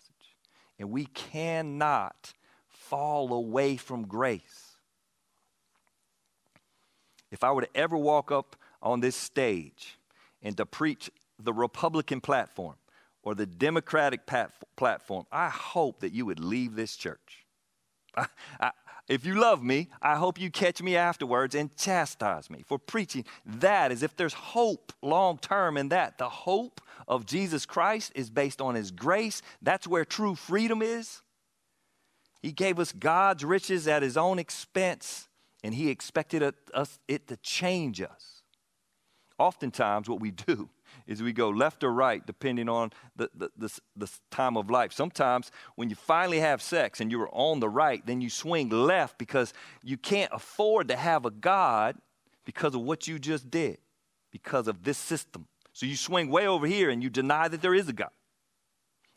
And 0.79 0.91
we 0.91 1.05
cannot 1.05 2.33
fall 2.69 3.33
away 3.33 3.77
from 3.77 4.07
grace. 4.07 4.77
If 7.31 7.43
I 7.43 7.51
were 7.51 7.61
to 7.61 7.77
ever 7.77 7.97
walk 7.97 8.31
up 8.31 8.55
on 8.81 8.99
this 8.99 9.15
stage 9.15 9.97
and 10.41 10.55
to 10.57 10.65
preach 10.65 11.09
the 11.39 11.53
Republican 11.53 12.21
platform 12.21 12.75
or 13.23 13.33
the 13.33 13.45
Democratic 13.45 14.21
platform, 14.75 15.25
I 15.31 15.49
hope 15.49 16.01
that 16.01 16.13
you 16.13 16.25
would 16.25 16.39
leave 16.39 16.75
this 16.75 16.95
church. 16.95 17.45
I, 18.15 18.71
if 19.07 19.25
you 19.25 19.35
love 19.35 19.61
me, 19.61 19.89
I 20.01 20.15
hope 20.15 20.39
you 20.39 20.49
catch 20.49 20.81
me 20.81 20.95
afterwards 20.95 21.55
and 21.55 21.75
chastise 21.75 22.49
me 22.49 22.63
for 22.65 22.79
preaching 22.79 23.25
that 23.45 23.91
as 23.91 24.01
if 24.01 24.15
there's 24.15 24.33
hope 24.33 24.93
long 25.01 25.37
term 25.37 25.77
in 25.77 25.89
that. 25.89 26.17
The 26.17 26.29
hope 26.29 26.79
of 27.07 27.25
Jesus 27.25 27.65
Christ 27.65 28.13
is 28.15 28.29
based 28.29 28.61
on 28.61 28.75
his 28.75 28.91
grace. 28.91 29.41
That's 29.61 29.87
where 29.87 30.05
true 30.05 30.35
freedom 30.35 30.81
is. 30.81 31.21
He 32.41 32.51
gave 32.51 32.79
us 32.79 32.91
God's 32.91 33.43
riches 33.43 33.87
at 33.87 34.03
his 34.03 34.17
own 34.17 34.39
expense, 34.39 35.27
and 35.63 35.73
he 35.73 35.89
expected 35.89 36.53
us, 36.73 36.99
it 37.07 37.27
to 37.27 37.37
change 37.37 38.01
us. 38.01 38.41
Oftentimes, 39.37 40.07
what 40.07 40.19
we 40.19 40.31
do 40.31 40.69
is 41.07 41.21
we 41.21 41.33
go 41.33 41.49
left 41.49 41.83
or 41.83 41.91
right 41.91 42.25
depending 42.25 42.69
on 42.69 42.91
the, 43.15 43.29
the, 43.35 43.49
the, 43.57 43.79
the, 43.95 44.11
time 44.31 44.57
of 44.57 44.69
life. 44.69 44.93
Sometimes 44.93 45.51
when 45.75 45.89
you 45.89 45.95
finally 45.95 46.39
have 46.39 46.61
sex 46.61 47.01
and 47.01 47.11
you're 47.11 47.29
on 47.31 47.59
the 47.59 47.69
right, 47.69 48.05
then 48.05 48.21
you 48.21 48.29
swing 48.29 48.69
left 48.69 49.17
because 49.17 49.53
you 49.83 49.97
can't 49.97 50.31
afford 50.33 50.87
to 50.87 50.95
have 50.95 51.25
a 51.25 51.31
God 51.31 51.97
because 52.45 52.75
of 52.75 52.81
what 52.81 53.07
you 53.07 53.19
just 53.19 53.49
did, 53.49 53.77
because 54.31 54.67
of 54.67 54.83
this 54.83 54.97
system. 54.97 55.47
So 55.73 55.85
you 55.85 55.95
swing 55.95 56.29
way 56.29 56.47
over 56.47 56.67
here 56.67 56.89
and 56.89 57.01
you 57.01 57.09
deny 57.09 57.47
that 57.47 57.61
there 57.61 57.73
is 57.73 57.89
a 57.89 57.93
God, 57.93 58.11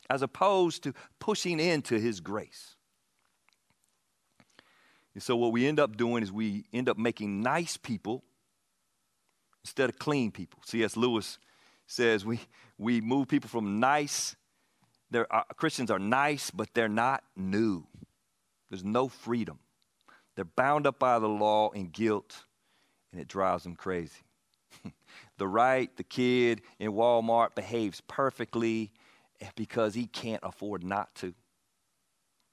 as 0.09 0.21
opposed 0.21 0.83
to 0.83 0.93
pushing 1.19 1.59
into 1.59 1.99
his 1.99 2.19
grace. 2.19 2.75
And 5.13 5.23
so 5.23 5.35
what 5.35 5.51
we 5.51 5.65
end 5.65 5.79
up 5.79 5.97
doing 5.97 6.21
is 6.21 6.31
we 6.31 6.65
end 6.71 6.87
up 6.89 6.97
making 6.97 7.41
nice 7.41 7.75
people 7.75 8.23
instead 9.63 9.89
of 9.89 9.97
clean 9.97 10.31
people. 10.31 10.59
C.S. 10.63 10.95
Lewis 10.95 11.39
says 11.87 12.25
we, 12.25 12.39
we 12.77 13.01
move 13.01 13.27
people 13.27 13.49
from 13.49 13.79
nice, 13.79 14.35
they're, 15.09 15.33
uh, 15.33 15.43
Christians 15.55 15.89
are 15.89 15.99
nice, 15.99 16.51
but 16.51 16.69
they're 16.73 16.89
not 16.89 17.23
new. 17.35 17.85
There's 18.69 18.83
no 18.83 19.07
freedom. 19.07 19.59
They're 20.35 20.45
bound 20.45 20.85
up 20.85 20.99
by 20.99 21.17
the 21.19 21.29
law 21.29 21.71
and 21.71 21.91
guilt, 21.91 22.43
and 23.11 23.21
it 23.21 23.27
drives 23.27 23.63
them 23.63 23.75
crazy. 23.75 24.21
the 25.37 25.47
right, 25.47 25.95
the 25.97 26.03
kid 26.03 26.61
in 26.77 26.91
Walmart 26.91 27.55
behaves 27.55 28.01
perfectly 28.07 28.91
because 29.55 29.93
he 29.93 30.05
can't 30.05 30.43
afford 30.43 30.83
not 30.83 31.15
to. 31.15 31.33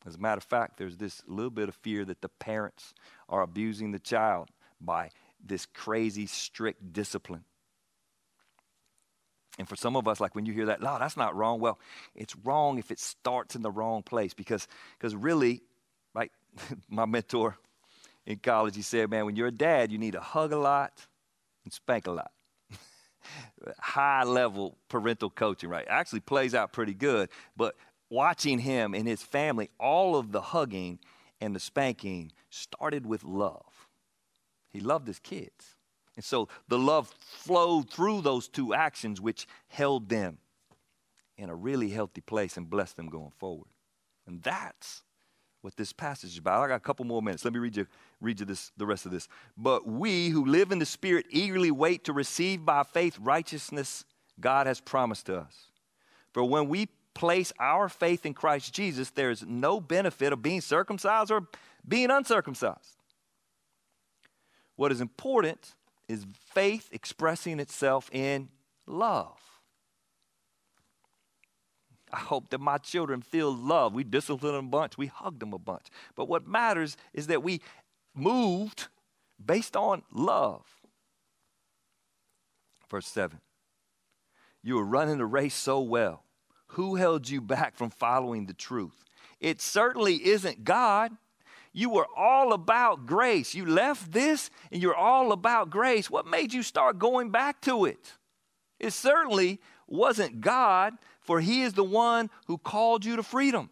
As 0.07 0.17
a 0.17 0.19
matter 0.19 0.39
of 0.39 0.45
fact, 0.45 0.77
there's 0.77 0.97
this 0.97 1.23
little 1.27 1.51
bit 1.51 1.69
of 1.69 1.75
fear 1.75 2.05
that 2.05 2.21
the 2.21 2.29
parents 2.29 2.95
are 3.29 3.43
abusing 3.43 3.91
the 3.91 3.99
child 3.99 4.51
by 4.81 5.11
this 5.45 5.67
crazy, 5.67 6.27
strict 6.27 6.93
discipline. 6.93 7.45
And 9.59 9.69
for 9.69 9.77
some 9.77 9.97
of 9.97 10.09
us, 10.09 10.21
like 10.21 10.35
when 10.35 10.47
you 10.47 10.53
hear 10.53 10.67
that, 10.67 10.81
no, 10.83 10.99
that's 10.99 11.17
not 11.17 11.37
wrong. 11.37 11.61
Well, 11.61 11.79
it's 12.15 12.35
wrong 12.45 12.79
if 12.79 12.91
it 12.91 12.99
starts 12.99 13.55
in 13.55 13.63
the 13.63 13.71
wrong 13.71 14.03
place 14.03 14.35
because 14.35 14.67
because 14.99 15.15
really, 15.15 15.63
right, 16.15 16.33
my 16.89 17.05
mentor 17.05 17.57
in 18.27 18.39
college, 18.39 18.75
he 18.75 18.83
said, 18.83 19.11
man, 19.11 19.27
when 19.27 19.37
you're 19.37 19.49
a 19.49 19.53
dad, 19.53 19.93
you 19.93 19.99
need 19.99 20.13
to 20.13 20.21
hug 20.21 20.53
a 20.53 20.59
lot 20.59 20.93
and 21.65 21.73
spank 21.73 22.07
a 22.07 22.11
lot. 22.11 22.33
High 23.79 24.25
level 24.25 24.77
parental 24.89 25.31
coaching, 25.31 25.71
right? 25.71 25.87
Actually 25.89 26.21
plays 26.21 26.55
out 26.55 26.73
pretty 26.73 26.95
good. 26.95 27.29
But 27.57 27.77
watching 28.11 28.59
him 28.59 28.95
and 28.95 29.07
his 29.07 29.23
family, 29.23 29.71
all 29.79 30.17
of 30.17 30.33
the 30.33 30.41
hugging 30.41 30.99
and 31.41 31.55
the 31.55 31.61
spanking 31.61 32.33
started 32.51 33.07
with 33.07 33.23
love. 33.25 33.89
He 34.73 34.81
loved 34.81 35.07
his 35.07 35.19
kids. 35.19 35.74
And 36.17 36.25
so 36.25 36.49
the 36.69 36.79
love 36.79 37.09
flowed 37.09 37.91
through 37.91 38.21
those 38.21 38.49
two 38.49 38.75
actions, 38.75 39.21
which 39.21 39.47
held 39.69 40.09
them 40.09 40.39
in 41.37 41.51
a 41.51 41.55
really 41.55 41.91
healthy 41.91 42.21
place 42.21 42.57
and 42.57 42.71
blessed 42.71 42.97
them 42.97 43.09
going 43.09 43.33
forward. 43.39 43.69
And 44.27 44.43
that's 44.43 45.03
what 45.61 45.77
this 45.77 45.93
passage 45.93 46.33
is 46.33 46.39
about. 46.39 46.63
I 46.63 46.69
got 46.69 46.77
a 46.77 46.81
couple 46.81 47.05
more 47.05 47.23
minutes. 47.23 47.45
Let 47.45 47.55
me 47.55 47.59
read 47.59 47.77
you, 47.77 47.87
read 48.21 48.39
you 48.39 48.47
this, 48.47 48.71
the 48.77 48.87
rest 48.87 49.07
of 49.07 49.13
this. 49.13 49.29
But 49.57 49.87
we 49.87 50.29
who 50.29 50.45
live 50.45 50.73
in 50.73 50.79
the 50.79 50.87
Spirit 50.87 51.27
eagerly 51.31 51.71
wait 51.71 52.05
to 52.05 52.13
receive 52.13 52.65
by 52.65 52.83
faith 52.83 53.19
righteousness 53.21 54.05
God 54.39 54.67
has 54.67 54.81
promised 54.81 55.27
to 55.27 55.39
us. 55.39 55.55
For 56.33 56.45
when 56.45 56.69
we 56.69 56.89
place 57.15 57.53
our 57.59 57.89
faith 57.89 58.27
in 58.27 58.35
Christ 58.35 58.75
Jesus, 58.75 59.11
there 59.11 59.31
is 59.31 59.43
no 59.47 59.81
benefit 59.81 60.33
of 60.33 60.43
being 60.43 60.61
circumcised 60.61 61.31
or 61.31 61.49
being 61.87 62.11
uncircumcised. 62.11 62.97
What 64.77 64.93
is 64.93 65.01
important 65.01 65.75
is 66.09 66.27
faith 66.53 66.89
expressing 66.93 67.61
itself 67.61 68.11
in 68.13 68.49
love. 68.87 69.39
I 72.13 72.19
hope 72.19 72.51
that 72.51 72.61
my 72.61 72.79
children 72.79 73.23
feel 73.23 73.53
love. 73.53 73.93
We 73.93 74.05
disciplined 74.05 74.57
them 74.57 74.67
a 74.67 74.69
bunch, 74.69 74.97
we 74.97 75.07
hugged 75.07 75.41
them 75.41 75.53
a 75.53 75.59
bunch. 75.59 75.87
But 76.15 76.29
what 76.29 76.47
matters 76.47 76.97
is 77.13 77.27
that 77.27 77.43
we 77.43 77.61
moved 78.15 78.87
based 79.45 79.77
on 79.77 80.03
love. 80.13 80.65
Verse 82.89 83.09
7 83.09 83.41
You 84.63 84.77
were 84.77 84.85
running 84.85 85.19
the 85.19 85.27
race 85.27 85.55
so 85.55 85.81
well. 85.81 86.25
Who 86.69 86.97
held 86.97 87.29
you 87.29 87.41
back 87.41 87.77
from 87.77 87.91
following 87.91 88.47
the 88.47 88.55
truth? 88.55 89.05
It 89.41 89.61
certainly 89.61 90.25
isn't 90.27 90.65
God. 90.65 91.13
You 91.75 91.91
were 91.91 92.07
all 92.17 92.53
about 92.53 93.05
grace. 93.05 93.53
You 93.55 93.67
left 93.67 94.13
this 94.13 94.49
and 94.71 94.81
you're 94.81 94.95
all 94.95 95.33
about 95.33 95.69
grace. 95.69 96.09
What 96.09 96.25
made 96.27 96.55
you 96.55 96.63
start 96.63 97.01
going 97.01 97.31
back 97.31 97.61
to 97.63 97.85
it? 97.85 98.13
It 98.79 98.93
certainly 98.93 99.61
wasn't 99.89 100.41
God, 100.41 100.95
for 101.21 101.41
He 101.41 101.63
is 101.63 101.73
the 101.73 101.85
one 101.85 102.31
who 102.47 102.59
called 102.59 103.05
you 103.05 103.17
to 103.17 103.25
freedom. 103.25 103.71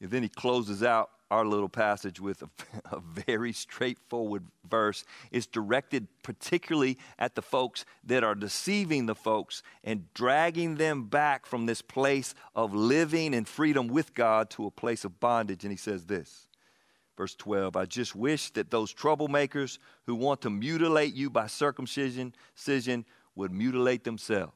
And 0.00 0.10
then 0.10 0.22
he 0.22 0.28
closes 0.28 0.82
out 0.82 1.10
our 1.30 1.44
little 1.44 1.68
passage 1.68 2.20
with 2.20 2.42
a, 2.42 2.48
a, 2.96 3.00
very 3.00 3.52
straightforward 3.52 4.44
verse. 4.68 5.04
It's 5.30 5.46
directed 5.46 6.06
particularly 6.22 6.98
at 7.18 7.34
the 7.34 7.42
folks 7.42 7.84
that 8.04 8.22
are 8.22 8.34
deceiving 8.34 9.06
the 9.06 9.14
folks 9.14 9.62
and 9.82 10.12
dragging 10.14 10.76
them 10.76 11.04
back 11.04 11.46
from 11.46 11.66
this 11.66 11.82
place 11.82 12.34
of 12.54 12.74
living 12.74 13.34
and 13.34 13.46
freedom 13.46 13.88
with 13.88 14.14
God 14.14 14.50
to 14.50 14.66
a 14.66 14.70
place 14.70 15.04
of 15.04 15.18
bondage. 15.18 15.64
And 15.64 15.72
he 15.72 15.76
says 15.76 16.06
this, 16.06 16.46
verse 17.16 17.34
12 17.34 17.76
I 17.76 17.86
just 17.86 18.14
wish 18.14 18.50
that 18.50 18.70
those 18.70 18.94
troublemakers 18.94 19.78
who 20.04 20.14
want 20.14 20.42
to 20.42 20.50
mutilate 20.50 21.14
you 21.14 21.30
by 21.30 21.48
circumcision 21.48 22.34
would 23.34 23.52
mutilate 23.52 24.04
themselves. 24.04 24.54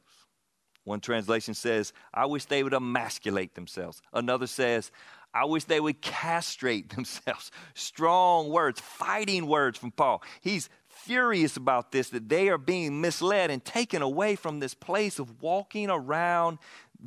One 0.85 1.01
translation 1.01 1.55
says, 1.55 1.93
I 2.13 2.27
wish 2.27 2.47
they 2.47 2.63
would 2.63 2.73
emasculate 2.73 3.55
themselves. 3.55 4.01
Another 4.13 4.47
says, 4.47 4.91
I 5.33 5.45
wish 5.45 5.65
they 5.65 5.81
would 5.81 6.01
castrate 6.01 6.91
themselves. 6.95 7.51
Strong 7.75 8.51
words, 8.51 8.81
fighting 8.81 9.47
words 9.47 9.79
from 9.79 9.93
Paul. 9.93 10.23
He's 10.41 10.69
furious 10.89 11.57
about 11.57 11.93
this, 11.93 12.11
that 12.11 12.29
they 12.29 12.49
are 12.49 12.59
being 12.59 13.01
misled 13.01 13.51
and 13.51 13.65
taken 13.65 14.03
away 14.03 14.37
from 14.37 14.61
this 14.61 14.75
place 14.75 15.19
of 15.19 15.43
walking 15.43 15.89
around 15.89 16.59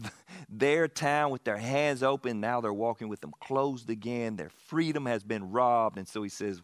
their 0.49 0.87
town 0.87 1.31
with 1.31 1.43
their 1.43 1.57
hands 1.57 2.01
open. 2.01 2.39
Now 2.39 2.61
they're 2.61 2.73
walking 2.73 3.09
with 3.09 3.21
them 3.21 3.33
closed 3.39 3.89
again. 3.89 4.35
Their 4.35 4.49
freedom 4.67 5.05
has 5.05 5.23
been 5.23 5.51
robbed. 5.51 5.97
And 5.97 6.07
so 6.07 6.23
he 6.23 6.29
says, 6.29 6.61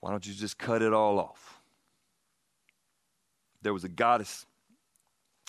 Why 0.00 0.10
don't 0.10 0.26
you 0.26 0.34
just 0.34 0.58
cut 0.58 0.82
it 0.82 0.92
all 0.92 1.18
off? 1.18 1.60
There 3.62 3.72
was 3.72 3.84
a 3.84 3.88
goddess 3.88 4.46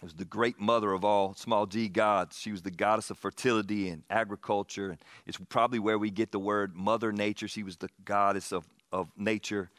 it 0.01 0.05
was 0.05 0.13
the 0.13 0.25
great 0.25 0.59
mother 0.59 0.93
of 0.93 1.03
all 1.03 1.33
small 1.33 1.65
g 1.65 1.89
gods. 1.89 2.39
She 2.39 2.51
was 2.51 2.61
the 2.61 2.71
goddess 2.71 3.09
of 3.09 3.17
fertility 3.17 3.89
and 3.89 4.03
agriculture. 4.09 4.91
And 4.91 4.99
it's 5.25 5.37
probably 5.49 5.79
where 5.79 5.97
we 5.97 6.09
get 6.09 6.31
the 6.31 6.39
word 6.39 6.75
Mother 6.75 7.11
Nature. 7.11 7.49
She 7.49 7.63
was 7.63 7.77
the 7.77 7.89
goddess 8.05 8.53
of, 8.53 8.65
of 8.93 9.09
nature. 9.17 9.69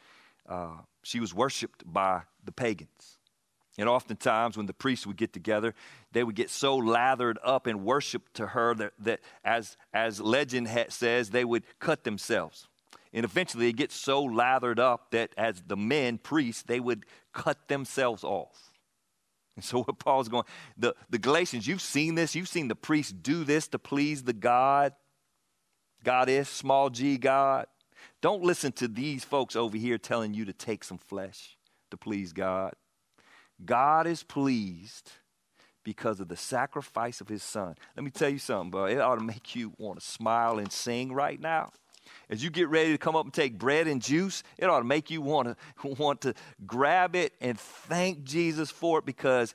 Uh, 0.47 0.77
she 1.03 1.21
was 1.21 1.33
worshiped 1.33 1.91
by 1.91 2.23
the 2.45 2.53
pagans. 2.53 3.19
And 3.79 3.89
oftentimes, 3.89 4.59
when 4.59 4.67
the 4.67 4.75
priests 4.75 5.07
would 5.07 5.17
get 5.17 5.33
together, 5.33 5.75
they 6.13 6.23
would 6.23 6.35
get 6.35 6.51
so 6.51 6.77
lathered 6.77 7.39
up 7.43 7.67
in 7.67 7.85
worship 7.85 8.23
to 8.35 8.49
her 8.49 8.75
that, 8.75 8.93
that 8.99 9.21
as, 9.43 9.79
as 9.95 10.21
legend 10.21 10.69
ha- 10.69 10.91
says, 10.91 11.31
they 11.31 11.47
would 11.47 11.63
cut 11.79 12.05
themselves 12.05 12.69
And 13.13 13.25
eventually 13.25 13.69
it 13.69 13.77
gets 13.77 13.95
so 13.95 14.23
lathered 14.23 14.79
up 14.79 15.13
that 15.13 15.31
as 15.39 15.63
the 15.67 15.77
men, 15.77 16.19
priests, 16.19 16.63
they 16.63 16.81
would 16.81 17.07
cut 17.33 17.69
themselves 17.69 18.23
off. 18.23 18.70
And 19.61 19.65
so 19.67 19.83
what 19.83 19.99
Paul's 19.99 20.29
going, 20.29 20.45
the, 20.79 20.95
the 21.11 21.19
Galatians, 21.19 21.67
you've 21.67 21.83
seen 21.83 22.15
this, 22.15 22.35
you've 22.35 22.49
seen 22.49 22.69
the 22.69 22.75
priests 22.75 23.13
do 23.13 23.45
this 23.45 23.69
to 23.69 23.79
please 23.79 24.23
the 24.23 24.33
God. 24.33 24.95
God 26.03 26.31
is 26.31 26.49
small 26.49 26.89
g 26.89 27.19
God. 27.19 27.67
Don't 28.23 28.43
listen 28.43 28.73
to 28.73 28.89
these 28.89 29.23
folks 29.23 29.55
over 29.55 29.77
here 29.77 29.99
telling 29.99 30.33
you 30.33 30.47
to 30.47 30.55
take 30.55 30.83
some 30.83 30.97
flesh 30.97 31.59
to 31.91 31.99
please 31.99 32.33
God. 32.33 32.73
God 33.63 34.07
is 34.07 34.23
pleased 34.23 35.13
because 35.85 36.21
of 36.21 36.29
the 36.29 36.37
sacrifice 36.37 37.21
of 37.21 37.29
his 37.29 37.43
son. 37.43 37.75
Let 37.97 38.05
me 38.05 38.11
tell 38.11 38.31
you 38.31 38.39
something, 38.39 38.71
bro. 38.71 38.87
It 38.87 38.99
ought 38.99 39.17
to 39.17 39.25
make 39.25 39.55
you 39.55 39.75
want 39.77 40.01
to 40.01 40.07
smile 40.07 40.59
and 40.59 40.73
sing 40.73 41.13
right 41.13 41.39
now. 41.39 41.73
As 42.29 42.43
you 42.43 42.51
get 42.51 42.69
ready 42.69 42.93
to 42.93 42.99
come 42.99 43.17
up 43.17 43.25
and 43.25 43.35
take 43.35 43.59
bread 43.59 43.87
and 43.87 44.01
juice, 44.01 44.43
it 44.59 44.67
ought 44.67 44.79
to 44.79 44.85
make 44.85 45.11
you 45.11 45.21
want 45.21 45.49
to 45.49 45.89
want 45.99 46.23
to 46.23 46.35
grab 46.67 47.17
it 47.17 47.33
and 47.41 47.59
thank 47.59 48.25
Jesus 48.25 48.71
for 48.71 48.99
it 48.99 49.07
because 49.07 49.55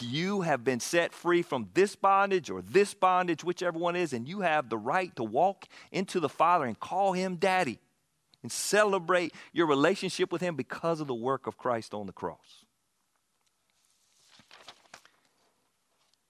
you 0.00 0.42
have 0.42 0.62
been 0.64 0.80
set 0.80 1.12
free 1.12 1.42
from 1.42 1.68
this 1.74 1.96
bondage 1.96 2.50
or 2.50 2.62
this 2.62 2.94
bondage, 2.94 3.42
whichever 3.42 3.78
one 3.78 3.96
is, 3.96 4.12
and 4.12 4.28
you 4.28 4.40
have 4.40 4.68
the 4.68 4.78
right 4.78 5.14
to 5.16 5.24
walk 5.24 5.66
into 5.90 6.20
the 6.20 6.28
Father 6.28 6.64
and 6.64 6.78
call 6.78 7.12
him 7.12 7.36
daddy 7.36 7.78
and 8.42 8.50
celebrate 8.52 9.34
your 9.52 9.66
relationship 9.66 10.32
with 10.32 10.40
him 10.40 10.56
because 10.56 11.00
of 11.00 11.06
the 11.06 11.14
work 11.14 11.46
of 11.46 11.58
Christ 11.58 11.94
on 11.94 12.06
the 12.06 12.12
cross. 12.12 12.64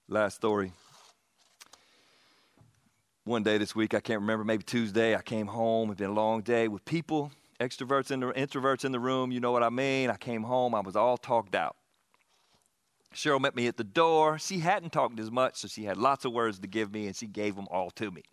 Last 0.07 0.35
story. 0.35 0.73
One 3.25 3.43
day 3.43 3.59
this 3.59 3.75
week, 3.75 3.93
I 3.93 3.99
can't 3.99 4.21
remember, 4.21 4.43
maybe 4.43 4.63
Tuesday, 4.63 5.15
I 5.15 5.21
came 5.21 5.45
home. 5.45 5.91
It's 5.91 5.99
been 5.99 6.09
a 6.09 6.13
long 6.13 6.41
day 6.41 6.67
with 6.67 6.83
people, 6.85 7.31
extroverts 7.59 8.09
and 8.09 8.23
introverts 8.23 8.83
in 8.83 8.91
the 8.91 8.99
room. 8.99 9.31
You 9.31 9.39
know 9.39 9.51
what 9.51 9.61
I 9.61 9.69
mean? 9.69 10.09
I 10.09 10.15
came 10.15 10.41
home, 10.41 10.73
I 10.73 10.79
was 10.79 10.95
all 10.95 11.17
talked 11.17 11.53
out. 11.53 11.75
Cheryl 13.13 13.39
met 13.39 13.55
me 13.55 13.67
at 13.67 13.77
the 13.77 13.83
door. 13.83 14.39
She 14.39 14.57
hadn't 14.57 14.91
talked 14.91 15.19
as 15.19 15.29
much, 15.29 15.57
so 15.57 15.67
she 15.67 15.83
had 15.83 15.97
lots 15.97 16.25
of 16.25 16.33
words 16.33 16.57
to 16.57 16.67
give 16.67 16.91
me, 16.91 17.05
and 17.05 17.15
she 17.15 17.27
gave 17.27 17.55
them 17.55 17.67
all 17.69 17.91
to 17.91 18.09
me. 18.09 18.23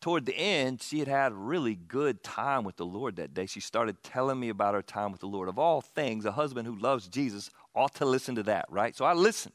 Toward 0.00 0.26
the 0.26 0.36
end, 0.36 0.82
she 0.82 0.98
had 0.98 1.06
had 1.06 1.30
a 1.30 1.36
really 1.36 1.76
good 1.76 2.24
time 2.24 2.64
with 2.64 2.78
the 2.78 2.84
Lord 2.84 3.14
that 3.16 3.34
day. 3.34 3.46
She 3.46 3.60
started 3.60 4.02
telling 4.02 4.40
me 4.40 4.48
about 4.48 4.74
her 4.74 4.82
time 4.82 5.12
with 5.12 5.20
the 5.20 5.28
Lord. 5.28 5.48
Of 5.48 5.60
all 5.60 5.80
things, 5.80 6.24
a 6.24 6.32
husband 6.32 6.66
who 6.66 6.74
loves 6.74 7.06
Jesus 7.06 7.50
ought 7.72 7.94
to 7.94 8.04
listen 8.04 8.34
to 8.34 8.42
that, 8.42 8.66
right? 8.68 8.96
So 8.96 9.04
I 9.04 9.12
listened. 9.12 9.54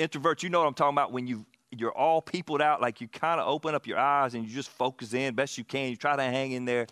Introverts, 0.00 0.42
you 0.42 0.48
know 0.48 0.58
what 0.58 0.66
I'm 0.66 0.74
talking 0.74 0.96
about 0.96 1.12
when 1.12 1.28
you 1.28 1.46
you're 1.70 1.96
all 1.96 2.22
peopled 2.22 2.62
out, 2.62 2.80
like 2.80 3.00
you 3.00 3.08
kind 3.08 3.40
of 3.40 3.48
open 3.48 3.74
up 3.74 3.86
your 3.86 3.98
eyes 3.98 4.34
and 4.34 4.44
you 4.44 4.54
just 4.54 4.70
focus 4.70 5.12
in 5.12 5.34
best 5.34 5.58
you 5.58 5.64
can. 5.64 5.90
You 5.90 5.96
try 5.96 6.16
to 6.16 6.22
hang 6.22 6.52
in 6.52 6.64
there. 6.64 6.86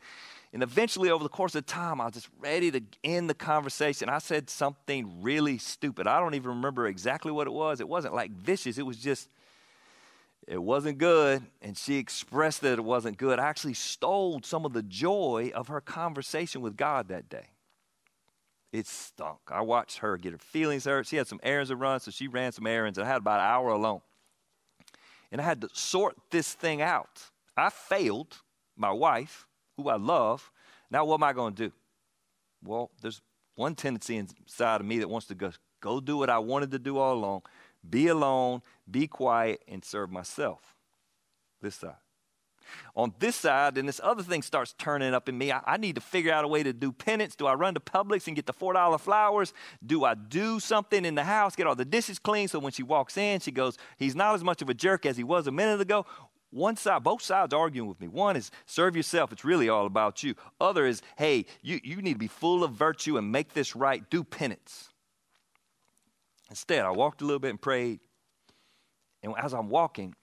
And 0.53 0.63
eventually, 0.63 1.11
over 1.11 1.23
the 1.23 1.29
course 1.29 1.55
of 1.55 1.67
time, 1.67 2.01
I 2.01 2.07
was 2.07 2.15
just 2.15 2.29
ready 2.39 2.71
to 2.71 2.81
end 3.05 3.29
the 3.29 3.35
conversation. 3.35 4.09
I 4.09 4.19
said 4.19 4.49
something 4.49 5.23
really 5.23 5.59
stupid. 5.59 6.07
I 6.07 6.21
don't 6.21 6.35
even 6.35 6.51
remember 6.51 6.87
exactly 6.87 7.33
what 7.33 7.47
it 7.47 7.53
was. 7.53 7.81
It 7.81 7.89
wasn't 7.89 8.15
like 8.15 8.31
vicious, 8.31 8.79
it 8.79 8.87
was 8.87 8.99
just, 8.99 9.29
it 10.47 10.63
wasn't 10.63 10.99
good. 10.99 11.43
And 11.61 11.77
she 11.77 11.97
expressed 11.97 12.61
that 12.63 12.79
it 12.79 12.85
wasn't 12.85 13.19
good. 13.19 13.39
I 13.39 13.47
actually 13.47 13.75
stole 13.75 14.41
some 14.45 14.65
of 14.65 14.73
the 14.73 14.83
joy 14.83 15.51
of 15.55 15.69
her 15.69 15.81
conversation 15.81 16.61
with 16.61 16.77
God 16.77 17.09
that 17.09 17.29
day. 17.29 17.49
It 18.73 18.87
stunk. 18.87 19.39
I 19.49 19.63
watched 19.63 19.99
her 19.99 20.17
get 20.17 20.33
her 20.33 20.39
feelings 20.39 20.85
hurt. 20.85 21.07
She 21.07 21.17
had 21.17 21.27
some 21.27 21.41
errands 21.43 21.71
to 21.71 21.77
run, 21.77 22.01
so 22.01 22.11
she 22.11 22.29
ran 22.29 22.53
some 22.53 22.67
errands, 22.67 22.99
and 22.99 23.07
I 23.07 23.11
had 23.11 23.19
about 23.19 23.41
an 23.41 23.47
hour 23.47 23.71
alone. 23.71 24.01
And 25.33 25.41
I 25.41 25.45
had 25.45 25.61
to 25.63 25.69
sort 25.73 26.17
this 26.31 26.55
thing 26.55 26.81
out. 26.81 27.31
I 27.57 27.71
failed 27.71 28.37
my 28.77 28.91
wife, 28.91 29.47
who 29.77 29.89
I 29.89 29.97
love. 29.97 30.51
Now, 30.91 31.05
what 31.05 31.17
am 31.17 31.25
I 31.25 31.33
going 31.33 31.55
to 31.55 31.69
do? 31.69 31.73
Well, 32.65 32.91
there's 33.01 33.21
one 33.55 33.75
tendency 33.75 34.17
inside 34.17 34.81
of 34.81 34.87
me 34.87 34.99
that 34.99 35.09
wants 35.09 35.27
to 35.29 35.35
go, 35.35 35.53
go 35.81 36.01
do 36.01 36.17
what 36.17 36.31
I 36.31 36.39
wanted 36.39 36.71
to 36.73 36.79
do 36.79 36.99
all 36.99 37.15
along 37.15 37.43
be 37.89 38.09
alone, 38.09 38.63
be 38.91 39.07
quiet, 39.07 39.63
and 39.69 39.85
serve 39.85 40.11
myself. 40.11 40.75
This 41.61 41.77
side. 41.77 41.95
On 42.95 43.13
this 43.19 43.37
side, 43.37 43.75
then 43.75 43.87
this 43.87 44.01
other 44.03 44.23
thing 44.23 44.43
starts 44.43 44.75
turning 44.79 45.15
up 45.15 45.29
in 45.29 45.37
me. 45.37 45.53
I, 45.53 45.61
I, 45.67 45.77
need 45.77 45.95
to 45.97 46.01
figure 46.01 46.33
out 46.33 46.45
a 46.45 46.49
way 46.49 46.63
to 46.63 46.73
do 46.73 46.93
penance. 46.93 47.37
Do 47.37 47.47
I 47.47 47.55
run 47.55 47.75
to 47.75 47.81
Publix 47.81 48.27
and 48.27 48.37
get 48.37 48.47
the 48.47 48.53
$4 48.53 49.01
flowers? 49.01 49.53
Do 49.85 50.05
I 50.05 50.15
do 50.15 50.61
something 50.61 51.05
in 51.05 51.15
the 51.15 51.25
house, 51.25 51.57
get 51.57 51.67
all 51.67 51.75
the 51.75 51.85
dishes 51.85 52.19
clean 52.19 52.49
so 52.49 52.59
when 52.59 52.73
she 52.73 52.83
walks 52.83 53.17
in, 53.17 53.41
she 53.41 53.51
goes, 53.51 53.79
He's 53.99 54.17
not 54.17 54.35
as 54.35 54.45
much 54.45 54.63
of 54.63 54.69
a 54.69 54.75
jerk 54.75 55.07
as 55.07 55.17
he 55.17 55.25
was 55.25 55.47
a 55.47 55.53
minute 55.53 55.81
ago? 55.81 56.07
One 56.51 56.77
side, 56.77 57.03
both 57.03 57.23
sides 57.23 57.53
arguing 57.53 57.89
with 57.89 58.01
me. 58.01 58.09
One 58.09 58.37
is 58.37 58.51
serve 58.65 58.97
yourself, 58.97 59.33
it's 59.33 59.45
really 59.45 59.69
all 59.69 59.87
about 59.87 60.23
you. 60.23 60.35
Other 60.61 60.87
is, 60.87 61.03
hey, 61.19 61.47
you, 61.63 61.81
you 61.83 61.97
need 61.97 62.15
to 62.15 62.19
be 62.19 62.29
full 62.29 62.65
of 62.65 62.73
virtue 62.73 63.19
and 63.19 63.31
make 63.31 63.53
this 63.53 63.77
right, 63.77 64.09
do 64.11 64.25
penance. 64.25 64.91
Instead, 66.49 66.85
I 66.85 66.91
walked 66.91 67.23
a 67.23 67.25
little 67.25 67.41
bit 67.41 67.51
and 67.51 67.61
prayed. 67.61 68.01
And 69.23 69.35
as 69.37 69.53
I'm 69.53 69.69
walking, 69.69 70.15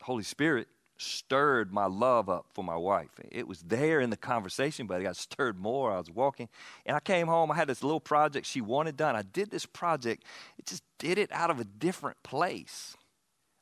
Holy 0.00 0.22
Spirit 0.22 0.68
stirred 0.98 1.72
my 1.72 1.86
love 1.86 2.28
up 2.28 2.46
for 2.52 2.64
my 2.64 2.76
wife. 2.76 3.10
It 3.30 3.46
was 3.46 3.62
there 3.62 4.00
in 4.00 4.10
the 4.10 4.16
conversation, 4.16 4.86
but 4.86 5.00
it 5.00 5.04
got 5.04 5.16
stirred 5.16 5.58
more. 5.58 5.92
I 5.92 5.98
was 5.98 6.10
walking 6.10 6.48
and 6.84 6.96
I 6.96 7.00
came 7.00 7.28
home. 7.28 7.50
I 7.50 7.56
had 7.56 7.68
this 7.68 7.82
little 7.82 8.00
project 8.00 8.46
she 8.46 8.60
wanted 8.60 8.96
done. 8.96 9.16
I 9.16 9.22
did 9.22 9.50
this 9.50 9.64
project, 9.64 10.24
it 10.58 10.66
just 10.66 10.82
did 10.98 11.18
it 11.18 11.30
out 11.32 11.50
of 11.50 11.60
a 11.60 11.64
different 11.64 12.22
place. 12.22 12.96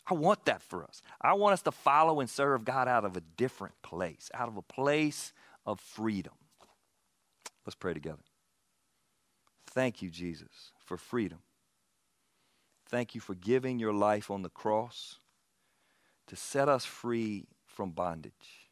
I 0.09 0.14
want 0.14 0.45
that 0.45 0.62
for 0.62 0.84
us. 0.84 1.03
I 1.20 1.34
want 1.34 1.55
us 1.55 1.62
to 1.62 1.72
follow 1.72 2.20
and 2.20 2.30
serve 2.30 2.64
God 2.64 2.89
out 2.89 3.05
of 3.05 3.16
a 3.16 3.20
different 3.20 3.74
place, 3.82 4.30
out 4.32 4.49
of 4.49 4.57
a 4.57 4.62
place 4.62 5.32
of 5.66 5.80
freedom. 5.80 6.34
Let's 7.66 7.74
pray 7.74 7.93
together. 7.93 8.22
Thank 9.66 10.01
you, 10.01 10.09
Jesus, 10.09 10.72
for 10.78 10.97
freedom. 10.97 11.41
Thank 12.89 13.16
you 13.16 13.20
for 13.20 13.34
giving 13.34 13.80
your 13.80 13.93
life 13.93 14.30
on 14.30 14.43
the 14.43 14.49
cross 14.49 15.18
to 16.27 16.37
set 16.37 16.68
us 16.68 16.85
free 16.85 17.47
from 17.64 17.91
bondage. 17.91 18.70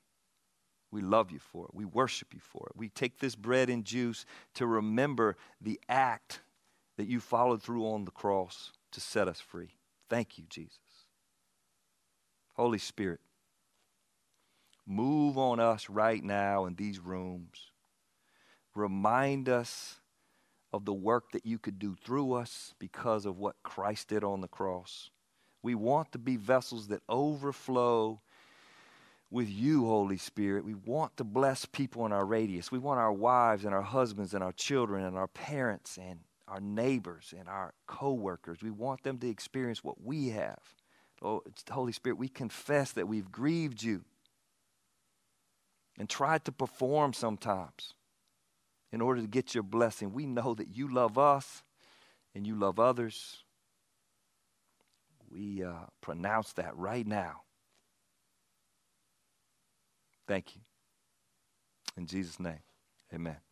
We 0.90 1.02
love 1.02 1.30
you 1.30 1.40
for 1.40 1.66
it. 1.66 1.74
We 1.74 1.84
worship 1.84 2.32
you 2.32 2.40
for 2.40 2.68
it. 2.70 2.76
We 2.78 2.88
take 2.88 3.18
this 3.18 3.34
bread 3.34 3.68
and 3.68 3.84
juice 3.84 4.24
to 4.54 4.66
remember 4.66 5.36
the 5.60 5.80
act 5.88 6.40
that 6.96 7.08
you 7.08 7.18
followed 7.20 7.62
through 7.62 7.86
on 7.88 8.04
the 8.04 8.12
cross 8.12 8.70
to 8.92 9.00
set 9.00 9.26
us 9.26 9.40
free. 9.40 9.74
Thank 10.08 10.38
you, 10.38 10.44
Jesus. 10.48 10.78
Holy 12.54 12.78
Spirit, 12.78 13.18
move 14.86 15.36
on 15.36 15.58
us 15.58 15.90
right 15.90 16.22
now 16.22 16.66
in 16.66 16.76
these 16.76 17.00
rooms. 17.00 17.72
Remind 18.76 19.48
us 19.48 19.98
of 20.72 20.84
the 20.84 20.94
work 20.94 21.32
that 21.32 21.46
you 21.46 21.58
could 21.58 21.78
do 21.78 21.96
through 22.04 22.34
us 22.34 22.74
because 22.78 23.26
of 23.26 23.38
what 23.38 23.56
Christ 23.62 24.08
did 24.08 24.24
on 24.24 24.40
the 24.40 24.48
cross. 24.48 25.10
We 25.64 25.74
want 25.74 26.12
to 26.12 26.18
be 26.18 26.36
vessels 26.36 26.88
that 26.88 27.02
overflow 27.08 28.20
with 29.30 29.48
you, 29.48 29.86
Holy 29.86 30.18
Spirit. 30.18 30.62
We 30.62 30.74
want 30.74 31.16
to 31.16 31.24
bless 31.24 31.64
people 31.64 32.04
in 32.04 32.12
our 32.12 32.26
radius. 32.26 32.70
We 32.70 32.78
want 32.78 33.00
our 33.00 33.12
wives 33.12 33.64
and 33.64 33.74
our 33.74 33.82
husbands 33.82 34.34
and 34.34 34.44
our 34.44 34.52
children 34.52 35.04
and 35.04 35.16
our 35.16 35.26
parents 35.26 35.96
and 35.96 36.20
our 36.46 36.60
neighbors 36.60 37.32
and 37.36 37.48
our 37.48 37.72
coworkers. 37.86 38.62
We 38.62 38.70
want 38.70 39.04
them 39.04 39.16
to 39.20 39.28
experience 39.28 39.82
what 39.82 40.04
we 40.04 40.28
have. 40.28 40.60
Oh, 41.22 41.42
Holy 41.70 41.92
Spirit, 41.92 42.18
we 42.18 42.28
confess 42.28 42.92
that 42.92 43.08
we've 43.08 43.32
grieved 43.32 43.82
you 43.82 44.04
and 45.98 46.10
tried 46.10 46.44
to 46.44 46.52
perform 46.52 47.14
sometimes 47.14 47.94
in 48.92 49.00
order 49.00 49.22
to 49.22 49.26
get 49.26 49.54
your 49.54 49.62
blessing. 49.62 50.12
We 50.12 50.26
know 50.26 50.52
that 50.52 50.76
you 50.76 50.92
love 50.92 51.16
us 51.16 51.62
and 52.34 52.46
you 52.46 52.54
love 52.54 52.78
others 52.78 53.43
we 55.34 55.64
uh, 55.64 55.86
pronounce 56.02 56.54
that 56.54 56.76
right 56.76 57.06
now. 57.06 57.42
Thank 60.28 60.56
you. 60.56 60.62
In 61.96 62.06
Jesus' 62.06 62.40
name, 62.40 62.60
amen. 63.14 63.43